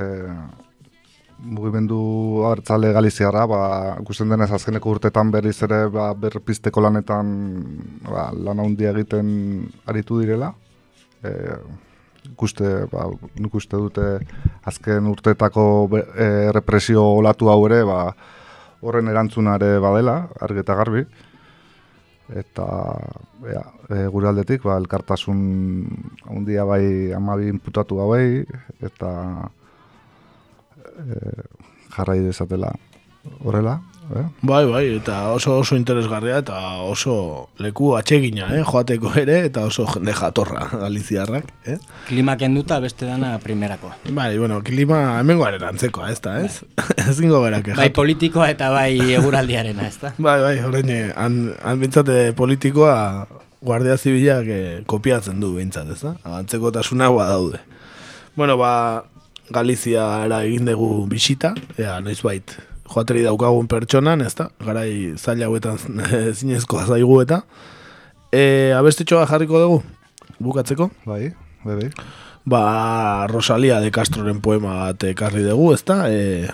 mugimendu 1.47 2.01
hartzale 2.49 2.93
galiziarra, 2.97 3.47
ba, 3.51 3.63
gusten 4.07 4.31
denez 4.33 4.51
azkeneko 4.53 4.95
urtetan 4.97 5.33
berriz 5.35 5.57
ere, 5.67 5.87
ba, 5.93 6.11
berpisteko 6.19 6.85
lanetan, 6.85 7.33
ba, 8.07 8.31
lan 8.33 8.63
handia 8.65 8.93
egiten 8.95 9.29
aritu 9.89 10.21
direla. 10.23 10.53
E, 11.25 11.33
ikuste, 12.27 12.87
ba, 12.91 13.07
nik 13.39 13.55
uste 13.55 13.79
dute 13.79 14.07
azken 14.67 15.07
urteetako 15.13 15.67
e, 15.95 16.27
represio 16.55 17.05
olatu 17.21 17.51
hau 17.53 17.61
ere, 17.69 17.85
ba, 17.87 18.01
horren 18.83 19.09
erantzunare 19.09 19.77
badela, 19.83 20.19
argi 20.41 20.63
eta 20.65 20.77
garbi. 20.79 21.05
Eta 22.27 22.67
ea, 23.47 23.63
e, 23.87 24.07
gure 24.11 24.29
aldetik, 24.29 24.65
ba, 24.67 24.77
elkartasun 24.81 25.41
handia 26.27 26.65
bai 26.67 27.13
amabi 27.15 27.53
inputatu 27.53 28.01
hauei, 28.03 28.43
eta 28.83 29.11
e, 30.97 31.21
jarrai 31.95 32.19
dezatela 32.25 32.73
horrela. 33.45 33.79
Eh? 34.15 34.23
Bai, 34.47 34.65
bai, 34.71 34.85
eta 34.97 35.33
oso 35.35 35.57
oso 35.59 35.77
interesgarria 35.77 36.39
eta 36.39 36.59
oso 36.87 37.49
leku 37.59 37.95
atsegina, 37.99 38.47
eh? 38.55 38.63
joateko 38.67 39.13
ere, 39.19 39.41
eta 39.49 39.65
oso 39.67 39.87
jende 39.91 40.15
jatorra 40.15 40.69
galiziarrak. 40.85 41.51
Eh? 41.67 41.79
Klima 42.07 42.37
kenduta 42.39 42.79
beste 42.81 43.09
dana 43.09 43.37
primerakoa. 43.43 43.97
Bai, 44.15 44.37
bueno, 44.39 44.61
klima 44.63 45.19
hemen 45.21 45.41
guaren 45.41 45.65
antzekoa, 45.71 46.11
ez 46.15 46.21
da, 46.23 46.37
ez? 46.47 46.63
ez 46.97 47.17
gingo 47.19 47.43
gara 47.43 47.63
Bai, 47.75 47.91
politikoa 47.91 48.51
eta 48.53 48.71
bai 48.71 48.93
eguraldiarena, 49.17 49.89
ez 49.89 49.99
da? 50.03 50.13
bai, 50.29 50.39
bai, 50.45 50.55
horrein, 50.63 50.95
han, 51.17 51.41
han 51.63 51.83
bintzate 51.83 52.31
politikoa 52.39 53.27
guardia 53.67 53.97
zibilak 53.99 54.47
eh, 54.53 54.79
kopiatzen 54.87 55.43
du 55.43 55.57
bintzat, 55.57 55.91
ez 55.91 56.01
da? 56.05 56.15
Antzeko 56.39 56.71
tasuna 56.71 57.11
daude. 57.11 57.59
Bueno, 58.37 58.57
ba, 58.61 59.05
Galizia 59.51 60.05
era 60.27 60.41
egin 60.43 60.67
dugu 60.67 61.07
bisita, 61.07 61.53
ea, 61.79 62.01
noiz 62.03 62.19
bait, 62.23 62.51
joateri 62.93 63.25
daukagun 63.27 63.69
pertsonan, 63.69 64.23
ez 64.23 64.35
da? 64.39 64.49
Garai 64.65 65.15
zaila 65.17 65.49
hauetan 65.51 65.79
zinezkoa 66.39 66.87
zaigu 66.87 67.21
eta. 67.23 67.43
E, 68.33 68.73
abestetxoa 68.77 69.27
jarriko 69.31 69.61
dugu, 69.63 69.83
bukatzeko? 70.43 70.91
Bai, 71.07 71.33
bai, 71.65 71.77
bai. 71.83 71.91
Ba, 72.47 73.27
Rosalia 73.27 73.81
de 73.83 73.91
Castroren 73.91 74.41
poema 74.41 74.77
bat 74.85 75.09
ekarri 75.09 75.43
dugu, 75.47 75.73
ez 75.75 75.83
da? 75.87 76.05
E, 76.11 76.49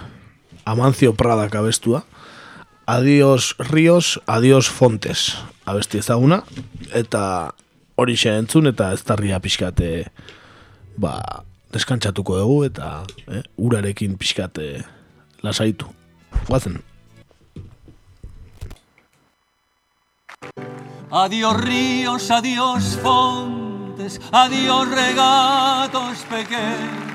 Amancio 0.65 1.13
Prada 1.15 1.49
abestua. 1.59 2.05
Adios 2.87 3.57
Ríos, 3.59 4.21
adios 4.27 4.69
Fontes. 4.69 5.39
Abesti 5.65 5.99
ezaguna. 5.99 6.43
Eta 6.93 7.55
hori 7.97 8.17
entzun 8.27 8.67
eta 8.67 8.93
ez 8.93 9.03
tarria 9.03 9.39
pixkate 9.41 10.11
ba, 10.97 11.45
deskantzatuko 11.73 12.39
dugu 12.39 12.65
eta 12.65 13.05
eh, 13.29 13.43
urarekin 13.57 14.19
pixkate 14.19 14.85
lasaitu. 15.43 15.87
wasn't. 16.49 16.83
Adiós 21.11 21.57
ríos, 21.61 22.31
adiós 22.31 22.95
fontes, 22.97 24.19
adiós 24.33 24.89
regatos 24.89 26.25
pequenos, 26.25 27.13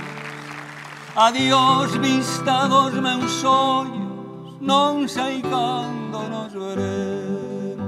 adiós 1.16 1.96
vista 1.98 2.68
dos 2.68 2.94
meus 2.94 3.32
sonhos, 3.42 4.62
non 4.62 5.10
sei 5.10 5.42
cando 5.42 6.30
nos 6.30 6.54
veremos. 6.54 7.82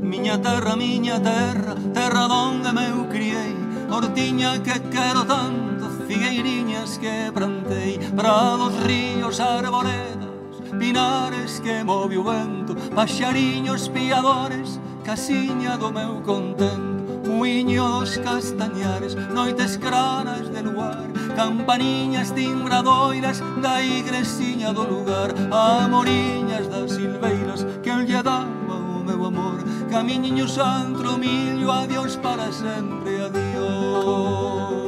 Miña 0.00 0.40
terra, 0.40 0.72
miña 0.74 1.20
terra, 1.20 1.76
terra 1.92 2.24
donde 2.32 2.72
meu 2.72 3.04
criei 3.12 3.61
hortiña 3.92 4.62
que 4.62 4.80
quero 4.90 5.24
tanto, 5.24 5.90
figueiriñas 6.08 6.98
que 6.98 7.30
plantei, 7.32 7.98
prados, 8.16 8.72
ríos, 8.84 9.38
arboledas, 9.38 10.30
pinares 10.78 11.60
que 11.60 11.84
move 11.84 12.16
o 12.16 12.24
vento, 12.24 12.74
paxariños 12.94 13.88
piadores, 13.90 14.80
casiña 15.04 15.76
do 15.76 15.92
meu 15.92 16.22
contento, 16.22 17.28
muiño 17.28 17.86
dos 17.88 18.16
castañares, 18.18 19.14
noites 19.14 19.76
cranas 19.76 20.48
de 20.48 20.62
luar, 20.62 21.04
campaniñas 21.36 22.32
timbradoiras 22.32 23.42
da 23.60 23.82
igresiña 23.82 24.72
do 24.72 24.84
lugar, 24.84 25.34
amoriñas 25.50 26.68
das 26.68 26.92
silveiras 26.92 27.66
que 27.82 27.92
lle 28.06 28.22
daba 28.22 28.71
meu 29.02 29.26
amor 29.26 29.58
Camiñiño 29.90 30.48
santo, 30.48 31.18
millo, 31.18 31.70
adiós 31.70 32.16
para 32.16 32.50
sempre, 32.50 33.20
adiós. 33.26 34.82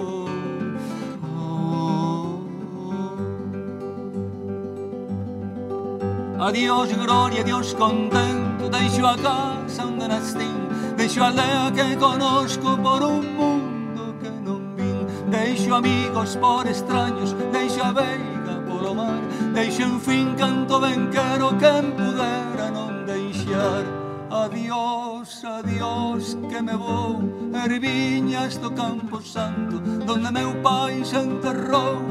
Adiós 6.44 6.92
gloria, 6.92 7.40
adiós 7.40 7.72
contento 7.72 8.68
Deixo 8.68 9.06
a 9.06 9.16
casa 9.16 9.86
onde 9.86 10.06
nascín 10.06 10.68
Deixo 10.94 11.22
a 11.22 11.28
aldea 11.28 11.72
que 11.72 11.96
conozco 11.96 12.76
por 12.76 13.02
un 13.02 13.24
mundo 13.34 14.14
que 14.20 14.28
non 14.28 14.76
vin 14.76 15.08
Deixo 15.30 15.74
amigos 15.74 16.36
por 16.36 16.66
extraños 16.66 17.32
Deixo 17.50 17.80
a 17.82 17.92
veiga 17.92 18.60
polo 18.68 18.94
mar 18.94 19.24
Deixo 19.54 19.88
en 19.88 19.98
fin 20.00 20.34
canto 20.36 20.80
ben 20.80 21.08
quero 21.08 21.56
Quen 21.56 21.96
pudera 21.96 22.68
non 22.68 23.06
deixar. 23.08 24.03
Adiós, 24.34 25.44
adiós, 25.44 26.36
que 26.50 26.60
me 26.60 26.76
vou 26.76 27.22
Erviñas 27.54 28.58
do 28.58 28.72
Campo 28.72 29.22
Santo 29.22 29.78
Donde 29.78 30.32
meu 30.32 30.60
pai 30.60 31.04
se 31.04 31.18
enterrou. 31.18 32.02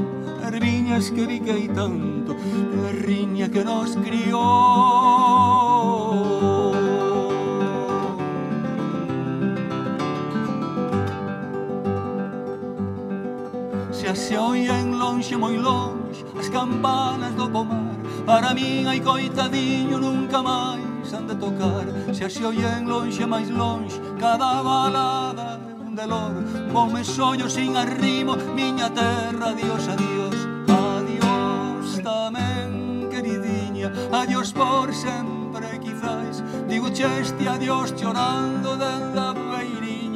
Erviñas 0.42 1.10
que 1.10 1.26
viquei 1.26 1.68
tanto 1.68 2.34
E 2.34 3.50
que 3.50 3.64
nos 3.66 3.98
criou. 3.98 4.42
Se 13.92 14.16
se 14.16 14.38
oien 14.38 14.98
longe 14.98 15.36
moi 15.36 15.58
longe 15.58 16.24
As 16.40 16.48
campanas 16.48 17.36
do 17.36 17.50
pomar 17.50 17.98
Para 18.26 18.54
min, 18.54 18.88
hai 18.88 19.02
coitadiño, 19.02 20.00
nunca 20.00 20.42
máis 20.42 20.94
han 21.14 21.28
de 21.28 21.36
tocar. 21.36 21.83
Se 22.14 22.30
se 22.30 22.46
oyen 22.46 22.88
lonxe 22.88 23.26
máis 23.26 23.50
lonxe 23.50 24.00
Cada 24.20 24.62
balada 24.62 25.60
é 25.68 25.74
un 25.82 25.96
delor. 25.96 26.34
Con 26.72 26.94
mes 26.94 27.08
sin 27.50 27.76
arrimo 27.76 28.38
Miña 28.54 28.90
terra, 28.92 29.50
adiós, 29.50 29.88
adiós 29.90 30.38
Adiós 30.70 31.88
tamén, 32.06 33.10
queridinha. 33.10 33.90
Adiós 34.14 34.54
por 34.54 34.94
sempre, 34.94 35.80
quizás 35.82 36.44
Digo 36.70 36.94
cheste 36.94 37.48
adiós 37.48 37.94
chorando 37.98 38.78
dentro 38.78 39.14
da 39.18 39.53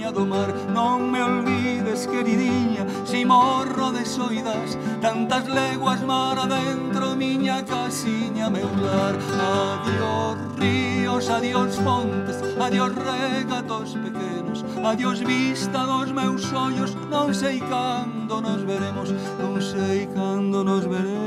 viña 0.07 0.11
do 0.11 0.25
mar. 0.25 0.53
Non 0.73 1.11
me 1.11 1.21
olvides, 1.21 2.07
queridinha 2.07 2.85
si 3.05 3.25
morro 3.25 3.91
de 3.91 4.05
soidas 4.05 4.77
Tantas 5.01 5.47
leguas 5.47 6.01
mar 6.01 6.37
adentro, 6.37 7.15
miña 7.15 7.63
casiña 7.63 8.49
meu 8.49 8.69
lar. 8.81 9.15
Adiós 9.37 10.37
ríos, 10.57 11.29
adiós 11.29 11.75
fontes, 11.77 12.37
adiós 12.59 12.93
regatos 12.95 13.95
pequenos 13.95 14.63
Adiós 14.83 15.19
vista 15.19 15.85
dos 15.85 16.11
meus 16.11 16.53
ollos, 16.53 16.95
non 17.09 17.33
sei 17.33 17.59
cando 17.59 18.41
nos 18.41 18.61
veremos 18.63 19.11
Non 19.39 19.59
sei 19.61 20.07
cando 20.13 20.63
nos 20.63 20.85
veremos. 20.85 21.26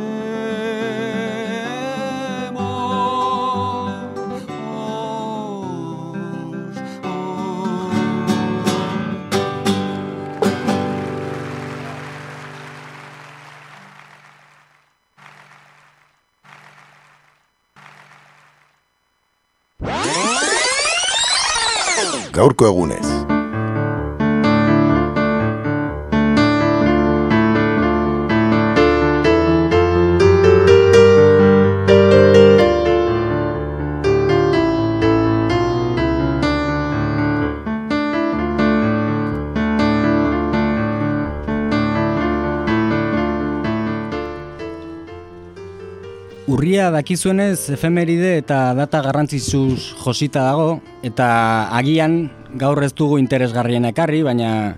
Gaurko 22.40 22.64
egunez. 22.70 23.39
Dakizuenez 47.00 47.70
efemeride 47.72 48.36
eta 48.42 48.74
data 48.76 49.00
garrantzizuz 49.00 49.96
josita 50.04 50.44
dago, 50.44 50.80
eta 51.06 51.26
agian 51.78 52.28
gaur 52.60 52.82
ez 52.84 52.92
dugu 52.92 53.18
interesgarrien 53.18 53.88
ekarri, 53.88 54.22
baina 54.26 54.76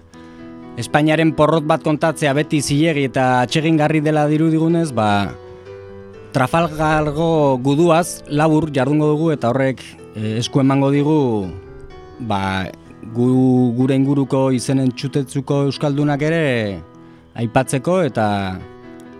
Espainiaren 0.80 1.34
porrot 1.36 1.66
bat 1.68 1.82
kontatzea 1.84 2.30
beti 2.32 2.62
zilegi 2.64 3.04
eta 3.10 3.42
atsegingarri 3.42 4.00
dela 4.00 4.24
dirudigunez, 4.30 4.88
ba, 4.96 5.34
Trafalgargo 6.32 7.58
guduaz 7.60 8.22
labur 8.32 8.70
jardungo 8.72 9.10
dugu 9.10 9.32
eta 9.34 9.50
horrek 9.50 9.82
e, 10.16 10.38
esku 10.38 10.62
emango 10.62 10.88
digu 10.94 11.18
ba, 12.24 12.70
gu, 13.12 13.26
gure 13.76 13.98
inguruko 14.00 14.46
izenen 14.56 14.94
txutetzuko 14.96 15.66
euskaldunak 15.66 16.24
ere 16.24 16.46
aipatzeko 17.36 17.98
eta 18.08 18.26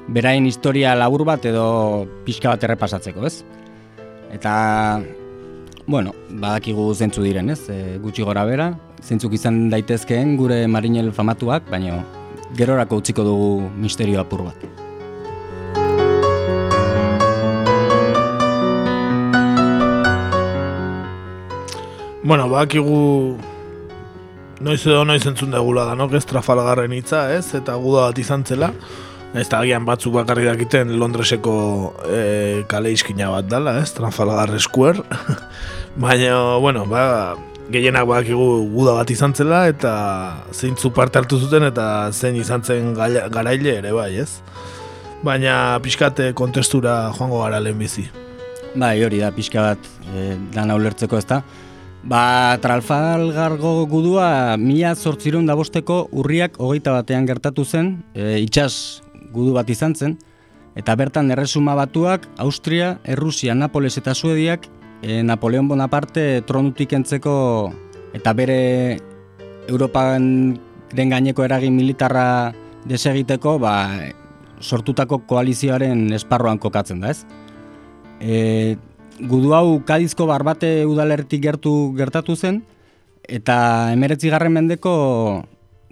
berain 0.09 0.47
historia 0.47 0.95
labur 0.95 1.25
bat 1.25 1.45
edo 1.47 2.07
pixka 2.27 2.51
bat 2.51 2.65
errepasatzeko, 2.65 3.27
ez? 3.27 3.45
Eta, 4.33 5.03
bueno, 5.87 6.15
badakigu 6.31 6.89
zentzu 6.95 7.23
diren, 7.23 7.51
ez? 7.53 7.69
E, 7.71 7.99
gutxi 8.03 8.25
gora 8.27 8.45
bera, 8.49 8.73
zentzuk 9.03 9.35
izan 9.39 9.69
daitezkeen 9.71 10.37
gure 10.41 10.65
marinel 10.67 11.13
famatuak, 11.13 11.69
baina 11.71 12.01
gerorako 12.57 13.03
utziko 13.03 13.25
dugu 13.27 13.71
misterio 13.77 14.21
apur 14.21 14.47
bat. 14.49 14.69
Bueno, 22.23 22.47
bakigu 22.47 23.37
noiz 24.63 24.83
edo 24.87 25.03
noiz 25.05 25.25
entzun 25.27 25.51
degula 25.51 25.89
da, 25.89 25.97
no? 25.99 26.07
Ez 26.15 26.23
trafalgarren 26.31 26.93
hitza, 26.95 27.25
ez? 27.35 27.49
Eta 27.59 27.75
guda 27.83 28.07
bat 28.13 28.21
izan 28.23 28.45
zela. 28.47 28.71
Ez 29.33 29.47
da 29.49 29.63
agian 29.65 29.87
batzuk 29.89 30.13
bakarri 30.13 30.45
dakiten 30.45 30.91
Londreseko 31.01 31.55
e, 32.05 32.65
kale 32.69 32.91
izkina 32.93 33.31
bat 33.33 33.47
dala, 33.49 33.79
ez? 33.81 33.89
Trafalgar 33.97 34.53
Square. 34.61 35.01
Baina, 36.05 36.59
bueno, 36.61 36.85
ba, 36.85 37.33
gehienak 37.73 38.05
bakigu 38.11 38.69
guda 38.75 38.99
bat 38.99 39.11
izan 39.11 39.33
zela 39.33 39.63
eta 39.71 39.93
zeintzu 40.53 40.91
parte 40.93 41.17
hartu 41.21 41.39
zuten 41.41 41.65
eta 41.65 41.87
zein 42.13 42.37
izan 42.37 42.61
zen 42.61 42.93
garaile 42.93 43.79
ere 43.79 43.93
bai, 43.97 44.11
ez? 44.21 44.43
Baina 45.25 45.79
pixkate 45.81 46.33
kontestura 46.37 46.97
joango 47.17 47.41
gara 47.41 47.61
lehenbizi. 47.63 48.05
Bai, 48.75 48.99
hori 49.05 49.23
da, 49.23 49.31
pixka 49.33 49.65
bat 49.71 49.89
e, 50.13 50.35
dana 50.53 50.77
ulertzeko 50.77 51.17
ez 51.17 51.25
da. 51.31 51.41
Ba, 52.05 52.59
Trafalgargo 52.61 53.87
gudua 53.89 54.59
mila 54.61 54.93
zortzirun 54.93 55.49
dabosteko 55.49 56.03
urriak 56.21 56.61
hogeita 56.61 56.93
batean 56.99 57.25
gertatu 57.31 57.65
zen, 57.65 57.95
e, 58.13 58.43
itxas 58.43 59.01
gudu 59.33 59.55
bat 59.57 59.69
izan 59.71 59.97
zen, 59.97 60.19
eta 60.77 60.95
bertan 60.97 61.31
erresuma 61.33 61.75
batuak, 61.77 62.29
Austria, 62.41 62.99
Errusia, 63.05 63.55
Napoles 63.55 63.97
eta 63.99 64.15
Suediak, 64.15 64.69
e, 65.03 65.23
Napoleon 65.23 65.69
Bonaparte 65.69 66.43
tronutik 66.47 66.93
entzeko 66.97 67.35
eta 68.15 68.33
bere 68.37 68.99
Europan 69.69 70.59
den 70.93 71.13
gaineko 71.13 71.45
eragin 71.45 71.77
militarra 71.77 72.53
desegiteko, 72.89 73.59
ba, 73.63 73.75
sortutako 74.63 75.23
koalizioaren 75.29 76.13
esparroan 76.15 76.61
kokatzen 76.63 77.03
da 77.03 77.13
ez. 77.13 77.23
E, 78.21 78.77
gudu 79.29 79.53
hau 79.57 79.81
Kadizko 79.87 80.27
barbate 80.31 80.85
udalertik 80.87 81.43
gertu 81.43 81.93
gertatu 81.99 82.37
zen, 82.37 82.63
eta 83.29 83.93
emeretzi 83.95 84.31
garren 84.33 84.55
mendeko 84.55 84.95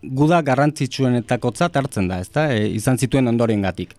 guda 0.03 0.41
garrantzitsuen 0.43 1.19
eta 1.21 1.39
kotzat 1.39 1.77
hartzen 1.77 2.09
da, 2.09 2.21
ezta? 2.21 2.49
E, 2.55 2.69
izan 2.75 2.99
zituen 2.99 3.29
ondoren 3.29 3.63
gatik. 3.63 3.95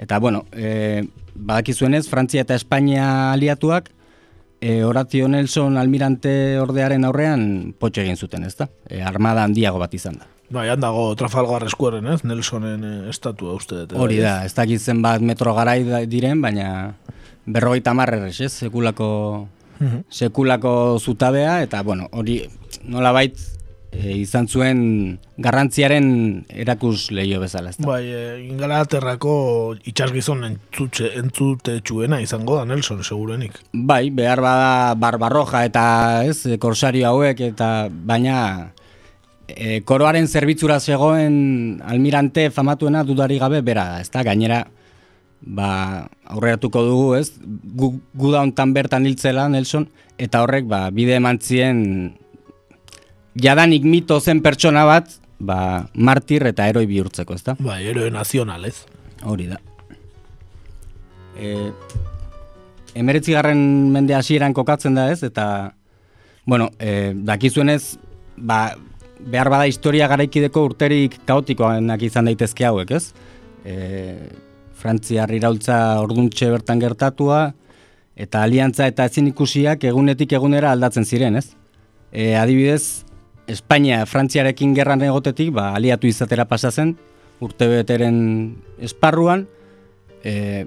Eta, 0.00 0.18
bueno, 0.18 0.46
e, 0.52 1.04
badakizuenez, 1.34 2.06
Frantzia 2.08 2.44
eta 2.46 2.56
Espainia 2.56 3.32
aliatuak, 3.32 3.90
e, 4.60 4.82
Horatio 4.84 5.28
Nelson 5.28 5.76
almirante 5.80 6.58
ordearen 6.60 7.04
aurrean 7.04 7.74
potxe 7.78 8.04
egin 8.04 8.16
zuten, 8.16 8.44
ezta? 8.48 8.68
E, 8.88 9.02
armada 9.02 9.44
handiago 9.44 9.80
bat 9.82 9.94
izan 9.94 10.20
da. 10.20 10.28
Bai, 10.50 10.66
handago 10.72 11.12
Trafalgar 11.14 11.62
eskueren, 11.68 12.08
ez? 12.10 12.24
Nelsonen 12.26 12.82
e, 12.84 12.94
estatua 13.12 13.54
uste. 13.54 13.84
Hori 13.94 14.18
da, 14.22 14.40
ez 14.48 14.54
dakitzen 14.56 15.02
bat 15.04 15.22
metro 15.22 15.54
garai 15.54 16.06
diren, 16.10 16.40
baina 16.42 16.96
berrogeita 17.46 17.94
marrerrez, 17.96 18.40
ez, 18.40 18.52
sekulako, 18.64 19.10
mhm. 19.78 20.04
sekulako 20.10 20.74
zutabea, 20.98 21.60
eta, 21.66 21.84
bueno, 21.86 22.08
hori 22.12 22.42
nolabait 22.84 23.38
e, 23.92 24.14
izan 24.22 24.48
zuen 24.48 24.80
garrantziaren 25.40 26.06
erakus 26.48 27.10
lehio 27.14 27.40
bezala, 27.42 27.72
ezta? 27.74 27.86
Bai, 27.86 28.02
e, 28.06 28.24
ingalaterrako 28.46 29.34
itxasgizon 29.90 30.44
entzute, 30.48 31.12
entzute 31.20 31.78
txuena 31.84 32.20
izango 32.22 32.58
da, 32.60 32.66
Nelson, 32.68 33.02
segurenik. 33.04 33.58
Bai, 33.72 34.08
behar 34.14 34.42
bada 34.44 34.94
barbarroja 35.00 35.64
eta, 35.68 35.86
ez, 36.28 36.58
korsario 36.62 37.08
hauek, 37.12 37.46
eta 37.52 37.70
baina... 37.90 38.36
E, 39.50 39.80
koroaren 39.82 40.28
zerbitzura 40.30 40.76
zegoen 40.78 41.80
almirante 41.82 42.44
famatuena 42.54 43.00
dudari 43.02 43.40
gabe 43.42 43.58
bera, 43.66 43.96
ezta 43.98 44.22
gainera 44.22 44.60
ba, 45.42 46.06
aurreratuko 46.30 46.84
dugu, 46.86 47.08
ez? 47.18 47.32
Gu, 47.42 47.96
gu 48.14 48.30
da 48.30 48.44
hontan 48.44 48.70
bertan 48.76 49.08
hiltzela 49.08 49.48
Nelson 49.50 49.88
eta 50.22 50.44
horrek 50.44 50.68
ba, 50.70 50.84
bide 50.94 51.16
emantzien 51.18 51.80
jadanik 53.34 53.84
mito 53.84 54.18
zen 54.20 54.42
pertsona 54.42 54.84
bat, 54.88 55.10
ba, 55.38 55.88
martir 55.94 56.46
eta 56.50 56.68
heroi 56.68 56.86
bihurtzeko, 56.90 57.34
ezta? 57.34 57.56
Ba, 57.60 57.80
eroe 57.80 58.10
nazional, 58.12 58.64
ez? 58.68 58.84
Hori 59.24 59.48
da. 59.50 59.60
E, 61.36 61.70
emeretzi 62.98 63.34
garren 63.36 63.60
mende 63.92 64.14
hasieran 64.16 64.54
kokatzen 64.56 64.98
da, 64.98 65.08
ez? 65.12 65.22
Eta, 65.26 65.74
bueno, 66.46 66.70
e, 66.78 67.12
dakizuenez, 67.14 67.98
ba, 68.36 68.76
behar 69.20 69.50
bada 69.52 69.68
historia 69.68 70.08
garaikideko 70.08 70.64
urterik 70.70 71.18
kaotikoanak 71.28 72.02
izan 72.08 72.30
daitezke 72.30 72.66
hauek, 72.68 72.94
ez? 72.96 73.10
E, 73.64 74.30
Frantziar 74.80 75.28
iraultza 75.36 75.76
orduntxe 76.00 76.48
bertan 76.48 76.80
gertatua, 76.80 77.50
eta 78.16 78.40
aliantza 78.44 78.86
eta 78.88 79.04
ezin 79.08 79.28
ikusiak 79.28 79.84
egunetik 79.84 80.32
egunera 80.36 80.72
aldatzen 80.72 81.04
ziren, 81.04 81.36
ez? 81.36 81.50
E, 82.10 82.32
adibidez, 82.40 83.04
Espainia 83.50 84.04
Frantziarekin 84.06 84.74
gerran 84.76 85.02
egotetik, 85.02 85.52
ba, 85.54 85.72
aliatu 85.74 86.08
izatera 86.10 86.46
pasazen, 86.48 86.94
urte 87.40 87.68
beteren 87.70 88.20
esparruan, 88.78 89.46
e, 90.24 90.66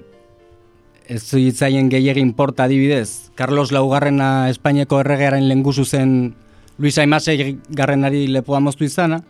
ez 1.08 1.22
zuitzaien 1.24 1.90
gehiagin 1.92 2.34
porta 2.34 2.66
adibidez, 2.66 3.32
Carlos 3.36 3.72
Laugarrena 3.72 4.50
Espainiako 4.50 5.02
erregearen 5.04 5.48
lenguzu 5.50 5.86
zen 5.86 6.36
Luis 6.78 6.98
Aimase 6.98 7.38
garrenari 7.70 8.28
lepoa 8.28 8.60
moztu 8.60 8.88
izana, 8.88 9.22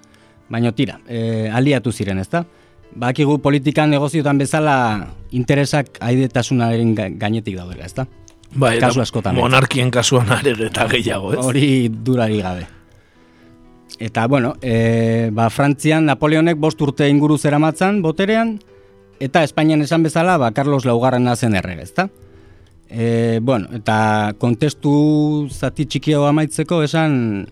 baina 0.50 0.72
tira, 0.72 1.00
e, 1.08 1.50
aliatu 1.54 1.92
ziren, 1.92 2.20
ezta? 2.20 2.46
bakigu 2.96 3.40
politikan 3.42 3.90
negoziotan 3.90 4.38
bezala 4.38 4.76
interesak 5.34 5.98
aidetasunaren 6.02 6.94
gainetik 6.96 7.58
daudela, 7.58 7.86
ezta? 7.86 8.06
Bai, 8.54 8.78
Kasu 8.82 9.02
askotan. 9.02 9.36
Monarkien 9.36 9.90
kasuan 9.92 10.30
are 10.32 10.54
eta 10.68 10.86
gehiago, 10.92 11.34
ez? 11.34 11.40
Hori 11.42 11.70
durari 11.90 12.42
gabe. 12.42 12.68
Eta, 14.00 14.28
bueno, 14.28 14.56
e, 14.62 15.30
ba, 15.32 15.50
Frantzian 15.50 16.06
Napoleonek 16.06 16.58
bost 16.58 16.82
urte 16.82 17.08
inguru 17.10 17.38
zeramatzan 17.38 18.02
boterean, 18.02 18.58
eta 19.22 19.44
Espainian 19.44 19.82
esan 19.82 20.04
bezala, 20.04 20.38
ba, 20.38 20.52
Carlos 20.52 20.86
Laugarren 20.86 21.30
zen 21.36 21.56
errege, 21.56 21.84
ezta? 21.84 22.10
E, 22.90 23.40
bueno, 23.42 23.70
eta 23.74 24.34
kontestu 24.38 25.48
zati 25.50 25.86
txikio 25.86 26.26
amaitzeko 26.28 26.84
esan 26.84 27.48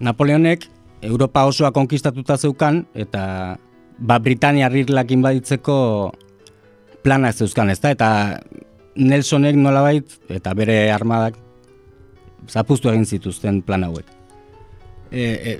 Napoleonek 0.00 0.68
Europa 1.02 1.44
osoa 1.44 1.72
konkistatuta 1.72 2.36
zeukan, 2.36 2.86
eta 2.94 3.58
ba, 3.98 4.18
Britania 4.18 4.68
rirlak 4.68 5.10
inbaditzeko 5.10 6.12
plana 7.02 7.32
zeuzkan, 7.32 7.70
ezta? 7.70 7.90
Eta 7.90 8.40
Nelsonek 9.00 9.56
nolabait, 9.56 10.16
eta 10.28 10.52
bere 10.54 10.90
armadak, 10.92 11.36
zapustu 12.48 12.90
egin 12.90 13.06
zituzten 13.06 13.62
plan 13.62 13.84
hauek. 13.84 14.19
E, 15.10 15.22
e, 15.22 15.54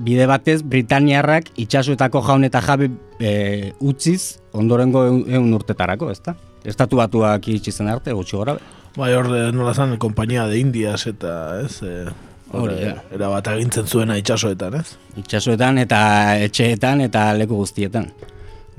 bide 0.00 0.26
batez, 0.26 0.62
Britaniarrak 0.64 1.50
itxasuetako 1.60 2.22
jaun 2.24 2.46
eta 2.48 2.62
jabe 2.64 2.90
e, 3.20 3.72
utziz, 3.84 4.38
ondorengo 4.56 5.04
egun 5.26 5.52
urtetarako, 5.58 6.10
ezta? 6.14 6.38
Estatu 6.64 6.98
batuak 7.00 7.46
itxizen 7.52 7.90
arte, 7.92 8.14
gutxi 8.16 8.36
gora. 8.36 8.56
Bai, 8.96 9.12
orde, 9.14 9.50
nola 9.52 9.74
zan, 9.76 9.98
kompainia 10.00 10.46
de 10.48 10.58
Indias 10.58 11.04
eta, 11.06 11.34
ez, 11.60 11.82
e, 11.84 12.08
Hori, 12.48 12.78
Era 13.12 13.28
bat 13.28 13.48
agintzen 13.52 13.84
zuena 13.84 14.16
itxasoetan, 14.16 14.78
ez? 14.80 14.96
Itxasoetan 15.20 15.82
eta 15.82 16.00
etxeetan 16.46 17.02
eta 17.04 17.28
leku 17.36 17.58
guztietan. 17.60 18.08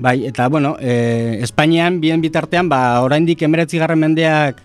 Bai, 0.00 0.24
eta 0.26 0.48
bueno, 0.48 0.74
e, 0.80 1.38
Espainian, 1.44 2.00
bien 2.00 2.22
bitartean, 2.24 2.68
ba, 2.72 2.98
oraindik 3.04 3.42
emeretzi 3.46 3.78
garren 3.78 4.00
mendeak 4.00 4.58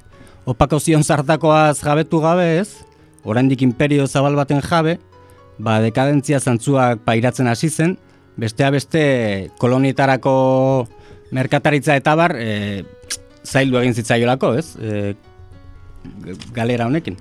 opako 0.49 0.79
zion 0.79 1.03
zartakoaz 1.03 1.77
jabetu 1.83 2.21
gabe, 2.23 2.47
ez? 2.61 2.81
Oraindik 3.25 3.61
imperio 3.61 4.07
zabal 4.07 4.37
baten 4.39 4.63
jabe, 4.65 4.97
ba, 5.57 5.79
dekadentzia 5.83 6.39
zantzuak 6.39 7.03
pairatzen 7.05 7.47
hasi 7.47 7.69
zen, 7.69 7.97
bestea 8.37 8.71
beste 8.71 9.03
kolonietarako 9.59 10.35
merkataritza 11.35 11.95
eta 11.95 12.15
bar, 12.15 12.35
e, 12.39 12.83
zaildu 13.45 13.79
egin 13.79 13.95
zitzaiolako, 13.95 14.53
ez? 14.59 14.67
E, 14.79 15.15
galera 16.53 16.87
honekin. 16.87 17.17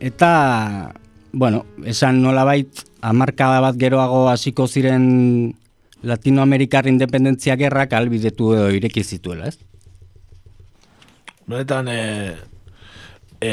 Eta 0.00 0.94
bueno, 1.32 1.64
esan 1.84 2.22
nolabait 2.22 2.84
amarkada 3.04 3.60
bat 3.62 3.78
geroago 3.78 4.26
hasiko 4.30 4.66
ziren 4.66 5.54
Latinoamerikar 6.02 6.86
independentzia 6.86 7.56
gerrak 7.58 7.92
albidetu 7.92 8.52
edo 8.54 8.68
ireki 8.70 9.02
zituela, 9.02 9.48
ez? 9.50 9.58
Benetan, 11.48 11.88
e, 11.88 12.36
e, 13.40 13.52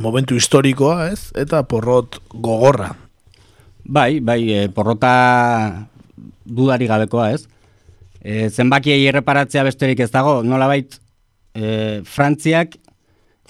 momentu 0.00 0.34
historikoa, 0.34 1.10
ez? 1.12 1.30
Eta 1.38 1.62
porrot 1.68 2.18
gogorra. 2.34 2.94
Bai, 3.84 4.20
bai, 4.20 4.40
e, 4.52 4.68
porrota 4.68 5.88
dudari 6.44 6.86
gabekoa, 6.86 7.32
ez? 7.34 7.46
E, 8.22 8.48
zenbakiei 8.50 9.06
erreparatzea 9.10 9.64
besterik 9.66 10.00
ez 10.00 10.10
dago, 10.10 10.40
nolabait 10.46 11.00
e, 11.54 12.00
Frantziak 12.06 12.78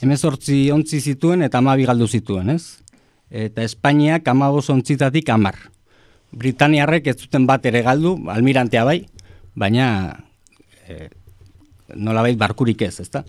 emezortzi 0.02 0.72
ontzi 0.74 0.98
zituen 0.98 1.44
eta 1.46 1.60
amabi 1.62 1.84
galdu 1.86 2.08
zituen, 2.08 2.48
ez? 2.50 2.82
eta 3.32 3.64
Espainiak 3.64 4.28
amaboz 4.28 4.68
ontzitatik 4.70 5.30
amar. 5.32 5.56
Britaniarrek 6.36 7.08
ez 7.08 7.16
zuten 7.24 7.46
bat 7.48 7.64
ere 7.68 7.82
galdu, 7.84 8.14
almirantea 8.28 8.84
bai, 8.84 8.98
baina 9.56 9.86
e, 10.84 11.08
nolabait 11.96 12.36
barkurik 12.38 12.84
ez, 12.84 12.98
ezta? 13.00 13.24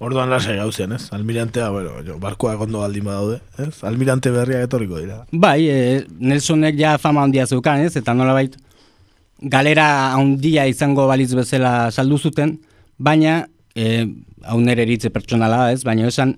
Orduan 0.00 0.30
lasai 0.32 0.56
gauzen, 0.56 0.94
ez? 0.96 1.10
Almirantea, 1.12 1.68
bueno, 1.68 1.98
jo, 2.06 2.14
barkoa 2.20 2.54
gondo 2.56 2.80
baldin 2.80 3.04
badaude, 3.04 3.42
ez? 3.60 3.82
Almirante 3.84 4.30
berria 4.32 4.62
etorriko 4.64 4.96
dira. 4.96 5.18
Bai, 5.30 5.68
e, 5.68 6.06
Nelsonek 6.24 6.78
ja 6.78 6.94
fama 6.98 7.26
handia 7.26 7.44
zeukan, 7.44 7.82
ez? 7.84 7.92
Eta 8.00 8.14
nolabait 8.16 8.56
galera 9.42 10.14
handia 10.16 10.64
izango 10.72 11.04
baliz 11.08 11.28
bezala 11.36 11.90
saldu 11.92 12.16
zuten, 12.16 12.56
baina 12.96 13.42
e, 13.76 14.06
hau 14.48 14.56
nere 14.64 14.86
eritze 14.86 15.12
pertsonala, 15.12 15.66
ez? 15.74 15.82
Baina 15.84 16.08
esan 16.08 16.32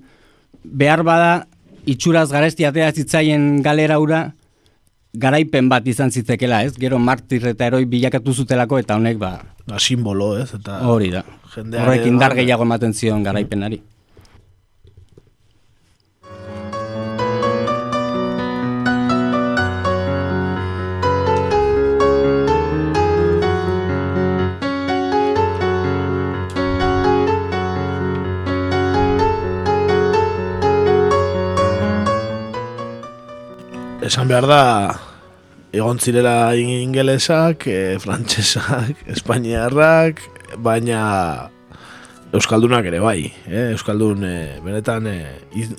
behar 0.64 1.04
bada 1.06 1.46
itxuraz 1.86 2.32
garestiatea 2.32 2.90
zitzaien 2.90 3.62
galera 3.62 4.00
ura, 4.02 4.24
garaipen 5.14 5.68
bat 5.70 5.86
izan 5.86 6.10
zitekela, 6.10 6.64
ez? 6.66 6.74
Gero 6.82 6.98
martir 6.98 7.46
eta 7.52 7.70
eroi 7.70 7.84
bilakatu 7.86 8.34
zutelako 8.34 8.82
eta 8.82 8.98
honek 8.98 9.22
ba... 9.22 9.36
Ba, 9.68 9.78
simbolo, 9.78 10.32
ez? 10.42 10.48
Eta 10.58 10.80
hori 10.90 11.12
da. 11.14 11.22
Horrek 11.56 12.06
indar 12.08 12.32
gehiago 12.38 12.64
ematen 12.64 12.94
zion 12.96 13.24
garaipenari. 13.26 13.82
esan 34.12 34.28
behar 34.28 34.44
da 34.44 34.62
egon 35.72 35.96
zirela 35.96 36.52
ingelesak, 36.58 37.64
e, 37.66 37.96
frantsesak, 38.02 38.98
espainiarrak, 39.14 40.20
baina 40.58 41.50
Euskaldunak 42.32 42.86
ere 42.88 43.00
bai, 43.04 43.26
eh? 43.44 43.72
Euskaldun 43.74 44.22
e, 44.24 44.36
benetan 44.64 45.04
e, 45.10 45.16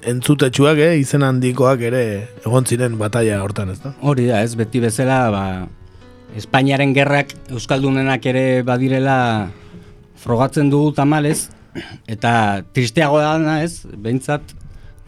entzutetsuak, 0.05 0.77
eh? 0.77 0.91
izen 1.01 1.25
handikoak 1.25 1.81
ere 1.89 2.03
egon 2.43 2.67
ziren 2.69 2.99
bataia 2.99 3.39
hortan, 3.41 3.71
ez 3.73 3.79
da? 3.81 3.95
Hori 4.05 4.27
da, 4.29 4.43
ez 4.45 4.53
beti 4.59 4.83
bezala, 4.83 5.17
ba, 5.33 5.43
Espainiaren 6.37 6.93
gerrak 6.93 7.33
Euskaldunenak 7.49 8.25
ere 8.29 8.45
badirela 8.65 9.17
frogatzen 10.21 10.69
dugu 10.69 10.91
tamalez, 10.93 11.47
eta 12.05 12.61
tristeago 12.73 13.17
da, 13.21 13.57
ez, 13.65 13.87
behintzat, 13.89 14.53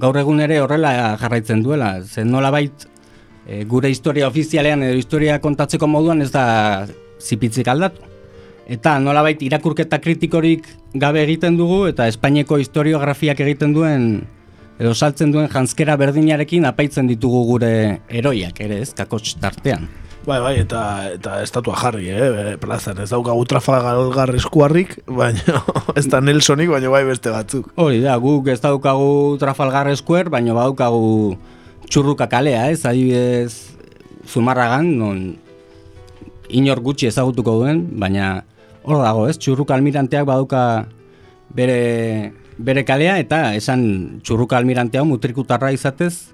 gaur 0.02 0.18
egun 0.18 0.42
ere 0.42 0.58
horrela 0.64 0.96
jarraitzen 1.22 1.62
duela, 1.62 2.00
zen 2.02 2.34
nola 2.34 2.50
bait, 2.50 2.90
e, 3.46 3.64
gure 3.70 3.94
historia 3.94 4.34
ofizialean 4.34 4.82
edo 4.90 4.98
historia 4.98 5.38
kontatzeko 5.46 5.86
moduan 5.86 6.26
ez 6.26 6.32
da 6.34 6.46
zipitzik 7.22 7.70
aldatu. 7.70 8.15
Eta 8.66 8.98
nolabait 9.00 9.42
irakurketa 9.46 10.00
kritikorik 10.02 10.66
gabe 10.98 11.22
egiten 11.22 11.58
dugu 11.58 11.84
eta 11.90 12.08
Espainiako 12.10 12.58
historiografiak 12.64 13.44
egiten 13.46 13.76
duen 13.76 14.08
edo 14.80 14.94
saltzen 14.94 15.32
duen 15.32 15.48
janskera 15.52 15.96
berdinarekin 16.00 16.66
apaitzen 16.68 17.08
ditugu 17.08 17.44
gure 17.52 18.02
eroiak 18.10 18.60
ere 18.66 18.82
ez, 18.84 18.90
kakotx 18.98 19.38
tartean. 19.40 19.88
Bai, 20.26 20.40
bai, 20.42 20.56
eta, 20.64 20.80
eta 21.14 21.36
estatua 21.46 21.76
jarri, 21.78 22.08
eh, 22.10 22.56
plazan, 22.58 22.98
ez 23.04 23.12
daukagu 23.12 23.44
Trafalgar 23.46 24.34
eskuarrik, 24.34 24.96
baina 25.06 25.62
ez 26.00 26.08
da 26.10 26.18
Nelsonik, 26.18 26.72
baina 26.74 26.90
bai 26.90 27.04
beste 27.06 27.30
batzuk. 27.30 27.70
Hori 27.78 28.02
da, 28.02 28.18
guk 28.18 28.50
ez 28.50 28.58
daukagu 28.64 29.38
Trafalgar 29.38 29.92
eskuer, 29.94 30.32
baina 30.34 30.58
badaukagu 30.58 31.38
txurruka 31.86 32.26
kalea, 32.32 32.72
ez, 32.74 32.82
adibidez 32.90 33.78
zumarragan, 34.26 34.90
non 34.98 35.22
inor 36.50 36.82
gutxi 36.82 37.12
ezagutuko 37.12 37.60
duen, 37.62 37.86
baina 38.02 38.40
hor 38.86 39.02
dago, 39.04 39.28
ez, 39.30 39.38
txurruka 39.42 39.76
almiranteak 39.76 40.26
baduka 40.28 40.62
bere, 41.56 42.32
bere 42.58 42.86
kalea, 42.88 43.18
eta 43.22 43.54
esan 43.58 44.22
txurruka 44.24 44.58
almirantea 44.58 45.04
mutrikutarra 45.08 45.72
izatez, 45.76 46.32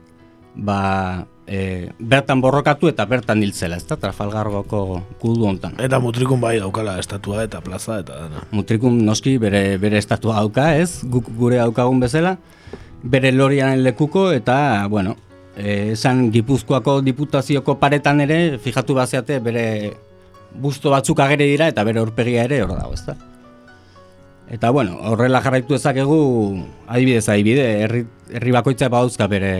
ba, 0.55 1.25
e, 1.47 1.89
bertan 1.97 2.43
borrokatu 2.43 2.91
eta 2.91 3.07
bertan 3.09 3.41
hiltzela, 3.43 3.79
ez 3.79 3.87
da, 3.87 3.97
trafalgargoko 4.01 4.83
kudu 5.23 5.47
hontan. 5.47 5.79
Eta 5.81 6.01
mutrikun 6.03 6.43
bai 6.43 6.57
daukala 6.59 6.97
estatua 6.99 7.45
eta 7.47 7.63
plaza 7.63 8.01
eta 8.03 8.25
dena. 8.25 8.45
Mutrikun 8.51 9.01
noski 9.07 9.37
bere, 9.41 9.77
bere 9.81 10.01
estatua 10.01 10.41
dauka, 10.43 10.73
ez, 10.77 11.01
guk 11.07 11.31
gure 11.39 11.61
daukagun 11.63 12.03
bezala, 12.03 12.37
bere 13.01 13.31
lorianen 13.31 13.83
lekuko 13.87 14.29
eta, 14.35 14.87
bueno, 14.91 15.17
Eh, 15.55 15.91
esan 15.91 16.29
Gipuzkoako 16.31 17.01
diputazioko 17.03 17.75
paretan 17.79 18.21
ere, 18.23 18.57
fijatu 18.63 18.95
bazeate 18.95 19.39
bere 19.43 19.65
busto 20.53 20.91
batzuk 20.91 21.19
agere 21.19 21.47
dira 21.49 21.67
eta 21.71 21.83
bere 21.87 21.99
aurpegia 21.99 22.45
ere 22.47 22.61
hor 22.63 22.75
dago, 22.75 22.93
ezta? 22.93 23.15
Eta 24.51 24.69
bueno, 24.69 24.97
horrela 25.07 25.41
jarraitu 25.41 25.75
ezakegu 25.77 26.21
adibidez 26.87 27.27
adibide, 27.29 27.67
herri, 27.83 28.05
herri 28.33 28.51
bakoitza 28.51 28.89
badauzka 28.91 29.27
bere 29.31 29.53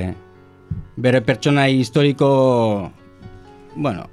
bere 1.02 1.22
pertsonai 1.22 1.72
historiko 1.80 2.92
bueno, 3.76 4.10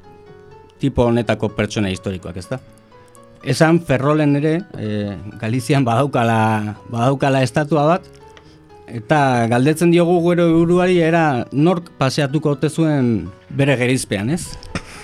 tipo 0.78 1.08
honetako 1.10 1.50
pertsonai 1.56 1.92
historikoak, 1.92 2.36
ezta? 2.36 2.60
Esan 3.42 3.80
Ferrolen 3.86 4.36
ere, 4.38 4.54
e, 4.78 5.14
Galizian 5.38 5.84
badaukala, 5.86 6.76
badaukala 6.90 7.42
estatua 7.42 7.84
bat, 7.86 8.06
Eta 8.88 9.44
galdetzen 9.50 9.90
diogu 9.92 10.16
gero 10.24 10.46
buruari 10.54 10.96
era 11.04 11.44
nork 11.52 11.90
paseatuko 12.00 12.54
ote 12.56 12.70
zuen 12.70 13.28
bere 13.52 13.76
gerizpean, 13.76 14.30
ez? 14.32 14.56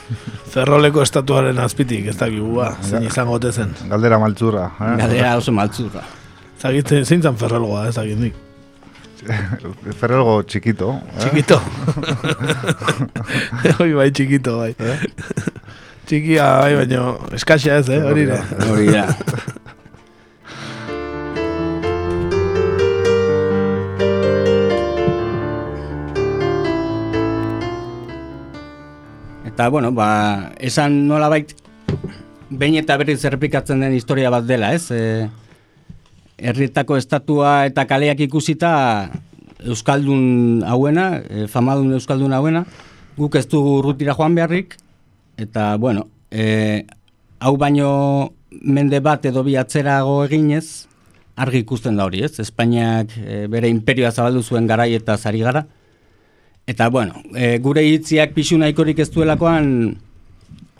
Ferroleko 0.55 1.03
estatuaren 1.05 1.59
azpitik, 1.63 2.09
ez 2.13 2.17
dakigu, 2.21 2.51
ba, 2.59 2.73
zein 2.85 3.07
izango 3.09 3.39
zen. 3.51 3.75
Galdera 3.91 4.19
maltzurra. 4.23 4.71
Eh? 4.81 4.97
Galdera 5.01 5.37
oso 5.41 5.53
maltzurra. 5.53 6.05
Zagite, 6.61 7.05
zein 7.05 7.23
zan 7.23 7.37
ferrolgoa, 7.37 7.89
ez 7.89 7.95
dakit 7.97 8.21
nik. 8.21 8.41
Ferrolgo 10.01 10.43
txikito. 10.43 10.93
Eh? 10.95 11.19
Txikito. 11.25 11.61
Hoi 13.79 13.93
bai, 13.97 14.11
txikito, 14.13 14.59
bai. 14.61 14.73
Eh? 14.79 14.99
Txikia, 16.05 16.49
bai, 16.61 16.73
baina 16.83 17.05
eskaxia 17.37 17.81
ez, 17.81 17.89
eh? 17.89 18.03
Hori 18.05 18.27
da. 18.29 18.43
Hori 18.69 18.91
da. 18.93 19.07
Eta, 29.55 29.69
bueno, 29.69 29.93
ba, 29.95 30.51
esan 30.59 31.05
nola 31.07 31.29
bait, 31.31 31.53
behin 32.51 32.75
eta 32.81 32.97
berriz 32.99 33.21
errepikatzen 33.23 33.85
den 33.85 33.93
historia 33.95 34.33
bat 34.35 34.49
dela, 34.49 34.73
ez? 34.75 34.89
E, 34.91 35.29
erritako 36.51 36.97
estatua 36.99 37.53
eta 37.69 37.85
kaleak 37.87 38.25
ikusita 38.27 38.73
Euskaldun 39.63 40.65
hauena, 40.67 41.05
e, 41.23 41.47
famadun 41.47 41.95
Euskaldun 41.95 42.35
hauena, 42.35 42.65
guk 43.15 43.39
ez 43.39 43.45
du 43.47 43.61
rutira 43.79 44.19
joan 44.19 44.35
beharrik, 44.35 44.75
eta, 45.39 45.77
bueno, 45.79 46.09
e, 46.35 46.83
hau 47.39 47.55
baino 47.55 48.35
mende 48.59 48.99
bat 49.07 49.31
edo 49.31 49.47
bi 49.47 49.55
atzerago 49.55 50.25
eginez, 50.27 50.89
argi 51.39 51.63
ikusten 51.63 51.95
da 51.95 52.11
hori, 52.11 52.27
ez? 52.27 52.41
Espainiak 52.43 53.15
e, 53.23 53.45
bere 53.55 53.71
imperioa 53.71 54.11
zabaldu 54.11 54.43
zuen 54.43 54.67
garai 54.67 54.97
eta 54.99 55.15
zari 55.15 55.47
gara, 55.47 55.63
Eta, 56.67 56.89
bueno, 56.89 57.21
e, 57.37 57.59
gure 57.61 57.83
hitziak 57.85 58.33
pixu 58.33 58.57
nahikorik 58.57 59.03
ez 59.05 59.11
duelakoan 59.13 59.99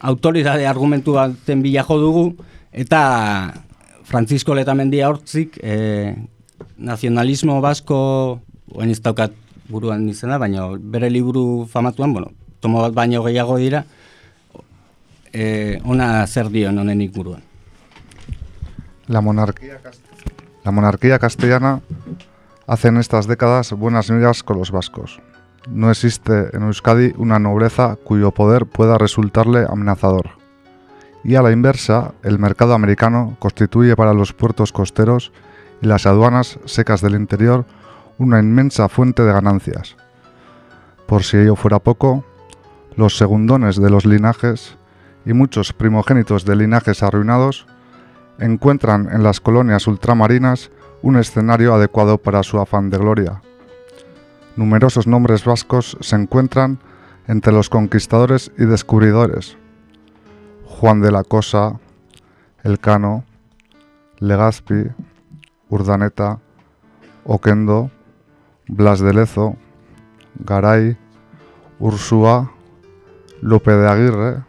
autoridade 0.01 0.67
argumentu 0.67 1.13
baten 1.19 1.61
bila 1.65 1.85
jo 1.85 1.99
dugu, 2.01 2.25
eta 2.73 3.01
Francisco 4.05 4.55
Letamendia 4.57 5.11
hortzik, 5.11 5.59
e, 5.61 6.15
nazionalismo 6.79 7.61
basko, 7.61 7.99
oen 8.73 8.93
ez 8.93 9.01
daukat 9.05 9.37
buruan 9.69 10.09
izena, 10.09 10.39
baina 10.41 10.71
bere 10.79 11.11
liburu 11.13 11.67
famatuan, 11.69 12.17
bueno, 12.17 12.33
tomo 12.61 12.81
bat 12.81 12.97
baino 12.97 13.23
gehiago 13.25 13.59
dira, 13.61 13.85
e, 15.33 15.81
ona 15.85 16.27
zer 16.27 16.49
dio 16.49 16.73
nonenik 16.73 17.13
buruan. 17.13 17.45
La 19.07 19.21
monarquía, 19.21 19.81
la 20.65 20.71
monarquía 20.71 21.19
castellana 21.19 21.83
hace 22.67 22.89
en 22.89 22.97
estas 22.97 23.27
décadas 23.27 23.73
buenas 23.73 24.11
migas 24.11 24.43
con 24.43 24.57
los 24.59 24.71
vascos. 24.71 25.21
No 25.69 25.91
existe 25.91 26.55
en 26.55 26.63
Euskadi 26.65 27.15
una 27.17 27.39
nobleza 27.39 27.97
cuyo 27.97 28.33
poder 28.33 28.67
pueda 28.67 28.99
resultarle 28.99 29.65
amenazador. 29.67 30.31
Y 31.23 31.37
a 31.37 31.43
la 31.43 31.53
inversa, 31.53 32.13
el 32.23 32.39
mercado 32.39 32.75
americano 32.75 33.37
constituye 33.39 33.97
para 33.97 34.13
los 34.13 34.35
puertos 34.35 34.73
costeros 34.73 35.33
y 35.81 35.87
las 35.87 36.05
aduanas 36.05 36.59
secas 36.67 37.01
del 37.01 37.15
interior 37.15 37.65
una 38.19 38.41
inmensa 38.41 38.91
fuente 38.91 39.23
de 39.23 39.33
ganancias. 39.33 39.97
Por 41.07 41.25
si 41.25 41.39
ello 41.39 41.57
fuera 41.57 41.79
poco, 41.79 42.25
los 42.97 43.17
segundones 43.17 43.81
de 43.81 43.89
los 43.89 44.05
linajes 44.05 44.77
y 45.25 45.33
muchos 45.33 45.73
primogénitos 45.73 46.45
de 46.45 46.57
linajes 46.57 47.03
arruinados 47.03 47.67
encuentran 48.39 49.09
en 49.11 49.23
las 49.23 49.41
colonias 49.41 49.87
ultramarinas 49.87 50.71
un 51.01 51.17
escenario 51.17 51.75
adecuado 51.75 52.19
para 52.19 52.43
su 52.43 52.61
afán 52.61 52.91
de 52.91 52.99
gloria 52.99 53.41
numerosos 54.57 55.07
nombres 55.07 55.45
vascos 55.45 55.97
se 56.01 56.17
encuentran 56.17 56.79
entre 57.27 57.53
los 57.53 57.69
conquistadores 57.69 58.53
y 58.59 58.65
descubridores. 58.65 59.57
Juan 60.67 61.01
de 61.01 61.11
la 61.11 61.25
Cosa, 61.25 61.79
Elcano, 62.63 63.25
Legazpi, 64.19 64.91
Urdaneta, 65.69 66.41
Oquendo, 67.25 67.91
Blas 68.67 69.01
de 69.01 69.15
Lezo, 69.15 69.57
Garay, 70.41 70.97
Ursúa, 71.79 72.53
Lope 73.41 73.73
de 73.73 73.89
Aguirre, 73.89 74.45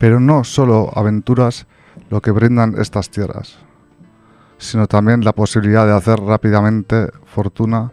Pero 0.00 0.18
no 0.18 0.44
solo 0.44 0.90
aventuras 0.96 1.66
lo 2.10 2.20
que 2.20 2.32
brindan 2.32 2.74
estas 2.78 3.08
tierras, 3.08 3.58
sino 4.58 4.86
también 4.86 5.24
la 5.24 5.32
posibilidad 5.32 5.86
de 5.86 5.94
hacer 5.94 6.20
rápidamente 6.20 7.08
fortuna, 7.24 7.92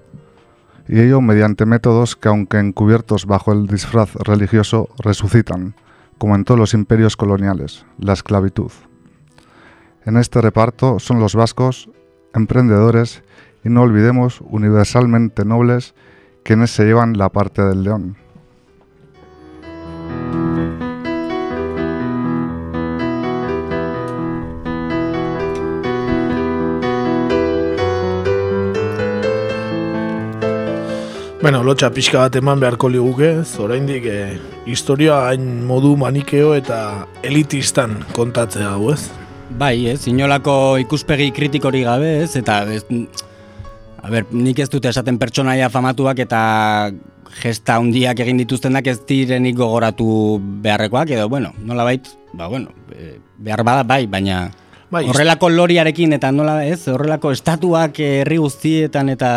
y 0.89 0.99
ello 0.99 1.21
mediante 1.21 1.65
métodos 1.65 2.15
que 2.15 2.27
aunque 2.27 2.57
encubiertos 2.57 3.25
bajo 3.25 3.53
el 3.53 3.67
disfraz 3.67 4.15
religioso 4.15 4.89
resucitan, 4.97 5.75
como 6.17 6.35
en 6.35 6.43
todos 6.43 6.59
los 6.59 6.73
imperios 6.73 7.15
coloniales, 7.15 7.85
la 7.99 8.13
esclavitud. 8.13 8.71
En 10.03 10.17
este 10.17 10.41
reparto 10.41 10.99
son 10.99 11.19
los 11.19 11.35
vascos, 11.35 11.89
emprendedores 12.33 13.23
y 13.63 13.69
no 13.69 13.81
olvidemos 13.83 14.41
universalmente 14.41 15.45
nobles, 15.45 15.93
quienes 16.43 16.71
se 16.71 16.85
llevan 16.85 17.17
la 17.17 17.29
parte 17.29 17.61
del 17.61 17.83
león. 17.83 18.15
Bueno, 31.47 31.61
lotxa 31.63 31.87
pixka 31.95 32.19
bat 32.19 32.35
eman 32.35 32.59
beharko 32.59 32.89
liguke, 32.91 33.29
zoraindik 33.47 34.03
e, 34.11 34.15
historia 34.67 35.21
hain 35.29 35.45
modu 35.63 35.93
manikeo 35.95 36.49
eta 36.57 37.05
elitistan 37.23 37.93
kontatzea 38.11 38.73
hau 38.73 38.89
ez? 38.91 39.05
Bai, 39.55 39.87
ez, 39.87 40.01
inolako 40.11 40.75
ikuspegi 40.83 41.29
kritikori 41.31 41.85
gabe 41.87 42.09
ez, 42.25 42.33
eta 42.35 42.57
ez, 42.67 42.83
a 42.91 44.11
ber, 44.11 44.27
nik 44.35 44.59
ez 44.59 44.67
dute 44.73 44.91
esaten 44.91 45.15
pertsonaia 45.21 45.69
famatuak 45.71 46.19
eta 46.25 46.41
gesta 47.39 47.77
handiak 47.79 48.19
egin 48.25 48.43
dituztenak 48.43 48.91
ez 48.91 48.97
direnik 49.07 49.55
gogoratu 49.55 50.41
beharrekoak, 50.65 51.15
edo, 51.15 51.29
bueno, 51.31 51.53
nola 51.63 51.85
bait, 51.87 52.11
ba, 52.33 52.49
bueno, 52.51 52.75
behar 53.39 53.63
bada 53.63 53.87
bai, 53.87 54.01
baina 54.03 54.49
bai, 54.91 55.07
horrelako 55.07 55.55
loriarekin 55.55 56.19
eta 56.19 56.35
nola 56.35 56.65
ez, 56.67 56.81
horrelako 56.91 57.31
estatuak 57.31 58.03
herri 58.03 58.43
guztietan 58.43 59.15
eta 59.15 59.31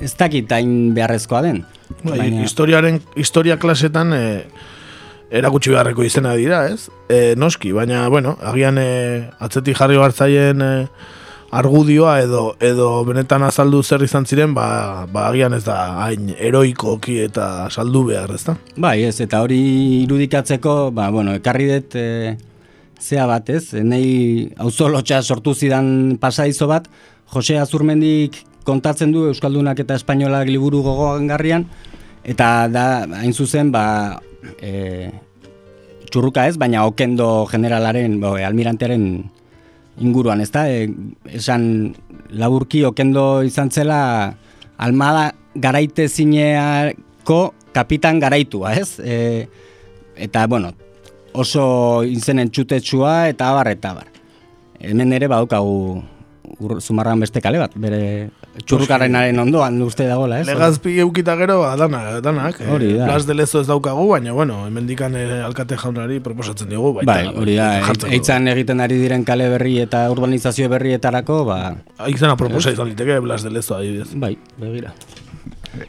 ez 0.00 0.14
dakit 0.18 0.52
hain 0.52 0.94
beharrezkoa 0.94 1.42
den. 1.44 1.64
Bai, 2.02 2.18
Baina... 2.18 2.44
Historiaren, 2.44 3.00
historia 3.16 3.56
klasetan 3.60 4.14
e, 4.16 4.22
erakutsi 5.34 5.72
beharreko 5.74 6.04
izena 6.06 6.34
dira, 6.38 6.64
ez? 6.70 6.88
E, 7.08 7.34
noski, 7.36 7.72
baina, 7.76 8.06
bueno, 8.12 8.36
agian 8.42 8.78
e, 8.80 8.88
atzetik 9.42 9.78
jarri 9.78 9.98
hartzaien 10.00 10.62
e, 10.62 10.72
argudioa 11.54 12.16
edo 12.24 12.42
edo 12.64 12.88
benetan 13.06 13.44
azaldu 13.46 13.82
zer 13.82 14.02
izan 14.02 14.26
ziren, 14.26 14.54
ba, 14.56 15.06
ba 15.12 15.28
agian 15.28 15.54
ez 15.54 15.62
da 15.66 15.76
hain 16.02 16.32
eroikoki 16.34 17.20
eta 17.22 17.68
saldu 17.70 18.06
behar, 18.08 18.34
ez 18.34 18.42
da? 18.48 18.56
Bai, 18.76 18.96
ez, 19.06 19.20
eta 19.22 19.44
hori 19.44 19.60
irudikatzeko, 20.02 20.90
ba, 20.96 21.10
bueno, 21.14 21.36
ekarri 21.38 21.70
dut 21.70 21.98
e, 22.00 22.08
zea 23.00 23.28
bat, 23.30 23.50
ez? 23.50 23.76
Nei 23.84 24.50
auzolotxa 24.58 25.22
sortu 25.22 25.54
zidan 25.54 26.18
pasaizo 26.20 26.66
bat, 26.70 26.90
Jose 27.34 27.58
Azurmendik 27.58 28.42
kontatzen 28.64 29.12
du 29.12 29.26
Euskaldunak 29.30 29.80
eta 29.84 29.96
Espainolak 29.98 30.48
liburu 30.50 30.82
gogoan 30.84 31.28
garrian, 31.30 31.68
eta 32.24 32.66
da, 32.72 33.04
hain 33.20 33.32
zuzen, 33.36 33.70
ba, 33.74 34.20
e, 34.58 35.10
txurruka 36.10 36.46
ez, 36.48 36.56
baina 36.60 36.86
okendo 36.88 37.46
generalaren, 37.50 38.18
bo, 38.22 38.34
almirantearen 38.40 39.06
inguruan, 40.00 40.40
ez 40.40 40.50
da? 40.54 40.66
E, 40.70 40.88
esan 41.36 41.94
laburki 42.34 42.84
okendo 42.88 43.44
izan 43.46 43.70
zela 43.70 44.00
almada 44.80 45.32
garaite 45.54 46.08
zineako 46.08 47.52
kapitan 47.74 48.18
garaitua, 48.22 48.74
ez? 48.80 48.98
E, 48.98 49.46
eta, 50.16 50.46
bueno, 50.50 50.72
oso 51.34 51.66
izenen 52.06 52.50
txutetsua 52.50 53.28
eta 53.34 53.50
abar 53.52 53.70
eta 53.74 53.94
abar. 53.94 54.10
Hemen 54.84 55.14
ere 55.16 55.28
badaukagu 55.30 56.02
zumarran 56.80 57.20
beste 57.20 57.40
kale 57.44 57.58
bat, 57.58 57.72
bere 57.80 58.30
txurrukarrenaren 58.64 59.38
ondoan 59.42 59.80
uste 59.82 60.06
dagoela, 60.08 60.40
ez? 60.40 60.46
Legazpi 60.48 60.98
eukita 61.04 61.36
gero, 61.40 61.62
adana, 61.68 62.02
adanak. 62.20 62.60
Eh, 62.60 62.70
hori 62.70 62.92
da. 62.98 63.08
Las 63.10 63.26
de 63.26 63.34
lezo 63.34 63.60
ez 63.60 63.66
daukagu, 63.66 64.06
baina, 64.10 64.32
bueno, 64.32 64.66
hemendikan 64.66 65.16
eh, 65.16 65.42
alkate 65.44 65.76
jaunari 65.80 66.20
proposatzen 66.24 66.70
dugu, 66.70 66.94
baita. 67.00 67.12
Bai, 67.12 67.34
hori 67.42 67.58
da, 67.58 67.70
eitzan 68.10 68.48
egiten 68.54 68.80
ari 68.84 69.00
diren 69.00 69.24
kale 69.24 69.48
berri 69.52 69.78
eta 69.82 70.06
urbanizazio 70.12 70.68
berrietarako, 70.72 71.42
ba... 71.48 71.60
Eitzan 72.06 72.34
aproposa 72.34 72.74
izan 72.74 72.90
liteke, 72.92 73.20
Blas 73.24 73.42
de 73.42 73.50
lezo 73.50 73.76
adibidez. 73.76 74.10
Bai, 74.20 74.36
begira. 74.60 74.94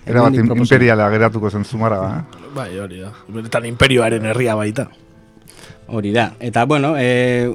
Era 0.05 0.25
bat 0.25 0.33
imperiala 0.33 1.09
geratuko 1.13 1.49
zen 1.49 1.65
zumara, 1.65 2.01
eh? 2.09 2.45
Bai, 2.55 2.69
hori 2.79 3.01
da. 3.03 3.11
Beretan 3.29 3.67
imperioaren 3.69 4.25
herria 4.31 4.55
baita. 4.57 4.87
Hori 5.87 6.11
da. 6.15 6.31
Eta, 6.39 6.65
bueno, 6.65 6.95
e, 6.97 7.51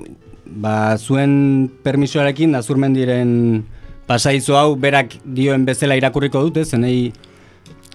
ba, 0.50 0.96
zuen 0.98 1.70
permisoarekin 1.84 2.54
azurmen 2.58 2.94
diren 2.94 3.64
pasaizo 4.10 4.56
hau 4.58 4.74
berak 4.76 5.14
dioen 5.24 5.64
bezala 5.64 5.96
irakurriko 5.98 6.42
dute, 6.48 6.64
zenei 6.64 7.12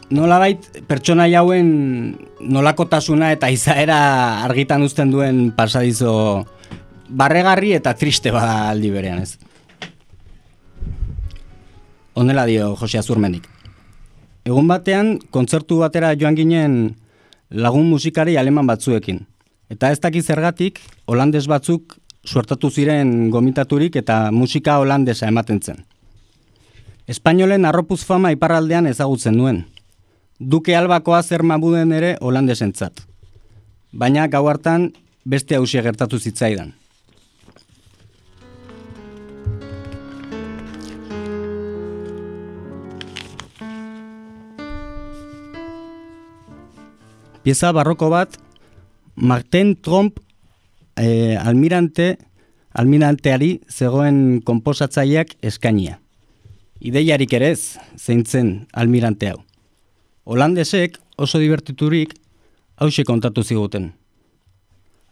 nolabait 0.09 0.61
pertsona 0.87 1.27
jauen 1.27 2.15
nolakotasuna 2.39 3.31
eta 3.35 3.49
izaera 3.51 4.43
argitan 4.45 4.85
uzten 4.85 5.11
duen 5.11 5.49
pasadizo 5.57 6.45
barregarri 7.09 7.73
eta 7.75 7.93
triste 7.97 8.31
bada 8.31 8.69
aldi 8.69 8.91
berean 8.93 9.21
ez. 9.25 9.35
Honela 12.15 12.45
dio 12.47 12.75
Jose 12.79 12.97
Azurmenik. 13.01 13.49
Egun 14.45 14.69
batean, 14.69 15.17
kontzertu 15.33 15.81
batera 15.81 16.13
joan 16.15 16.37
ginen 16.37 16.95
lagun 17.49 17.89
musikari 17.89 18.37
aleman 18.37 18.67
batzuekin. 18.69 19.25
Eta 19.73 19.89
ez 19.91 19.99
dakiz 19.99 20.23
zergatik, 20.29 20.79
holandes 21.09 21.47
batzuk 21.49 21.97
suertatu 22.25 22.69
ziren 22.69 23.29
gomitaturik 23.31 23.95
eta 24.01 24.31
musika 24.31 24.79
holandesa 24.81 25.29
ematen 25.29 25.61
zen. 25.61 25.85
Espainolen 27.07 27.65
arropuz 27.65 28.01
fama 28.03 28.31
iparraldean 28.33 28.87
ezagutzen 28.89 29.37
duen. 29.37 29.65
Duke 30.39 30.75
albakoa 30.75 31.21
zer 31.23 31.43
mabuden 31.43 31.93
ere 31.93 32.15
holandesentzat. 32.19 33.05
Baina 33.93 34.25
gau 34.27 34.47
hartan 34.49 34.89
beste 35.23 35.55
hausia 35.55 35.85
gertatu 35.85 36.19
zitzaidan. 36.19 36.73
Pieza 47.45 47.69
barroko 47.71 48.09
bat, 48.09 48.39
Martin 49.15 49.75
Tromp 49.77 50.17
e, 50.97 51.35
almirante, 51.37 52.17
almiranteari 52.73 53.59
zegoen 53.69 54.41
konposatzaileak 54.45 55.35
eskainia. 55.41 55.99
Ideiarik 56.81 57.33
ere 57.33 57.51
ez, 57.55 57.77
zeintzen 57.97 58.67
almirante 58.73 59.31
hau. 59.31 59.39
Holandesek 60.25 60.97
oso 61.17 61.39
divertiturik 61.39 62.15
hause 62.81 63.05
kontatu 63.07 63.43
ziguten. 63.43 63.93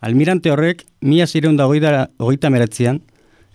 Almirante 0.03 0.51
horrek, 0.51 0.83
mila 1.01 1.27
zireun 1.27 1.55
da 1.55 1.67
hogeita 1.67 2.49
meretzian, 2.51 2.99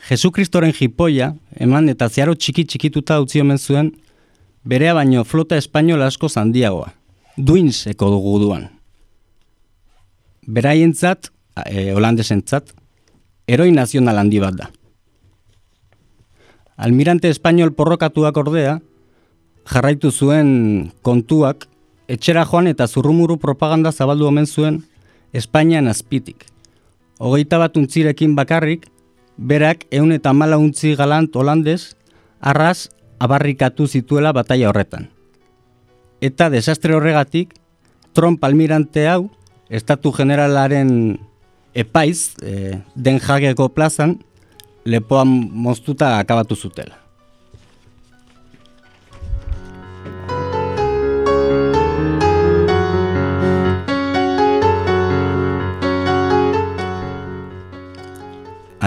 Jesu 0.08 0.30
Kristoren 0.30 0.72
jipoia, 0.72 1.34
eman 1.60 1.90
eta 1.90 2.08
zearo 2.08 2.34
txiki 2.34 2.64
txikituta 2.64 3.18
utzi 3.20 3.42
omen 3.42 3.58
zuen, 3.58 3.90
berea 4.64 4.94
baino 4.94 5.24
flota 5.24 5.58
espainola 5.58 6.06
asko 6.08 6.28
zandiagoa, 6.28 6.92
duinseko 7.36 8.08
dugu 8.14 8.38
duan. 8.44 8.68
Beraientzat, 10.46 11.28
e, 11.66 11.92
holandesentzat, 11.94 12.74
eroi 13.48 13.70
nazional 13.72 14.18
handi 14.20 14.40
bat 14.42 14.54
da. 14.58 14.68
Almirante 16.78 17.30
espainol 17.32 17.72
porrokatuak 17.74 18.36
ordea, 18.36 18.78
jarraitu 19.66 20.12
zuen 20.12 20.92
kontuak, 21.02 21.66
etxera 22.08 22.44
joan 22.46 22.70
eta 22.70 22.86
zurrumuru 22.86 23.36
propaganda 23.36 23.92
zabaldu 23.92 24.28
omen 24.28 24.46
zuen 24.46 24.84
Espainian 25.32 25.88
azpitik. 25.88 26.46
Hogeita 27.18 27.58
bat 27.58 27.76
untzirekin 27.76 28.36
bakarrik, 28.38 28.86
berak 29.36 29.84
eun 29.90 30.12
eta 30.14 30.32
mala 30.32 30.56
untzi 30.56 30.94
galant 30.96 31.34
holandez, 31.36 31.94
arras 32.40 32.88
abarrikatu 33.18 33.86
zituela 33.86 34.32
bataia 34.32 34.70
horretan. 34.70 35.08
Eta 36.20 36.48
desastre 36.50 36.94
horregatik, 36.94 37.54
Trump 38.14 38.42
almirante 38.44 39.06
hau, 39.08 39.28
Estatu 39.68 40.12
Generalaren 40.16 41.18
epaiz, 41.74 42.34
e, 42.42 42.78
den 42.94 43.20
jageko 43.20 43.68
plazan, 43.68 44.18
lepoa 44.84 45.24
moztuta 45.24 46.18
akabatu 46.18 46.56
zutela. 46.56 46.96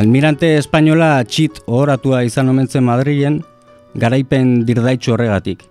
Almirante 0.02 0.56
espainola 0.58 1.20
txit 1.28 1.60
ohoratua 1.68 2.24
izan 2.26 2.50
omentzen 2.50 2.82
Madrilen, 2.88 3.42
garaipen 3.94 4.64
dirdaitxu 4.66 5.14
horregatik. 5.14 5.66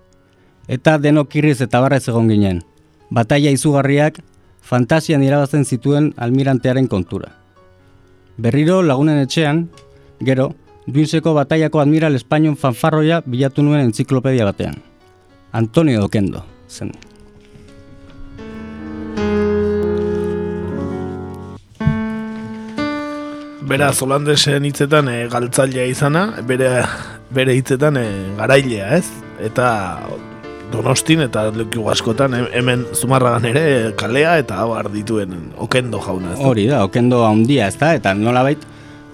Eta 0.71 0.99
denok 1.03 1.35
irriz 1.41 1.57
eta 1.65 1.81
barrez 1.83 2.05
egon 2.13 2.29
ginen. 2.31 2.61
Bataia 3.11 3.51
izugarriak, 3.51 4.21
fantasian 4.63 5.23
irabazten 5.23 5.65
zituen 5.65 6.13
almirantearen 6.17 6.89
kontura. 6.89 7.33
Berriro 8.37 8.83
lagunen 8.83 9.19
etxean, 9.21 9.69
gero, 10.21 10.55
duinseko 10.87 11.35
bataiako 11.35 11.81
admiral 11.81 12.17
espainion 12.17 12.57
fanfarroia 12.57 13.23
bilatu 13.27 13.63
nuen 13.63 13.85
entziklopedia 13.85 14.47
batean. 14.49 14.81
Antonio 15.53 16.05
Okendo, 16.05 16.45
zen. 16.69 16.93
Bera, 23.71 23.93
Zolandesen 23.93 24.65
hitzetan 24.67 25.09
e, 25.13 25.29
galtzailea 25.31 25.85
izana, 25.87 26.25
bere, 26.47 26.71
bere 27.31 27.55
hitzetan 27.55 28.01
e, 28.01 28.07
garailea, 28.39 28.97
ez? 28.97 29.05
Eta 29.47 29.69
donostin 30.73 31.25
eta 31.27 31.49
leku 31.55 31.85
askotan 31.93 32.35
hemen 32.55 32.85
zumarragan 32.95 33.49
ere 33.51 33.65
kalea 33.99 34.37
eta 34.43 34.61
hau 34.63 34.75
dituen 34.93 35.35
okendo 35.59 36.01
jauna. 36.05 36.35
Ez 36.35 36.45
Hori 36.47 36.67
da, 36.71 36.85
okendo 36.85 37.25
handia 37.27 37.69
ez 37.69 37.77
da, 37.79 37.95
eta 37.99 38.15
nola 38.15 38.43
bait, 38.47 38.63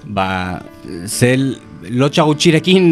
ba, 0.05 0.61
zel 1.07 1.57
lotxa 1.91 2.25
gutxirekin 2.27 2.87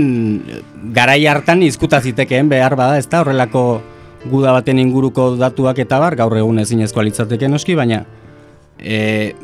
garai 0.95 1.25
hartan 1.27 1.63
izkuta 1.63 2.01
zitekeen 2.01 2.49
behar 2.49 2.77
bada, 2.77 2.99
ez 2.99 3.09
da, 3.09 3.23
horrelako 3.23 3.65
guda 4.31 4.53
baten 4.57 4.79
inguruko 4.81 5.35
datuak 5.37 5.81
eta 5.85 5.99
bar, 6.01 6.17
gaur 6.17 6.37
egun 6.39 6.63
ezin 6.63 6.85
ezkoa 6.85 7.05
litzateke 7.05 7.49
noski, 7.49 7.77
baina 7.77 8.05
e, 8.81 9.35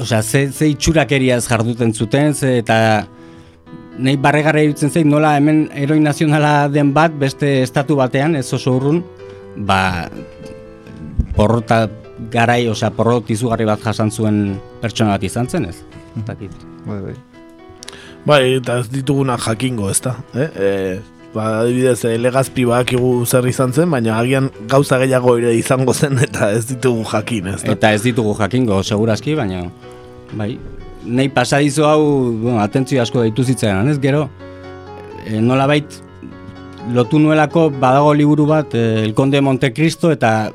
osea, 0.00 0.22
ze, 0.22 0.48
ze 0.50 0.68
itxurakeriaz 0.72 1.44
jarduten 1.46 1.94
zuten, 1.94 2.34
ze, 2.34 2.58
eta 2.64 3.06
nahi 3.98 4.18
barregarra 4.20 4.62
irutzen 4.62 4.92
zait, 4.92 5.06
nola 5.06 5.34
hemen 5.38 5.66
eroi 5.76 5.98
nazionala 6.02 6.68
den 6.72 6.92
bat, 6.94 7.14
beste 7.18 7.62
estatu 7.64 7.98
batean, 7.98 8.36
ez 8.38 8.46
oso 8.54 8.76
urrun, 8.78 9.02
ba, 9.56 10.08
porrota 11.36 11.86
garai, 12.32 12.64
osea, 12.70 12.90
porrot 12.94 13.30
izugarri 13.30 13.66
bat 13.68 13.82
jasan 13.82 14.10
zuen 14.10 14.40
pertsona 14.82 15.16
bat 15.16 15.26
izan 15.26 15.48
zen, 15.48 15.68
ez? 15.70 15.82
Bai, 16.26 16.36
bai. 16.88 17.14
Bai, 18.26 18.42
eta 18.58 18.80
ez 18.82 18.88
dituguna 18.92 19.38
jakingo, 19.40 19.90
ez 19.90 20.00
da? 20.04 20.16
Eh? 20.34 20.48
E, 20.48 20.72
ba, 21.34 21.60
adibidez, 21.62 22.00
eh, 22.08 22.16
legazpi 22.20 22.66
bakigu 22.68 23.12
zer 23.26 23.46
izan 23.50 23.72
zen, 23.72 23.90
baina 23.94 24.18
agian 24.18 24.50
gauza 24.70 24.98
gehiago 25.02 25.36
ere 25.38 25.54
izango 25.56 25.94
zen 25.94 26.18
eta 26.26 26.50
ez 26.56 26.66
ditugu 26.70 27.06
jakin, 27.12 27.54
ez 27.54 27.62
Eta 27.64 27.92
ez 27.94 28.02
ditugu 28.06 28.34
jakingo, 28.38 28.82
segurazki, 28.82 29.38
baina, 29.38 29.66
bai, 30.32 30.56
nahi 31.08 31.28
pasadizo 31.32 31.88
hau, 31.88 32.02
bueno, 32.32 32.60
atentzio 32.60 33.00
asko 33.02 33.24
daitu 33.24 33.44
zitzen, 33.44 33.88
ez 33.88 33.98
gero, 34.00 34.28
e, 35.24 35.40
nola 35.40 35.66
bait, 35.66 35.98
lotu 36.94 37.18
nuelako 37.18 37.68
badago 37.70 38.12
liburu 38.14 38.46
bat, 38.46 38.74
e, 38.74 39.04
El 39.04 39.14
Conde 39.14 39.40
Monte 39.40 39.72
Cristo, 39.72 40.12
eta 40.12 40.52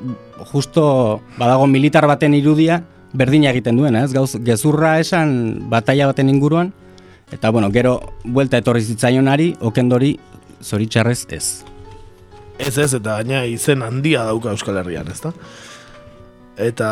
justo 0.52 1.22
badago 1.38 1.68
militar 1.68 2.08
baten 2.08 2.34
irudia, 2.38 2.84
berdina 3.14 3.52
egiten 3.52 3.78
duena, 3.78 4.04
ez? 4.06 4.14
Gauz, 4.14 4.38
gezurra 4.46 4.98
esan 5.02 5.70
bataia 5.70 6.08
baten 6.10 6.30
inguruan, 6.30 6.74
eta 7.34 7.50
bueno, 7.50 7.72
gero, 7.74 8.00
buelta 8.24 8.62
etorri 8.62 8.86
zitzaionari, 8.86 9.54
okendori, 9.62 10.18
zoritxarrez 10.64 11.26
ez. 11.34 11.48
Ez 12.62 12.78
ez, 12.78 12.94
eta 12.94 13.18
gaina 13.22 13.44
izen 13.50 13.82
handia 13.82 14.24
dauka 14.30 14.54
Euskal 14.54 14.78
Herrian, 14.82 15.10
ezta? 15.10 15.34
Eta 16.62 16.90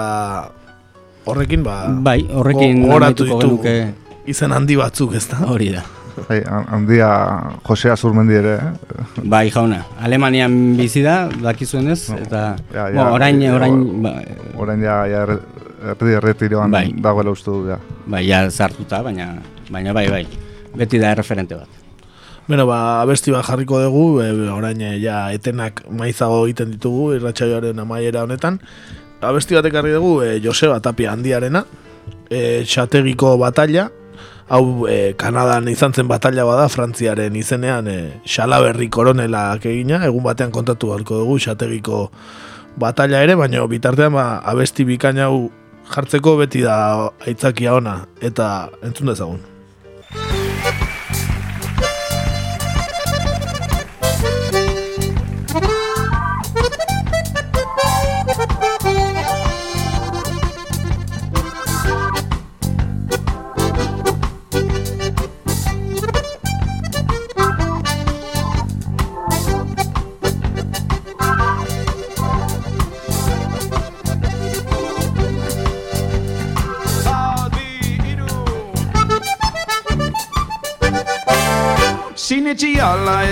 horrekin, 1.26 1.64
ba... 1.64 1.86
Bai, 1.90 2.20
horrekin 2.30 2.86
horatu 2.92 3.28
ditu 3.30 3.58
izen 4.30 4.54
handi 4.54 4.78
batzuk, 4.80 5.16
ezta? 5.18 5.42
Hori 5.50 5.72
da. 5.76 5.84
Bai, 6.28 6.42
handia 6.46 7.10
Josea 7.68 7.96
Zurmendi 7.96 8.36
ere, 8.36 8.56
eh? 8.60 9.24
Bai, 9.24 9.50
jauna. 9.54 9.82
Alemanian 10.04 10.54
bizi 10.78 11.04
da, 11.06 11.24
dakizuen 11.42 11.90
ez, 11.94 12.04
eta... 12.16 12.44
Ja, 12.74 12.90
ja, 12.92 13.08
orain, 13.16 13.42
orain... 13.52 13.82
Ba, 14.04 14.16
orain 14.60 14.84
ja, 14.84 15.02
ja 15.10 15.26
erdi 15.92 16.18
erretiroan 16.20 16.74
bai. 16.74 16.88
dagoela 17.02 17.34
uste 17.34 17.52
du, 17.52 17.64
ja. 17.72 17.80
Bai, 18.06 18.26
ja, 18.28 18.44
zartuta, 18.52 19.02
baina, 19.06 19.34
baina 19.72 19.96
bai, 19.98 20.08
bai. 20.12 20.26
Beti 20.78 21.00
da 21.02 21.16
erreferente 21.16 21.58
bat. 21.58 21.80
Bueno, 22.48 22.66
ba, 22.68 23.02
abesti 23.02 23.32
bat 23.32 23.46
jarriko 23.48 23.80
dugu, 23.80 24.06
e, 24.24 24.32
orain 24.52 24.82
e, 24.82 24.96
ja 25.00 25.24
etenak 25.34 25.86
maizago 25.88 26.42
egiten 26.48 26.74
ditugu 26.76 27.14
irratsaioaren 27.16 27.80
amaiera 27.80 28.26
honetan. 28.28 28.60
Abesti 29.22 29.54
bat 29.54 29.66
ekarri 29.70 29.94
dugu 29.94 30.24
e, 30.26 30.40
Joseba 30.42 30.80
Tapia 30.82 31.12
handiarena, 31.14 31.62
e, 32.30 32.64
xategiko 32.66 33.36
batalla, 33.38 33.92
hau 34.50 34.88
e, 34.90 35.14
Kanadan 35.14 35.70
izan 35.70 35.94
zen 35.94 36.10
batalla 36.10 36.46
bada, 36.48 36.66
Frantziaren 36.74 37.38
izenean 37.38 37.88
e, 37.88 37.98
xalaberri 38.26 38.90
koronelak 38.90 39.70
egina, 39.70 40.02
egun 40.10 40.26
batean 40.26 40.50
kontatu 40.52 40.90
halko 40.96 41.22
dugu 41.22 41.38
xategiko 41.46 42.08
batalla 42.82 43.22
ere, 43.22 43.38
baina 43.38 43.62
bitartean 43.70 44.18
ba, 44.18 44.26
abesti 44.42 44.90
bikaina 44.90 45.30
hau 45.30 45.52
jartzeko 45.94 46.40
beti 46.42 46.66
da 46.66 47.12
aitzakia 47.22 47.78
ona, 47.78 48.00
eta 48.26 48.72
entzun 48.82 49.14
dezagun. 49.14 49.51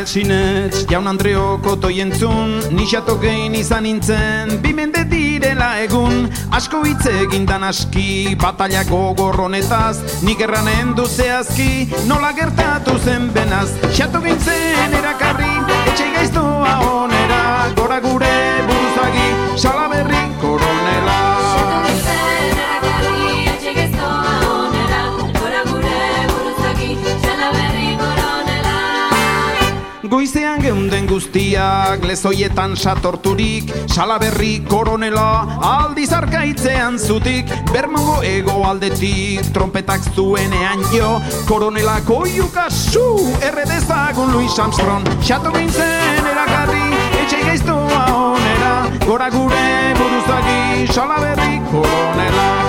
Sinetx, 0.10 0.86
jaun 0.90 1.08
Andreoko 1.08 1.76
toientzun 1.82 2.56
Nixato 2.74 3.16
gein 3.22 3.56
izan 3.58 3.86
nintzen, 3.86 4.56
bimende 4.64 5.04
direla 5.10 5.70
egun 5.84 6.26
Asko 6.56 6.82
hitz 6.88 7.06
egindan 7.12 7.68
aski, 7.68 8.36
bataliako 8.42 9.02
gorronetaz 9.20 10.24
Nik 10.26 10.42
erranen 10.46 10.96
duzehazki, 10.98 11.90
nola 12.10 12.32
gertatu 12.38 12.98
zen 13.04 13.30
benaz 13.36 13.70
Xato 13.92 14.24
gintzen 14.26 14.98
erakarri, 15.02 15.54
etxe 15.92 16.10
gaiztoa 16.18 16.74
onera 16.90 17.44
Gora 17.78 18.02
gure 18.06 18.36
buruzagi, 18.72 19.30
salaberri 19.62 20.26
Goizean 30.20 30.60
geunden 30.60 31.06
guztiak 31.08 32.02
lezoietan 32.04 32.74
satorturik 32.76 33.70
Salaberri 33.88 34.66
koronela 34.68 35.46
aldiz 35.64 36.10
arkaitzean 36.12 36.98
zutik 37.00 37.48
Bermongo 37.72 38.18
ego 38.28 38.58
aldetik 38.68 39.48
trompetak 39.56 40.04
zuenean 40.12 40.84
jo 40.92 41.14
Koronela 41.48 42.02
koiuka 42.04 42.68
su 42.68 43.06
erredezagun 43.40 44.34
Louis 44.36 44.60
Armstrong. 44.60 45.08
Xato 45.24 45.54
gintzen 45.56 46.28
erakarri 46.34 46.84
etxe 47.22 47.40
geiztoa 47.46 48.04
onera 48.18 48.74
Gora 49.06 49.30
gure 49.32 49.70
buruzagi 50.02 50.90
salaberri 50.92 51.62
koronela 51.72 52.69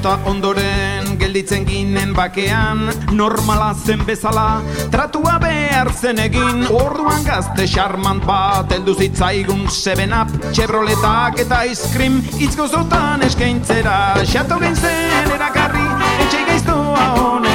bota 0.00 0.18
ondoren 0.24 1.04
geldi 1.04 1.18
gelditzen 1.20 1.64
ginen 1.66 2.14
bakean 2.16 2.88
Normala 3.12 3.74
zen 3.74 4.00
bezala, 4.06 4.62
tratua 4.90 5.36
behar 5.42 5.90
zen 5.92 6.18
egin. 6.24 6.64
Orduan 6.72 7.24
gazte 7.26 7.66
charmant 7.68 8.24
bat, 8.24 8.72
eldu 8.72 8.94
zitzaigun 8.96 9.68
seven 9.68 10.16
up 10.16 10.32
Chevroletak 10.56 11.44
eta 11.44 11.64
ice 11.68 11.92
cream, 11.92 12.22
itz 12.40 12.56
gozotan 12.56 13.28
eskaintzera. 13.28 14.24
Xato 14.24 14.58
zen 14.74 15.36
erakarri, 15.36 15.86
etxe 16.24 16.44
gaiztoa 16.48 17.06
onera 17.20 17.49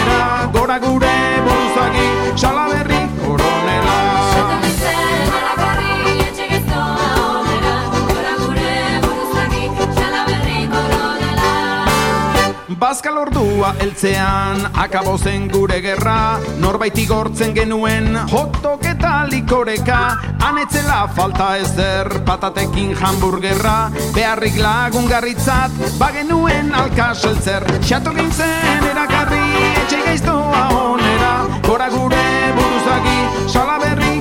Bazkal 12.85 13.15
ordua 13.17 13.71
eltzean, 13.81 14.59
akabo 14.77 15.15
zen 15.17 15.47
gure 15.49 15.79
gerra 15.81 16.37
Norbait 16.61 16.99
igortzen 17.01 17.55
genuen, 17.55 18.11
hotok 18.29 18.85
eta 18.91 19.13
likoreka 19.25 19.97
Anetzela 20.45 20.99
falta 21.17 21.47
ezer, 21.57 22.11
patatekin 22.27 22.93
hamburgerra 22.93 23.89
Beharrik 24.13 24.61
lagun 24.61 25.09
garritzat, 25.09 25.73
bagenuen 25.97 26.69
alkaseltzer 26.77 27.65
Xato 27.81 28.13
gintzen 28.19 28.85
erakarri, 28.91 29.41
etxe 29.81 30.03
gaiztoa 30.05 30.67
onera 30.83 31.33
Gora 31.65 31.89
gure 31.89 32.25
buruzagi, 32.59 33.19
salaberri 33.49 34.19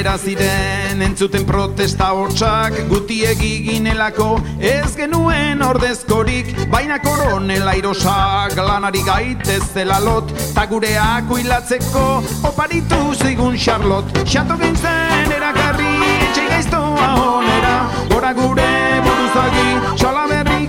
Aldera 0.00 0.16
ziren 0.16 1.02
entzuten 1.04 1.42
protesta 1.44 2.06
hotxak 2.16 2.72
Gutiek 2.88 3.36
ginelako 3.36 4.38
ez 4.64 4.94
genuen 4.96 5.60
ordezkorik 5.60 6.54
Baina 6.72 6.96
koronela 7.04 7.74
irosak 7.76 8.56
lanari 8.56 9.02
gaitez 9.04 9.60
zela 9.74 9.98
lot 10.00 10.32
Ta 10.56 10.64
gureak 10.70 11.28
huilatzeko 11.28 12.06
oparitu 12.48 13.02
zigun 13.12 13.58
Charlotte. 13.60 14.24
Xato 14.24 14.56
gintzen 14.62 15.36
erakarri 15.36 15.92
etxe 16.30 16.48
gaiztoa 16.48 17.12
onera 17.26 17.76
Gora 18.08 18.32
gure 18.40 18.70
buruzagi 19.04 20.00
salaberri 20.00 20.62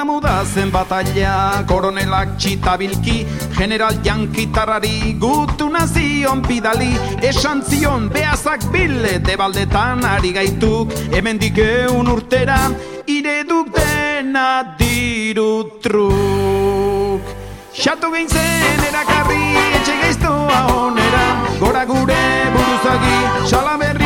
Duda 0.00 0.12
muda 0.12 0.44
zen 0.48 0.70
batalla, 0.72 1.62
koronelak 1.68 2.30
txitabilki 2.40 3.26
General 3.52 3.92
jankitarrari 4.00 5.12
gutu 5.20 5.68
nazion 5.68 6.40
pidali 6.40 6.96
Esan 7.20 7.60
zion 7.60 8.08
behazak 8.08 8.64
bile 8.72 9.18
debaldetan 9.20 10.00
ari 10.08 10.32
gaituk 10.32 10.96
Hemendik 11.12 11.60
eun 11.60 12.08
urtera, 12.08 12.72
ireduk 13.04 13.68
dena 13.76 14.72
diru 14.80 15.68
truk. 15.84 17.20
Xatu 17.76 18.08
gein 18.16 18.28
zen 18.32 18.84
erakarri, 18.88 19.42
etxe 19.76 20.00
gaiztoa 20.00 20.60
onera 20.80 21.26
Gora 21.60 21.84
gure 21.84 22.22
buruzagi, 22.56 23.18
salaberri 23.52 23.99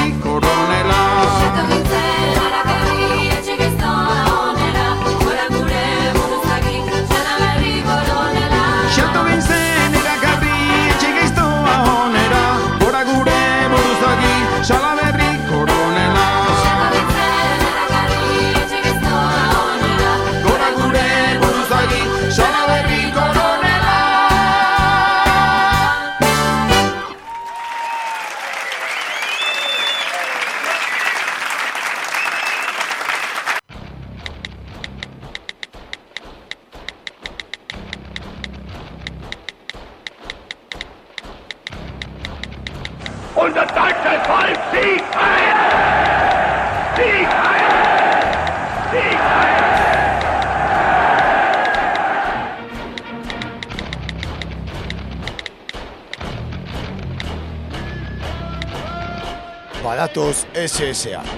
Badatoz 59.84 60.46
SS-ak. 60.56 61.28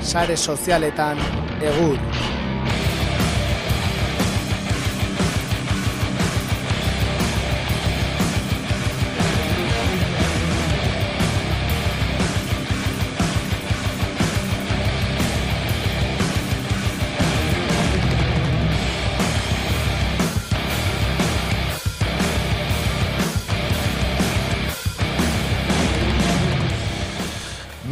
Sare 0.00 0.36
sozialetan 0.36 1.18
egur. 1.60 1.98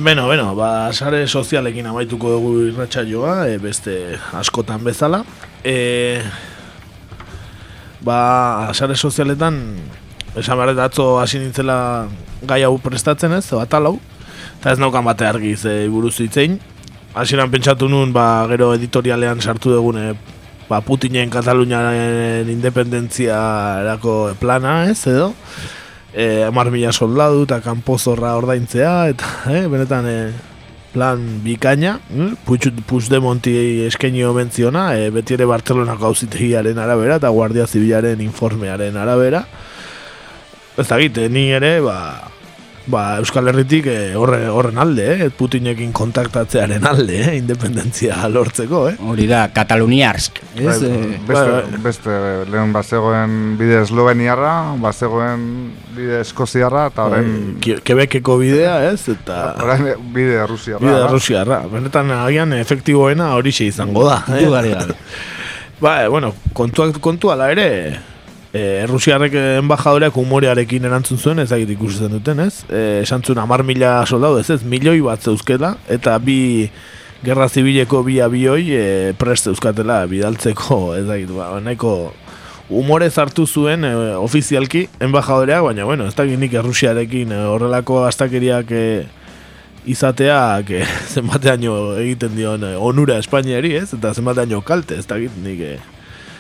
Beno, 0.09 0.25
beno, 0.25 0.55
ba, 0.57 0.89
sare 0.97 1.27
sozialekin 1.29 1.85
amaituko 1.91 2.31
dugu 2.33 2.51
irratsaioa, 2.71 3.33
e, 3.45 3.59
beste 3.61 3.93
askotan 4.39 4.81
bezala. 4.81 5.19
E, 5.61 6.23
ba, 8.01 8.71
sare 8.73 8.97
sozialetan, 8.97 9.59
esan 10.33 10.57
behar 10.57 10.81
atzo 10.87 11.19
hasi 11.21 11.43
nintzela 11.43 11.77
gai 12.41 12.63
hau 12.65 12.79
prestatzen 12.81 13.35
ez, 13.37 13.43
bat 13.53 13.77
hau, 13.77 13.99
eta 14.55 14.73
ez 14.73 14.81
naukan 14.81 15.05
bate 15.05 15.29
argi 15.29 15.53
ze 15.61 15.75
buruz 15.93 16.15
hitzein. 16.25 16.57
Hasieran 17.13 17.53
pentsatu 17.53 17.85
nun, 17.93 18.15
ba, 18.17 18.47
gero 18.49 18.71
editorialean 18.79 19.45
sartu 19.45 19.75
dugune, 19.77 20.15
ba, 20.71 20.81
Putinen 20.81 21.29
Kataluniaren 21.29 22.49
independentzia 22.49 23.37
erako 23.85 24.33
plana 24.41 24.87
ez, 24.89 25.03
edo 25.05 25.35
e, 26.13 26.45
amar 26.45 26.71
mila 26.71 26.93
soldadu 26.93 27.45
eta 27.47 27.61
kanpozorra 27.65 28.37
ordaintzea, 28.39 29.09
eta 29.15 29.33
e, 29.53 29.67
benetan 29.71 30.09
e, 30.09 30.19
plan 30.93 31.21
bikaina, 31.45 31.99
eh? 32.11 32.31
Puigdemonti 32.47 33.55
eskaini 33.87 34.25
omentziona, 34.25 34.91
e, 34.97 35.11
beti 35.15 35.37
ere 35.37 35.47
Bartzelonako 35.49 36.13
auzitegiaren 36.13 36.79
arabera 36.81 37.19
eta 37.21 37.33
Guardia 37.35 37.67
Zibilaren 37.67 38.23
informearen 38.25 38.97
arabera. 38.97 39.45
Ez 40.79 40.91
eh, 40.93 41.29
ni 41.29 41.51
ere, 41.51 41.81
ba, 41.81 42.31
ba, 42.89 43.19
Euskal 43.21 43.49
Herritik 43.51 43.87
eh, 43.93 44.15
horre, 44.17 44.47
horren 44.49 44.79
alde, 44.81 45.05
eh? 45.15 45.29
Putinekin 45.37 45.91
kontaktatzearen 45.97 46.87
alde, 46.89 47.19
eh? 47.21 47.35
independentzia 47.39 48.17
lortzeko. 48.33 48.87
Eh? 48.91 48.97
Hori 49.05 49.27
da, 49.31 49.43
Kataluniarsk. 49.55 50.41
Ez, 50.57 50.65
Bai, 50.65 50.77
eh, 50.89 51.21
beste, 51.29 51.79
beste, 51.85 52.17
lehen 52.53 52.73
bazegoen 52.73 53.37
bide 53.61 53.83
esloveniarra, 53.83 54.55
bazegoen 54.83 55.45
bide 55.97 56.23
eskoziarra, 56.25 56.87
eta 56.93 57.09
orain... 57.11 57.33
Ke- 57.65 57.81
Quebeceko 57.85 58.39
bidea, 58.41 58.79
ez? 58.91 59.03
Eta... 59.13 59.41
Orain 59.65 59.93
bide 60.15 60.41
rusiarra. 60.49 60.85
Bide. 60.87 61.07
Rusiarra. 61.13 61.63
Benetan 61.71 62.11
agian 62.23 62.53
efektiboena 62.59 63.35
hori 63.37 63.53
izango 63.69 64.09
da. 64.09 64.23
eh? 64.37 64.47
Ba, 65.81 66.03
eh, 66.05 66.09
bueno, 66.09 66.33
kontua, 66.53 66.91
kontua 67.01 67.37
ala 67.37 67.53
ere, 67.53 67.69
e, 68.53 68.87
Rusiarrek 68.89 69.35
enbajadoreak 69.59 70.17
humorearekin 70.17 70.87
erantzun 70.89 71.19
zuen, 71.19 71.43
ez 71.43 71.51
dakit 71.51 71.75
ikusten 71.75 72.13
duten, 72.17 72.41
ez? 72.45 72.63
E, 72.69 73.03
esan 73.03 73.25
zuen 73.25 73.41
amar 73.43 73.65
mila 73.67 74.01
soldadu, 74.07 74.41
ez 74.41 74.51
ez, 74.51 74.63
milioi 74.63 75.01
bat 75.05 75.23
zeuzkela, 75.23 75.75
eta 75.89 76.17
bi 76.23 76.39
gerra 77.25 77.49
zibileko 77.49 78.05
bi 78.07 78.21
abioi 78.23 78.71
e, 78.73 78.87
prest 79.19 79.51
euskatela 79.51 80.05
bidaltzeko, 80.11 80.81
ez 80.99 81.05
da, 81.09 81.19
ba, 81.35 81.51
nahiko 81.65 81.95
umore 82.69 83.09
hartu 83.11 83.47
zuen 83.47 83.85
e, 83.85 83.93
ofizialki 84.17 84.89
enbajadoreak, 85.01 85.65
baina 85.71 85.85
bueno, 85.89 86.07
ez 86.07 86.15
da 86.15 86.25
nik 86.25 86.55
errusiarekin 86.55 87.33
e, 87.33 87.45
horrelako 87.53 88.05
astakeriak 88.07 88.73
e, 88.73 88.89
izateak 89.89 90.71
e, 90.71 90.85
zenbateaino 91.15 91.97
egiten 91.99 92.37
dion 92.37 92.65
e, 92.65 92.75
onura 92.77 93.19
Espainiari, 93.19 93.75
ez? 93.81 93.93
Eta 93.97 94.13
zenbateaino 94.15 94.61
kalte, 94.63 94.99
ez 95.01 95.07
da 95.09 95.19
nik 95.19 95.65
e, 95.65 95.79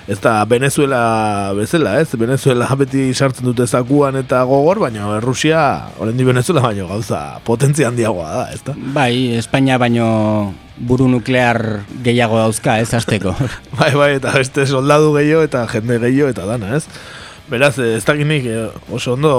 ez 0.09 0.17
da 0.25 0.45
Venezuela 0.49 1.53
bezala, 1.53 1.99
ez? 2.01 2.09
Venezuela 2.17 2.69
beti 2.81 3.11
sartzen 3.13 3.45
dute 3.45 3.67
zakuan 3.69 4.17
eta 4.17 4.41
gogor, 4.49 4.81
baina 4.81 5.21
Rusia, 5.21 5.91
di 6.17 6.25
Venezuela 6.25 6.63
baino 6.65 6.89
gauza 6.89 7.41
potentzia 7.45 7.91
handiagoa 7.93 8.31
da, 8.33 8.47
ez 8.55 8.63
da? 8.65 8.75
Bai, 8.97 9.37
Espainia 9.37 9.77
baino 9.79 10.55
buru 10.79 11.09
nuklear 11.13 11.83
gehiago 12.03 12.39
dauzka, 12.41 12.79
ez 12.81 12.95
azteko. 12.95 13.37
bai, 13.79 13.93
bai, 13.95 14.15
eta 14.17 14.33
beste 14.33 14.65
soldadu 14.67 15.13
gehiago 15.19 15.45
eta 15.45 15.67
jende 15.75 16.01
gehiago 16.07 16.33
eta 16.33 16.49
dana, 16.49 16.75
ez? 16.81 16.87
Beraz, 17.53 17.77
ez 17.79 18.05
da 18.05 18.17
ginik 18.17 18.49
oso 18.91 19.17
ondo 19.19 19.35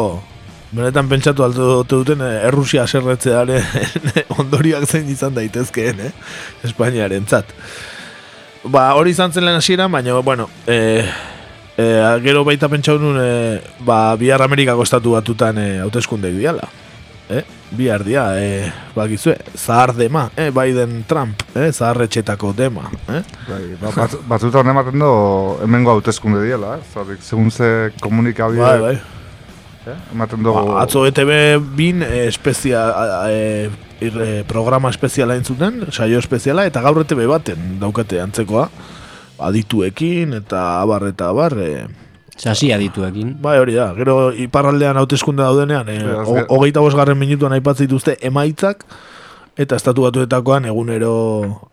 Benetan 0.70 1.08
pentsatu 1.10 1.42
altu 1.42 1.64
duten 1.90 2.20
eh, 2.22 2.44
Errusia 2.46 2.84
aserretzearen 2.86 3.64
ondoriak 4.42 4.86
zein 4.86 5.08
izan 5.10 5.34
daitezkeen, 5.34 6.04
eh? 6.06 6.12
Espainiaren 6.68 7.26
zat 7.26 7.56
ba, 8.64 8.94
hori 8.96 9.12
izan 9.12 9.32
zen 9.32 9.46
lehen 9.46 9.58
hasiera, 9.58 9.88
baina, 9.88 10.14
bueno, 10.20 10.50
e, 10.68 11.06
e, 11.78 11.86
gero 12.24 12.44
baita 12.46 12.70
pentsa 12.70 12.94
honun, 12.94 13.20
e, 13.22 13.62
ba, 13.86 14.16
bihar 14.20 14.42
Amerikako 14.42 14.84
estatu 14.84 15.16
batutan 15.18 15.58
e, 15.58 15.70
hauteskundek 15.84 16.36
diala. 16.38 16.68
Eh? 17.30 17.44
Bihar 17.78 18.04
dia, 18.04 18.24
e, 18.42 18.72
bakizue, 18.96 19.36
zahar 19.56 19.94
dema, 19.94 20.30
eh? 20.36 20.50
Biden 20.50 21.04
Trump, 21.08 21.44
eh? 21.54 21.70
zaharretxetako 21.72 22.54
dema. 22.58 22.90
Eh? 23.08 23.22
Bai, 23.48 23.62
ba, 23.82 23.94
bat, 23.96 24.18
batzutan 24.28 24.72
ematen 24.74 24.98
do, 25.00 25.12
hemengo 25.64 25.94
hauteskunde 25.94 26.42
diala, 26.46 26.80
eh? 26.80 26.88
Zarik, 26.94 27.22
segun 27.24 27.52
ze 27.52 27.92
komunikabide... 28.02 28.66
Bai, 28.66 28.80
bai. 28.82 28.98
Eh? 29.86 30.00
Ematen 30.16 30.42
do... 30.44 30.56
Ba, 30.58 30.82
atzo 30.82 31.06
ETV 31.06 31.62
bin, 31.78 32.02
e, 32.02 32.26
espezia, 32.28 32.88
e, 33.30 33.70
irre, 34.02 34.44
programa 34.48 34.90
espeziala 34.90 35.36
entzuten, 35.40 35.86
saio 35.92 36.20
espeziala, 36.20 36.66
eta 36.70 36.82
gaur 36.86 37.02
ETV 37.04 37.26
baten 37.30 37.80
daukate 37.82 38.22
antzekoa, 38.24 38.70
adituekin, 39.50 40.36
eta 40.42 40.82
abar, 40.82 41.08
eta 41.12 41.32
abar, 41.34 41.58
e, 41.60 41.88
Sasi 42.40 42.70
adituekin. 42.72 43.34
Bai, 43.44 43.58
hori 43.60 43.74
da. 43.76 43.90
Gero 43.98 44.30
iparraldean 44.32 44.96
hauteskunde 45.02 45.44
daudenean, 45.44 45.90
e, 45.92 45.98
hogeita 46.48 46.80
bosgarren 46.80 47.20
minutuan 47.20 47.52
aipatzen 47.58 47.90
dituzte 47.90 48.16
emaitzak, 48.24 48.86
eta 49.60 49.76
estatu 49.76 50.06
batuetakoan 50.06 50.70
egunero 50.70 51.12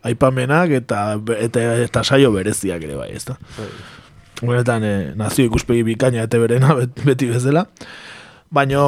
aipamenak 0.03 0.73
eta, 0.81 1.03
eta, 1.39 1.63
eta 1.85 2.03
saio 2.03 2.33
bereziak 2.35 2.83
ere 2.83 2.99
bai, 2.99 3.13
ezta. 3.15 3.37
Honetan, 4.43 4.83
e, 4.83 4.95
nazio 5.15 5.47
ikuspegi 5.47 5.85
bikaina 5.87 6.27
eta 6.27 6.41
berena 6.41 6.75
beti 7.07 7.31
bezala. 7.31 7.63
Baina 8.51 8.83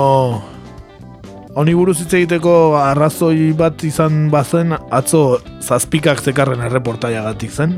Honi 1.59 1.73
buruz 1.75 1.97
hitz 1.99 2.13
egiteko 2.15 2.51
arrazoi 2.79 3.49
bat 3.59 3.81
izan 3.83 4.29
bazen 4.31 4.71
atzo 4.95 5.41
zazpikak 5.59 6.21
zekarren 6.23 6.61
erreportaiagatik 6.63 7.51
zen. 7.51 7.73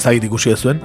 Zagit 0.00 0.26
ikusi 0.26 0.50
zuen. 0.56 0.80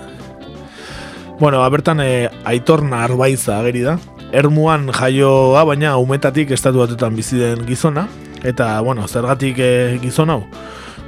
Bueno, 1.40 1.64
abertan 1.65 2.03
e, 2.06 2.30
aitor 2.45 2.84
narbaiza 2.85 3.57
ageri 3.57 3.81
da. 3.88 3.98
Ermuan 4.30 4.91
jaioa, 4.94 5.65
baina 5.65 5.95
umetatik 5.98 6.53
estatu 6.53 6.84
batetan 6.84 7.18
bizi 7.18 7.41
den 7.41 7.65
gizona. 7.65 8.06
Eta, 8.45 8.69
bueno, 8.85 9.07
zergatik 9.07 9.57
e, 9.57 9.73
gizon 10.06 10.30
hau. 10.30 10.44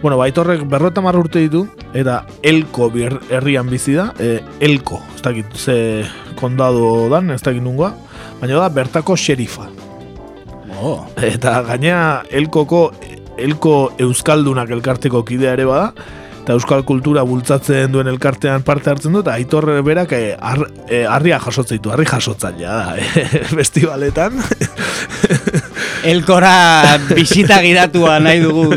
Bueno, 0.01 0.17
baitorrek 0.17 0.65
berrota 0.65 1.05
urte 1.05 1.39
ditu, 1.45 1.67
eta 1.93 2.25
elko 2.41 2.89
herrian 3.29 3.69
bizi 3.69 3.93
da. 3.93 4.11
E, 4.17 4.41
elko, 4.59 5.03
ez 5.13 5.21
dakit, 5.21 5.53
ze 5.53 6.03
kondado 6.35 7.09
dan, 7.09 7.29
ez 7.29 7.43
dakit 7.43 7.61
nungoa. 7.61 7.93
Baina 8.41 8.57
da, 8.57 8.69
bertako 8.69 9.13
xerifa. 9.13 9.84
Oh. 10.81 10.99
Eta 11.23 11.61
gaina 11.67 11.97
elkoko 12.29 12.89
elko 13.37 13.75
euskaldunak 13.99 14.71
elkarteko 14.71 15.23
kidea 15.27 15.55
ere 15.55 15.65
bada 15.67 15.93
eta 16.45 16.53
euskal 16.53 16.83
kultura 16.85 17.23
bultzatzen 17.25 17.89
duen 17.89 18.05
elkartean 18.11 18.61
parte 18.61 18.91
hartzen 18.91 19.15
du 19.15 19.23
eta 19.23 19.33
aitor 19.33 19.65
berak 19.83 20.11
eh, 20.13 20.35
ar, 20.37 20.61
eh, 20.85 21.01
harria 21.09 21.39
jasotzeitu, 21.41 21.89
harri 21.89 22.05
jasotzailea 22.05 22.75
da 22.75 22.97
eh, 23.01 23.41
festivaletan 23.57 24.37
Elkora 26.11 26.99
bisita 27.09 27.57
giratua 27.65 28.19
nahi 28.21 28.43
dugu 28.43 28.67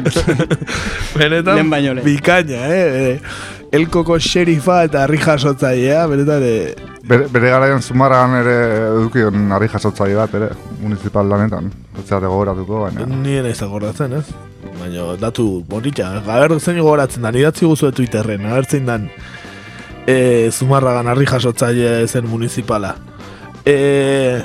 Benetan 1.18 1.68
bikaina, 2.00 2.62
eh? 2.72 3.18
Elkoko 3.68 4.16
xerifa 4.16 4.80
eta 4.88 5.02
harri 5.04 5.20
jasotzailea, 5.20 6.06
benetan 6.08 6.46
Bere, 7.08 7.26
bere 7.32 7.50
garaian 7.52 7.84
zumarragan 7.84 8.38
ere 8.42 8.56
edukion 8.94 9.52
harri 9.52 9.68
jasotzaile 9.72 10.16
bat, 10.16 10.34
ere, 10.40 10.48
municipal 10.80 11.28
lanetan. 11.28 11.70
Etzate 11.98 12.28
gogoratuko, 12.30 12.84
baina. 12.86 13.06
Ni 13.10 13.34
ere 13.40 13.50
ez 13.50 13.58
gogoratzen, 13.60 14.14
ez? 14.20 14.26
Baina, 14.78 15.10
datu, 15.18 15.64
bonita, 15.68 16.12
gaber 16.26 16.54
zein 16.60 16.78
gogoratzen 16.78 17.26
da, 17.26 17.32
nidatzi 17.34 17.66
guzu 17.66 17.90
Twitterren, 17.94 18.46
agertzen 18.46 18.86
dan, 18.86 19.08
e, 20.06 20.50
zumarragan 20.52 21.10
harri 21.10 21.26
jasotzaile 21.26 22.06
zen 22.06 22.28
municipala. 22.30 22.94
E, 23.66 24.40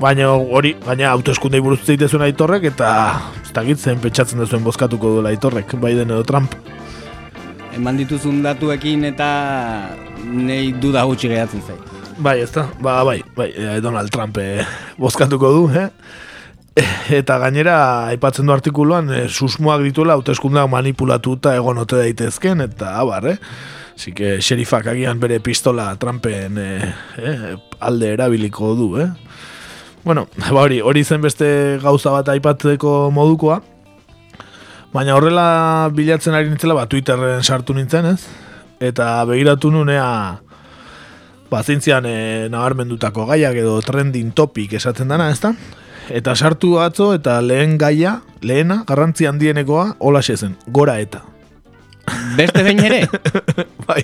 baina, 0.00 0.30
hori, 0.30 0.74
baina, 0.86 1.10
autoeskundei 1.16 1.60
buruz 1.64 1.80
zeitezuen 1.84 2.24
aitorrek, 2.28 2.70
eta 2.70 2.92
ez 3.42 3.52
da 3.52 3.64
zen 3.74 4.00
petxatzen 4.04 4.38
duzuen 4.38 4.64
bozkatuko 4.64 5.16
duela 5.16 5.34
aitorrek, 5.34 5.74
Biden 5.82 6.14
edo 6.14 6.22
Trump. 6.22 6.54
Eman 7.74 7.98
dituzun 7.98 8.40
datuekin 8.42 9.04
eta 9.04 9.28
nei 10.24 10.72
duda 10.72 11.04
gutxi 11.04 11.28
gehatzen 11.28 11.62
zait. 11.66 11.92
Bai, 12.18 12.40
ez 12.42 12.50
da, 12.50 12.64
ba, 12.82 13.04
bai, 13.06 13.20
bai, 13.36 13.52
eh, 13.54 13.76
Donald 13.80 14.10
Trump 14.10 14.38
eh, 14.42 14.64
bozkatuko 14.98 15.52
du, 15.54 15.68
eh? 15.70 15.88
Eta 17.20 17.38
gainera, 17.42 17.76
aipatzen 18.12 18.46
du 18.46 18.54
artikuluan, 18.54 19.10
eh, 19.14 19.26
susmoak 19.28 19.82
dituela, 19.86 20.16
hauteskundak 20.18 20.68
manipulatuta 20.70 21.54
egon 21.58 21.82
ote 21.84 22.00
daitezken, 22.00 22.64
eta 22.68 22.96
abar, 23.00 23.26
eh? 23.34 23.36
Que, 23.98 24.36
xerifak 24.38 24.86
agian 24.92 25.18
bere 25.18 25.40
pistola 25.42 25.88
Trumpen 25.98 26.58
eh, 26.62 26.90
eh, 27.18 27.56
alde 27.82 28.12
erabiliko 28.14 28.76
du, 28.78 28.92
eh? 29.02 29.08
Bueno, 30.04 30.28
ba, 30.38 30.60
hori, 30.62 30.78
hori 30.80 31.02
zen 31.04 31.24
beste 31.24 31.48
gauza 31.82 32.14
bat 32.14 32.30
aipatzeko 32.30 33.10
modukoa, 33.10 33.58
baina 34.94 35.16
horrela 35.18 35.90
bilatzen 35.92 36.36
ari 36.38 36.52
nintzela, 36.52 36.78
ba, 36.78 36.86
Twitterren 36.86 37.42
sartu 37.42 37.74
nintzen, 37.74 38.14
ez? 38.14 38.46
eta 38.80 39.24
begiratu 39.26 39.70
nunea 39.74 40.38
bazintzian 41.50 42.06
e, 42.06 42.16
nabarmendutako 42.52 43.26
gaiak 43.30 43.56
edo 43.58 43.78
trending 43.82 44.32
topic 44.36 44.76
esatzen 44.78 45.10
dana, 45.10 45.30
ezta? 45.32 45.54
Eta 46.08 46.34
sartu 46.34 46.78
atzo 46.80 47.10
eta 47.12 47.36
lehen 47.44 47.76
gaia, 47.78 48.20
lehena, 48.40 48.82
garrantzi 48.88 49.26
handienekoa, 49.28 49.96
hola 49.98 50.22
zen, 50.22 50.56
gora 50.66 50.98
eta. 51.00 51.22
Beste 52.36 52.62
behin 52.64 52.80
ere? 52.80 53.02
bai. 53.88 54.02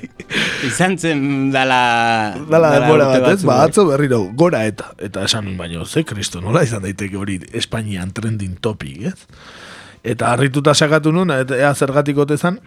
Izan 0.67 0.99
zen 0.99 1.51
dala... 1.53 2.37
Dala, 2.51 2.75
dala 2.77 2.89
gora 2.91 3.07
bat, 3.09 3.29
ez? 3.33 3.45
Ba, 3.45 3.63
atzo 3.65 3.87
berriro, 3.89 4.21
gora 4.37 4.65
eta. 4.69 4.93
Eta 4.99 5.25
esan 5.25 5.57
baino, 5.57 5.87
ze 5.87 6.05
kristo, 6.05 6.43
nola 6.45 6.63
izan 6.65 6.85
daiteke 6.85 7.17
hori 7.17 7.41
Espainian 7.53 8.13
trending 8.13 8.61
topic, 8.61 9.09
ez? 9.13 9.17
Eta 10.05 10.35
harrituta 10.35 10.75
sakatu 10.75 11.13
nun, 11.13 11.33
eta 11.33 11.57
ea 11.57 11.75
zergatik 11.75 12.19
otezan, 12.19 12.61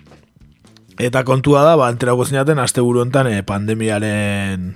Eta 0.98 1.22
kontua 1.22 1.62
da, 1.62 1.76
ba, 1.78 1.92
enterako 1.94 2.26
zinaten, 2.26 2.58
azte 2.58 2.82
buruentan 2.82 3.28
eh, 3.30 3.44
pandemiaren 3.46 4.72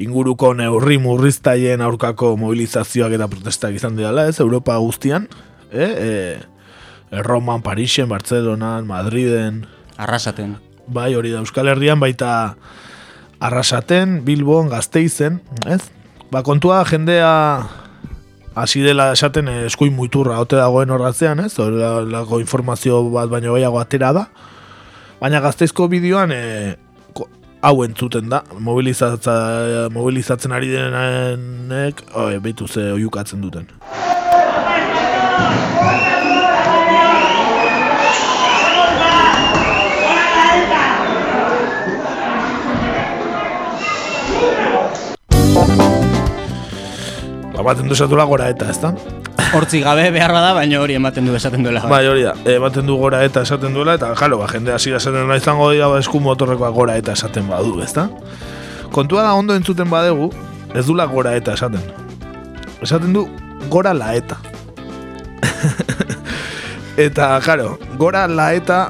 inguruko 0.00 0.54
neurri 0.56 0.98
murriztaien 0.98 1.82
aurkako 1.84 2.34
mobilizazioak 2.40 3.14
eta 3.18 3.28
protestak 3.30 3.76
izan 3.76 3.98
dira, 3.98 4.12
ez, 4.26 4.40
Europa 4.40 4.76
guztian, 4.80 5.28
e, 5.70 5.86
e, 7.10 7.22
Roman, 7.22 7.62
Parisen, 7.62 8.08
Bartzelonan, 8.08 8.86
Madriden. 8.86 9.66
Arrasaten. 9.98 10.56
Bai, 10.86 11.12
hori 11.14 11.34
da, 11.34 11.42
Euskal 11.44 11.68
Herrian 11.68 12.00
baita 12.00 12.56
arrasaten, 13.40 14.20
Bilbon, 14.24 14.70
Gazteizen, 14.72 15.40
ez? 15.66 15.82
Ba, 16.30 16.42
kontua 16.46 16.84
jendea 16.86 17.30
hasi 18.54 18.82
dela 18.84 19.10
esaten 19.14 19.48
eskuin 19.66 19.94
muiturra, 19.94 20.38
ote 20.42 20.58
dagoen 20.58 20.90
horratzean, 20.90 21.42
ez? 21.44 21.52
Horrelako 21.58 22.40
informazio 22.42 23.02
bat 23.12 23.30
baino 23.32 23.56
gehiago 23.56 23.80
atera 23.80 24.12
da. 24.16 24.28
Baina 25.20 25.42
gazteizko 25.44 25.88
bideoan 25.92 26.32
e, 26.32 26.42
hau 27.62 27.82
entzuten 27.84 28.30
da, 28.32 28.42
mobilizatzen 28.58 30.52
ari 30.56 30.70
denenek, 30.72 32.02
oh, 32.14 32.30
behitu 32.40 32.68
ze 32.68 32.92
oiukatzen 32.92 33.40
duten. 33.40 33.68
Bapaten 47.60 47.90
duzatu 47.92 48.16
lagora 48.16 48.48
eta 48.48 48.70
ez 48.72 48.78
da? 48.80 48.94
Hortzi 49.50 49.80
gabe 49.82 50.04
behar 50.14 50.30
bada, 50.30 50.52
baina 50.54 50.78
hori 50.78 50.94
ematen 50.94 51.26
du 51.26 51.34
esaten 51.34 51.64
duela. 51.66 51.80
Bai, 51.90 52.04
hori 52.06 52.22
da, 52.22 52.36
ematen 52.52 52.86
du 52.86 52.94
gora 53.00 53.24
eta 53.26 53.42
esaten 53.42 53.74
duela, 53.74 53.96
eta 53.98 54.12
jalo, 54.14 54.38
ba, 54.38 54.46
jende 54.52 54.70
hasi 54.70 54.92
esaten 54.94 55.26
nahi 55.26 55.42
izango 55.42 55.66
dira 55.72 55.88
ba, 55.90 55.98
esku 55.98 56.20
motorrekoa 56.22 56.70
gora 56.76 56.94
eta 57.00 57.16
esaten 57.18 57.48
badu, 57.50 57.74
ezta? 57.82 58.06
Kontua 58.94 59.24
da 59.26 59.34
ondo 59.34 59.56
entzuten 59.58 59.90
badegu, 59.90 60.30
ez 60.70 60.86
dula 60.86 61.08
gora 61.10 61.34
eta 61.34 61.58
esaten. 61.58 61.82
Esaten 62.78 63.12
du 63.16 63.26
gora 63.68 63.90
la 63.94 64.14
eta. 64.14 64.38
eta, 67.08 67.34
jaro, 67.42 67.74
gora 67.98 68.28
la 68.30 68.52
eta 68.54 68.84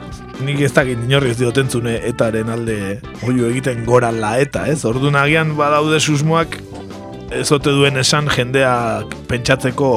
nik 0.45 0.61
ez 0.61 0.75
dakit 0.77 1.01
inorri 1.09 1.33
ez 1.33 1.41
diotentzune 1.41 2.03
etaren 2.09 2.53
alde 2.53 2.99
oio 3.25 3.49
egiten 3.49 3.87
gora 3.89 4.13
la 4.13 4.37
eta, 4.45 4.69
ez? 4.69 4.83
Orduan 4.85 5.17
agian 5.17 5.57
badaude 5.57 6.01
susmoak 6.01 6.61
ez 7.33 7.49
ote 7.53 7.73
duen 7.73 7.97
esan 8.01 8.29
jendeak 8.29 9.17
pentsatzeko 9.31 9.95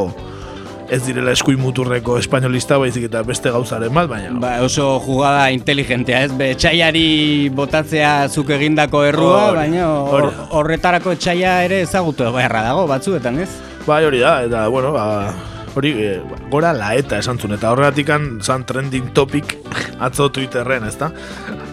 ez 0.92 1.00
direla 1.06 1.32
eskuin 1.34 1.60
muturreko 1.62 2.18
espainolista 2.20 2.78
baizik 2.82 3.08
eta 3.08 3.22
beste 3.26 3.52
gauzaren 3.54 3.94
bat, 3.96 4.10
baina... 4.12 4.34
Ba, 4.42 4.52
oso 4.66 5.00
jugada 5.06 5.48
inteligentea, 5.56 6.24
ez? 6.28 6.34
Be, 6.38 6.52
etxaiari 6.56 7.50
botatzea 7.56 8.28
zuk 8.30 8.52
egindako 8.56 9.04
errua, 9.08 9.48
Hori, 9.52 9.58
baina 9.62 9.88
hori 9.90 10.30
da. 10.34 10.48
horretarako 10.60 11.16
etxaia 11.16 11.56
ere 11.66 11.82
ezagutu 11.88 12.28
beharra 12.36 12.66
dago 12.68 12.86
batzuetan, 12.92 13.40
ez? 13.46 13.50
Bai, 13.88 14.04
hori 14.08 14.22
da, 14.24 14.36
eta, 14.46 14.68
bueno, 14.74 14.92
ba, 14.96 15.34
hori, 15.76 15.94
e, 16.04 16.12
gora 16.52 16.74
laeta 16.78 17.18
esan 17.24 17.40
zuen, 17.40 17.56
eta 17.58 17.72
horregatikan 17.74 18.38
zan 18.44 18.68
trending 18.70 19.14
topic 19.18 19.58
atzo 20.04 20.30
Twitterren, 20.36 20.86
ezta? 20.88 21.12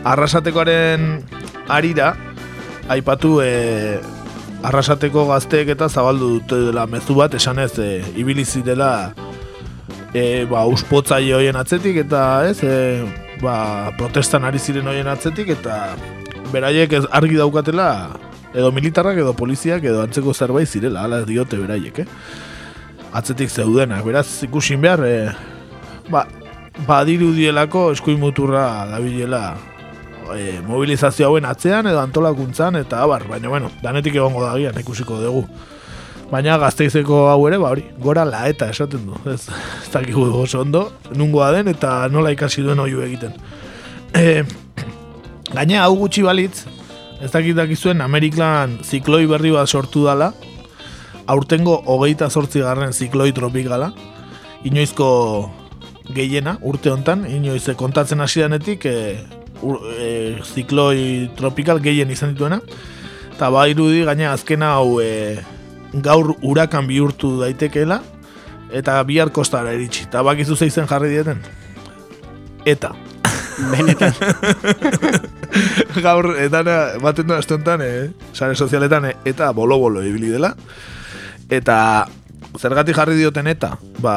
Arrasatekoaren 0.05 1.11
arira, 1.69 2.15
aipatu, 2.89 3.41
e, 3.45 3.99
arrasateko 4.67 5.25
gazteek 5.31 5.73
eta 5.75 5.89
zabaldu 5.89 6.35
dute 6.37 6.59
dela 6.69 6.87
mezu 6.91 7.17
bat, 7.17 7.35
esanez, 7.35 7.73
e, 7.81 7.91
ibili 8.21 8.45
zirela 8.45 9.13
e, 10.13 10.45
ba, 10.51 10.67
uspotzaile 10.69 11.37
hoien 11.39 11.57
atzetik, 11.57 12.03
eta 12.05 12.25
ez, 12.49 12.59
e, 12.63 12.75
ba, 13.41 13.93
protestan 13.99 14.45
ari 14.45 14.61
ziren 14.61 14.91
hoien 14.91 15.09
atzetik, 15.09 15.55
eta 15.57 15.95
beraiek 16.53 16.99
ez 17.01 17.05
argi 17.17 17.39
daukatela, 17.41 17.91
edo 18.53 18.73
militarrak, 18.75 19.23
edo 19.23 19.33
poliziak, 19.39 19.87
edo 19.87 20.03
antzeko 20.05 20.35
zerbait 20.35 20.69
zirela, 20.69 21.07
ala 21.07 21.23
diote 21.25 21.61
beraiek, 21.61 22.03
eh? 22.05 22.09
Atzetik 23.17 23.51
zeudenak, 23.51 24.05
beraz 24.07 24.27
ikusin 24.47 24.83
behar, 24.83 25.07
e, 25.07 25.17
ba, 26.13 26.27
badirudielako 26.87 27.91
eskuin 27.95 28.21
muturra 28.21 28.87
dabilela 28.91 29.55
e, 30.37 30.61
mobilizazio 30.67 31.27
hauen 31.29 31.47
atzean 31.49 31.89
edo 31.91 32.01
antolakuntzan 32.01 32.77
eta 32.81 33.03
abar, 33.05 33.27
baina 33.29 33.49
bueno, 33.49 33.71
danetik 33.83 34.17
egongo 34.17 34.45
da 34.45 34.57
gian, 34.59 34.79
ikusiko 34.81 35.21
dugu. 35.21 35.45
Baina 36.31 36.57
gazteizeko 36.63 37.25
hau 37.31 37.41
ere, 37.49 37.59
ba 37.59 37.73
hori, 37.75 37.85
gora 37.99 38.25
laeta 38.25 38.69
esaten 38.71 39.09
du, 39.09 39.17
ez, 39.31 39.43
ez 39.83 39.91
dakigu 39.93 40.29
oso 40.43 40.61
ondo, 40.63 40.87
nungoa 41.15 41.51
den 41.57 41.73
eta 41.73 42.09
nola 42.09 42.33
ikasi 42.35 42.63
duen 42.67 42.83
oiu 42.83 43.03
egiten. 43.07 43.35
E, 44.15 44.45
gaina 45.57 45.83
hau 45.87 45.97
gutxi 46.05 46.23
balitz, 46.27 46.67
ez 47.21 47.33
dakit 47.33 47.57
dakizuen 47.59 48.01
Amerikan 48.01 48.79
zikloi 48.85 49.27
berri 49.29 49.51
bat 49.53 49.69
sortu 49.69 50.07
dala, 50.07 50.33
aurtengo 51.31 51.77
hogeita 51.87 52.31
zortzi 52.31 52.63
garren 52.65 52.93
zikloi 52.93 53.33
tropikala, 53.37 53.91
inoizko 54.65 55.11
gehiena, 56.15 56.57
urte 56.67 56.91
hontan, 56.91 57.27
inoiz 57.29 57.69
eh, 57.69 57.77
kontatzen 57.79 58.21
hasi 58.21 58.43
denetik, 58.43 58.87
e, 58.87 59.40
ur, 59.63 59.81
e, 59.97 60.39
zikloi 60.45 61.31
tropikal 61.37 61.81
gehien 61.83 62.11
izan 62.11 62.35
dituena, 62.35 62.61
eta 63.35 63.51
ba 63.51 63.67
irudi 63.71 64.05
gaina 64.05 64.33
azken 64.33 64.63
hau 64.63 65.01
e, 65.01 65.39
gaur 65.93 66.35
urakan 66.43 66.87
bihurtu 66.87 67.39
daitekeela, 67.41 68.01
eta 68.73 69.03
bihar 69.05 69.33
kostara 69.35 69.73
eritsi, 69.75 70.07
eta 70.09 70.23
bakizu 70.27 70.57
zeizen 70.57 70.89
jarri 70.91 71.11
dieten? 71.11 71.43
Eta. 72.65 72.93
Benetan. 73.71 74.15
gaur, 76.05 76.33
eta 76.41 76.63
baten 77.03 77.29
du 77.29 77.37
astontan, 77.37 77.83
eh, 77.85 78.09
sare 78.33 78.55
sozialetan, 78.55 79.11
eh, 79.11 79.17
eta 79.29 79.51
bolo-bolo 79.53 80.05
ibili 80.07 80.31
dela, 80.33 80.55
eta 81.51 82.07
zergatik 82.59 82.97
jarri 82.97 83.19
dioten 83.19 83.51
eta, 83.51 83.75
ba... 84.01 84.15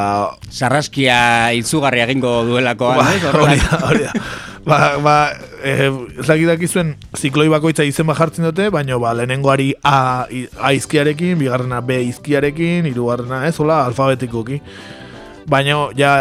Sarraskia 0.49 1.51
izugarri 1.57 2.03
egingo 2.05 2.41
duelakoan, 2.47 3.01
Ba, 3.01 3.33
hori 3.41 3.59
da, 3.59 3.81
hori 3.89 4.07
da. 4.07 4.13
Ba, 4.63 4.97
ba, 5.03 5.15
eh, 5.63 5.91
ez 6.19 6.25
dakit 6.27 6.47
dakizuen 6.47 6.93
zikloi 7.19 7.49
bakoitza 7.51 7.83
izen 7.83 8.07
jartzen 8.15 8.45
dute, 8.47 8.69
baina 8.71 8.97
ba, 8.97 9.11
lehenengoari 9.13 9.73
A, 9.83 10.25
A 10.61 10.71
izkiarekin, 10.73 11.37
bigarrena 11.37 11.81
B 11.81 11.99
izkiarekin, 12.07 12.87
hirugarrena 12.87 13.45
ez, 13.47 13.57
hola, 13.59 13.81
alfabetikoki. 13.89 14.61
Baina, 15.51 15.89
ja, 15.99 16.13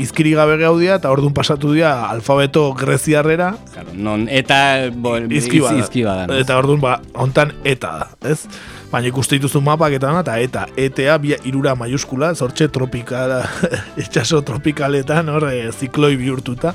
izkiri 0.00 0.32
gabe 0.36 0.56
gaudia, 0.60 0.96
eta 1.00 1.10
orduan 1.12 1.34
pasatu 1.36 1.72
dira 1.74 2.06
alfabeto 2.10 2.70
greziarrera, 2.76 3.54
Non, 3.92 4.26
eta 4.28 4.90
bo, 4.92 5.16
izki 5.18 5.60
bada. 5.60 5.80
izki 5.80 6.04
bada, 6.04 6.26
no? 6.28 6.36
Eta 6.36 6.56
orduan, 6.58 6.80
ba, 6.80 7.00
hontan 7.14 7.52
eta 7.64 7.92
da, 8.00 8.08
ez? 8.30 8.46
Baina 8.92 9.08
ikuste 9.08 9.36
dituzu 9.36 9.60
mapak 9.60 9.96
eta 9.98 10.12
eta 10.20 10.38
eta, 10.38 10.66
etea, 10.76 11.18
bi 11.18 11.34
irura 11.44 11.74
maiuskula, 11.74 12.34
zortxe 12.34 12.68
tropikala, 12.68 13.42
itxaso 14.02 14.42
tropikaletan, 14.42 15.28
hor, 15.28 15.50
e, 15.52 15.70
zikloi 15.72 16.16
bihurtuta. 16.16 16.74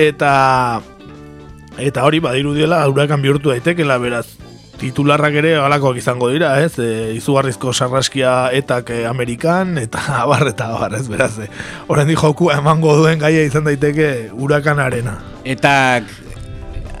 Eta, 0.00 0.80
eta 1.76 2.04
hori, 2.08 2.22
badiru 2.24 2.54
diela, 2.56 2.86
hurakan 2.88 3.20
bihurtu 3.20 3.52
daitekela, 3.52 3.98
beraz, 4.00 4.24
titularrak 4.80 5.34
ere 5.42 5.50
halakoak 5.60 5.98
izango 6.00 6.30
dira, 6.32 6.54
ez? 6.64 6.72
E, 6.80 7.12
izugarrizko 7.18 7.74
sarraskia 7.76 8.48
etak 8.56 8.94
e, 8.96 9.02
Amerikan, 9.10 9.76
eta 9.82 10.00
abar 10.22 10.48
eta 10.48 10.70
abar, 10.72 10.96
ez? 10.96 11.04
Beraz, 11.10 11.34
e, 11.44 11.50
horrendi 11.88 12.16
jokua 12.16 12.56
emango 12.62 12.96
duen 13.02 13.20
gaia 13.20 13.44
izan 13.44 13.68
daiteke 13.68 14.30
hurakanarena. 14.32 15.18
Eta 15.44 15.74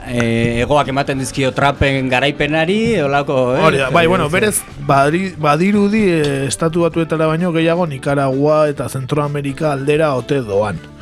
e, 0.04 0.60
egoak 0.66 0.92
ematen 0.92 1.24
dizkio 1.24 1.54
trapen 1.56 2.12
garaipenari, 2.12 3.00
olako, 3.00 3.40
eh? 3.56 3.64
Hori 3.64 3.84
bai, 3.96 4.06
bueno, 4.12 4.28
berez, 4.28 4.58
badiri, 4.84 5.32
badirudi 5.40 6.04
e, 6.20 6.22
estatu 6.52 6.84
batuetara 6.84 7.32
baino 7.32 7.56
gehiago 7.56 7.88
Nicaragua 7.88 8.66
eta 8.68 8.92
Zentroamerika 8.92 9.72
aldera 9.72 10.12
ote 10.20 10.44
doan. 10.44 10.99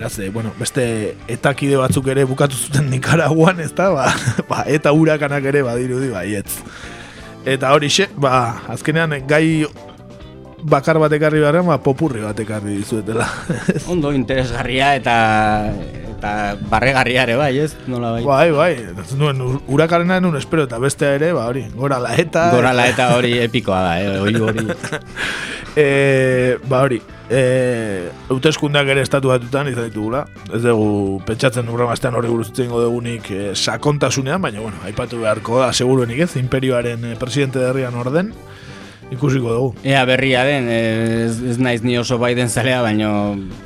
Beraz, 0.00 0.18
e, 0.18 0.30
bueno, 0.30 0.54
beste 0.56 1.14
etakide 1.28 1.76
batzuk 1.76 2.06
ere 2.08 2.22
bukatu 2.24 2.56
zuten 2.56 2.86
Nicaraguan, 2.88 3.58
ez 3.60 3.74
da, 3.76 3.90
ba, 3.92 4.06
ba, 4.48 4.62
eta 4.64 4.94
urakanak 4.96 5.44
ere 5.50 5.60
badirudi 5.66 6.08
baietz. 6.08 6.54
Eta 7.44 7.74
hori 7.76 7.90
xe, 7.92 8.06
ba, 8.16 8.30
azkenean 8.72 9.12
gai 9.28 9.66
bakar 10.62 10.98
bat 10.98 11.12
ekarri 11.12 11.40
beharrean, 11.40 11.66
ba, 11.66 11.78
popurri 11.82 12.22
bat 12.24 12.38
ekarri 12.40 12.76
dizuetela. 12.80 13.26
Ondo 13.92 14.12
interesgarria 14.12 14.94
eta 14.98 15.16
eta 16.20 16.32
barregarria 16.68 17.22
ere 17.24 17.36
bai, 17.40 17.52
ez? 17.64 17.70
Nola 17.88 18.10
bai. 18.12 18.24
bai, 18.24 18.50
bai, 18.52 18.72
nuen 19.16 19.40
ur- 19.40 19.62
urakarena 19.72 20.20
nuen 20.20 20.36
espero, 20.36 20.66
eta 20.68 20.78
bestea 20.78 21.14
ere, 21.16 21.32
ba, 21.32 21.46
hori, 21.48 21.64
gora 21.74 21.98
la 22.02 22.12
eta... 22.20 22.50
Gorala 22.52 22.84
eta 22.90 23.14
hori 23.16 23.38
epikoa 23.40 23.80
da, 23.86 23.94
eh? 24.02 24.18
Hori 24.20 24.36
hori. 24.36 24.66
e, 25.80 26.58
ba 26.68 26.82
hori, 26.84 27.00
e, 27.32 28.10
hauteskundeak 28.28 28.92
ere 28.92 29.04
estatu 29.06 29.32
batutan 29.32 29.70
izan 29.72 29.88
ditugula. 29.88 30.26
Ez 30.52 30.60
dugu 30.66 31.22
pentsatzen 31.24 31.72
urra 31.72 31.88
astean 31.94 32.18
hori 32.20 32.28
buruz 32.28 32.50
hitz 32.50 32.58
egingo 32.58 32.82
dugunik 32.84 33.30
e, 33.32 33.42
sakontasunean, 33.54 34.42
baina 34.44 34.60
bueno, 34.60 34.76
aipatu 34.84 35.22
beharko 35.24 35.62
da 35.64 35.72
seguruenik 35.72 36.26
ez, 36.26 36.34
imperioaren 36.42 37.12
e, 37.12 37.16
presidente 37.16 37.64
derrian 37.64 37.96
orden, 37.96 38.34
ikusiko 39.10 39.52
dugu. 39.52 39.70
Ea 39.84 40.02
berria 40.08 40.44
den, 40.46 40.68
ez, 40.70 41.40
ez 41.52 41.56
naiz 41.62 41.82
ni 41.82 41.96
oso 41.98 42.18
Biden 42.22 42.48
zalea, 42.48 42.80
baino 42.82 43.10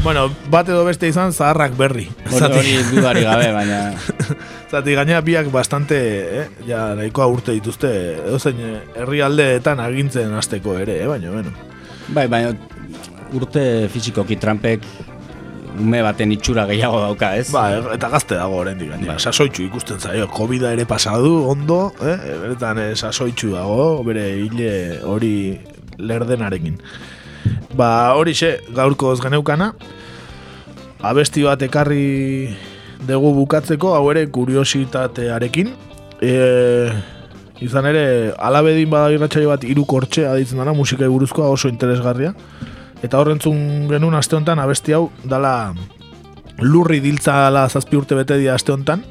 Bueno, 0.02 0.28
bat 0.50 0.68
edo 0.68 0.84
beste 0.86 1.08
izan 1.08 1.32
zaharrak 1.32 1.76
berri. 1.78 2.08
hori, 2.30 2.58
hori 2.58 2.76
dudari 2.90 3.24
gabe, 3.26 3.50
baina... 3.52 3.80
Zati 4.74 4.94
gaina 4.96 5.20
biak 5.22 5.50
bastante, 5.54 5.98
eh, 6.40 6.46
ja, 6.66 6.94
nahikoa 6.98 7.28
urte 7.30 7.54
dituzte, 7.54 7.90
edozein 8.24 8.58
eh, 8.58 8.78
herrialdeetan 9.04 9.80
agintzen 9.84 10.32
hasteko 10.34 10.78
ere, 10.80 11.02
eh, 11.04 11.10
baina, 11.10 11.30
bueno. 11.30 11.52
Bai, 12.14 12.26
baina 12.28 12.54
urte 13.34 13.88
fisikoki 13.92 14.36
Trumpek 14.40 14.82
ume 15.80 16.02
baten 16.06 16.32
itxura 16.34 16.66
gehiago 16.70 17.00
dauka, 17.02 17.34
ez? 17.38 17.48
Ba, 17.54 17.64
eta 17.94 18.10
gazte 18.12 18.38
dago 18.38 18.60
oraindik 18.62 18.92
gainera. 18.92 19.18
Sasoitxu 19.18 19.66
ikusten 19.66 20.00
zaio, 20.00 20.28
covid 20.30 20.68
ere 20.70 20.86
pasadu 20.86 21.34
ondo, 21.50 21.80
eh? 22.02 22.16
Beretan 22.42 22.80
eh, 22.82 22.92
sasoitxu 22.94 23.54
dago, 23.54 24.02
bere 24.06 24.28
hile 24.44 24.70
hori 25.02 25.34
lerdenarekin. 25.98 26.78
Ba, 27.74 28.14
hori 28.18 28.34
xe, 28.38 28.56
gaurko 28.74 29.12
ez 29.14 29.20
geneukana, 29.24 29.72
abesti 31.04 31.44
bat 31.44 31.62
ekarri 31.66 32.54
dugu 33.06 33.34
bukatzeko, 33.40 33.94
hau 33.96 34.06
ere 34.12 34.26
kuriositatearekin. 34.32 35.74
E, 36.24 36.34
izan 37.64 37.88
ere, 37.90 38.06
alabedin 38.38 38.90
bada 38.92 39.12
irratxaio 39.12 39.50
bat 39.52 39.66
hiru 39.66 39.84
kortxe 39.88 40.24
aditzen 40.30 40.62
dara, 40.62 40.72
musikai 40.76 41.10
buruzkoa 41.12 41.50
oso 41.52 41.68
interesgarria. 41.72 42.32
Eta 43.04 43.20
horrentzun 43.20 43.88
genuen 43.90 44.16
aste 44.16 44.36
honetan 44.38 44.62
abesti 44.62 44.94
hau 44.96 45.10
dala 45.28 45.74
lurri 46.62 47.02
diltza 47.04 47.34
dala 47.46 47.66
zazpi 47.68 47.98
urte 47.98 48.16
bete 48.16 48.38
dia 48.40 48.54
aste 48.54 48.72
honetan. 48.72 49.04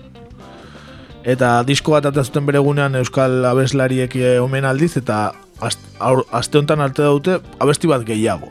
Eta 1.23 1.61
disko 1.67 1.93
bat 1.93 2.09
atazuten 2.09 2.47
bere 2.47 2.59
egunean 2.59 2.97
Euskal 2.99 3.45
abeslariek 3.47 4.15
eh, 4.17 4.39
omen 4.43 4.65
aldiz, 4.65 4.97
eta 4.99 5.31
aste 5.61 6.57
honetan 6.57 6.81
arte 6.83 7.05
daute 7.05 7.39
abesti 7.63 7.87
bat 7.87 8.03
gehiago. 8.07 8.49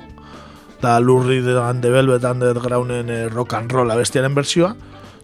Da 0.82 0.96
Lurri 1.00 1.42
de 1.42 1.58
and 1.60 1.82
the 1.82 1.90
Velvet 1.90 2.22
Graunen 2.62 3.10
eh, 3.10 3.28
rock 3.28 3.54
and 3.54 3.70
roll 3.72 3.90
abestiaren 3.90 4.34
bersioa. 4.34 4.74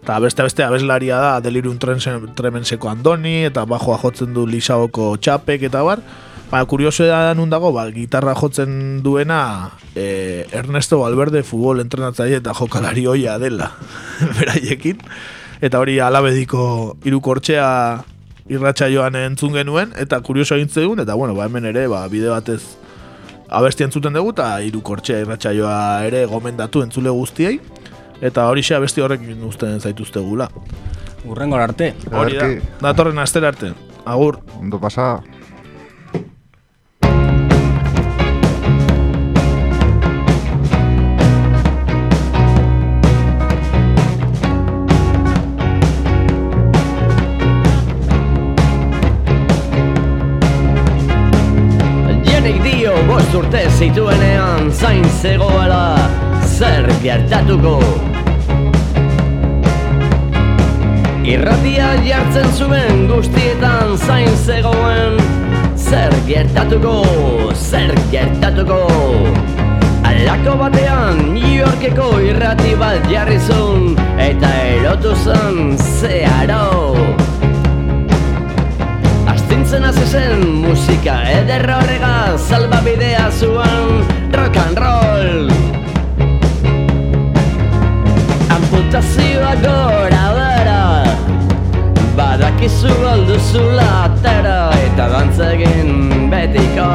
Eta 0.03 0.19
beste 0.19 0.43
beste 0.43 0.63
abeslaria 0.63 1.17
da 1.19 1.39
Delirium 1.39 1.77
Tremenseko 1.79 2.89
Andoni, 2.89 3.45
eta 3.45 3.65
bajoa 3.65 3.97
jotzen 3.97 4.33
du 4.33 4.45
Lisaoko 4.47 5.15
Txapek 5.17 5.63
eta 5.71 5.83
bar. 5.83 6.03
Ba, 6.49 6.63
kurioso 6.65 7.05
da 7.05 7.35
nun 7.37 7.51
dago, 7.53 7.69
ba, 7.69 7.83
gitarra 7.93 8.33
jotzen 8.33 9.03
duena 9.05 9.77
eh, 9.93 10.47
Ernesto 10.51 10.97
Valverde 11.03 11.43
futbol 11.45 11.77
entrenatzaile 11.83 12.39
eta 12.41 12.55
jokalari 12.57 13.05
hoia 13.05 13.37
dela 13.37 13.69
beraiekin. 14.39 15.03
Eta 15.61 15.77
hori 15.77 15.99
alabediko 16.01 16.97
irukortxea 17.05 17.69
irratsaioan 18.49 19.19
entzun 19.21 19.53
genuen, 19.53 19.93
eta 20.01 20.23
kurioso 20.25 20.57
egin 20.57 20.73
zegoen, 20.73 21.03
eta 21.05 21.13
bueno, 21.13 21.35
ba, 21.37 21.45
hemen 21.45 21.69
ere, 21.69 21.85
ba, 21.91 22.07
bide 22.09 22.33
batez 22.33 22.63
abesti 23.45 23.85
entzuten 23.85 24.17
dugu, 24.17 24.33
eta 24.33 24.55
irukortxea 24.65 25.21
irratsaioa 25.27 25.79
ere 26.09 26.25
gomendatu 26.31 26.81
entzule 26.81 27.13
guztiei, 27.13 27.59
eta 28.25 28.49
hori 28.49 28.65
xe 28.65 28.79
abesti 28.79 29.05
horrekin 29.05 29.45
usten 29.45 29.77
zaituzte 29.77 30.23
gula. 30.25 30.49
Urrengor 31.29 31.61
arte. 31.61 31.93
Hori 32.09 32.39
da, 32.41 32.55
datorren 32.87 33.21
astera 33.21 33.53
arte. 33.53 33.75
Agur. 34.09 34.39
Ondo 34.57 34.79
pasa. 34.81 35.19
Zituenean 53.79 54.71
zain 54.75 55.05
zegoela 55.21 55.95
zer 56.43 56.87
gertatuko. 57.03 57.77
Irratia 61.23 61.93
jartzen 62.03 62.49
zuen 62.57 63.05
guztietan 63.07 63.95
zain 63.97 64.35
zegoen 64.43 65.15
zer 65.77 66.17
gertatuko, 66.27 66.97
zer 67.55 67.95
gertatuko. 68.11 68.81
Alako 70.11 70.57
batean 70.65 71.23
New 71.37 71.55
Yorkeko 71.61 72.11
irrati 72.19 72.75
bat 72.83 73.07
jarri 73.13 73.39
zuen 73.47 73.95
eta 74.27 74.51
erotu 74.75 75.15
zen 75.23 75.77
zeharo 75.77 77.18
Astintzen 79.69 79.85
hasi 79.85 80.05
zen 80.09 80.39
musika 80.65 81.15
eder 81.29 81.61
horrega 81.69 82.37
salbabidea 82.41 83.27
zuen 83.29 84.01
rock 84.33 84.57
and 84.57 84.79
roll. 84.81 85.51
Amputazioa 88.55 89.53
gora 89.65 90.23
bera 90.39 90.81
Badakizu 92.17 92.95
alduzula 93.11 93.87
atera 94.07 94.57
eta 94.87 95.07
dantza 95.13 95.51
egin 95.53 96.33
betiko 96.33 96.89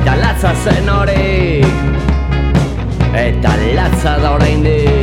Eta 0.00 0.18
latza 0.24 0.56
zen 0.64 0.90
hori 0.90 1.62
Eta 3.14 3.56
latza 3.78 4.18
da 4.26 4.34
oraindik 4.40 4.95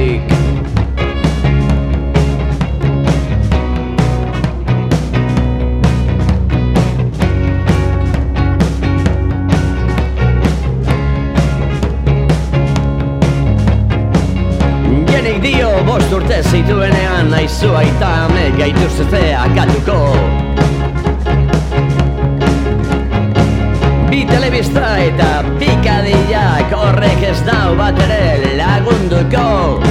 zituenean 17.47 17.73
Aizu 17.73 17.75
aita 17.75 18.25
ame 18.25 18.51
gaituztea 18.57 19.43
katuko 19.55 19.97
Bi 24.09 24.25
telebista 24.25 24.97
eta 24.97 25.43
pikadillak 25.59 26.71
horrek 26.71 27.23
ez 27.31 27.39
dau 27.43 27.75
bat 27.75 27.97
ere 28.05 28.53
lagunduko. 28.55 29.81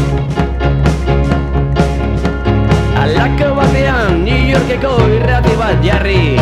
Alako 3.03 3.49
batean 3.59 4.25
New 4.25 4.45
Yorkeko 4.53 4.95
irrati 5.17 5.57
bat 5.59 5.83
jarri 5.85 6.39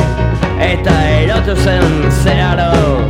Eta 0.60 0.94
erotu 1.16 1.56
zen 1.56 2.12
zeharo. 2.22 3.00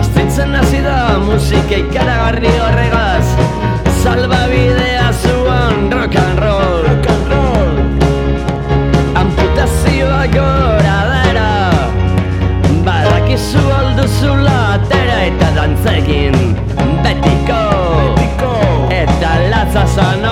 Astintzen 0.00 0.56
hasi 0.56 0.80
da 0.82 1.18
musika 1.20 1.84
ikaragarri 1.84 2.56
horregaz 2.64 3.26
Salbabidea 4.00 4.99
zuan 4.99 4.99
latza 20.00 20.20
zan 20.22 20.29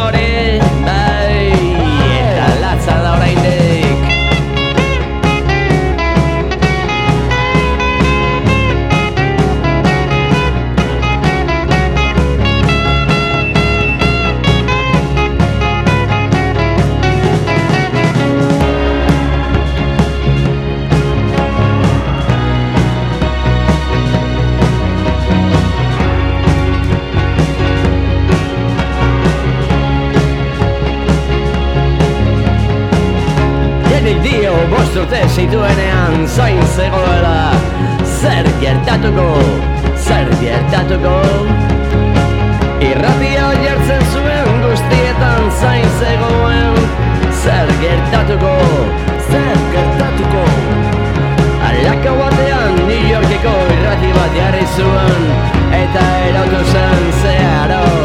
gertatuko, 38.99 39.27
zer 39.97 40.29
gertatuko 40.41 41.13
Irratia 42.83 43.51
jartzen 43.63 44.03
zuen 44.13 44.63
guztietan 44.63 45.51
zain 45.61 45.87
zegoen. 46.01 46.81
Zer 47.43 47.71
gertatuko, 47.83 48.55
zer 49.31 49.63
gertatuko? 49.75 50.45
Alaka 51.69 52.17
batean 52.23 52.75
New 52.89 53.07
Yorkeko 53.13 53.55
irrati 53.77 54.13
bat 54.19 54.37
jarri 54.41 54.67
zuen. 54.75 55.31
Eta 55.85 56.05
erotu 56.33 56.65
zen 56.73 57.09
zeharo 57.23 57.98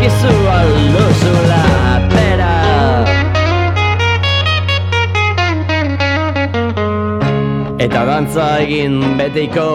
dakizu 0.00 0.34
alduzula 0.58 1.62
atera. 1.94 2.54
Eta 7.78 8.04
dantza 8.08 8.46
egin 8.64 8.96
betiko. 9.18 9.68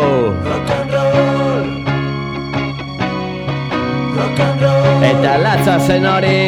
Rock 0.46 0.72
and 4.40 4.64
Eta 5.12 5.38
latza 5.46 5.80
zen 5.80 6.06
hori. 6.06 6.42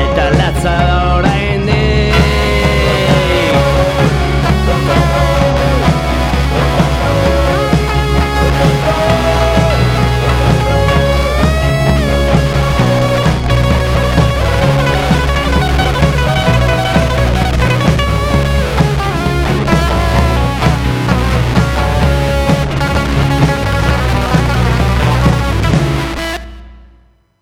Eta 0.00 0.26
latza 0.38 0.99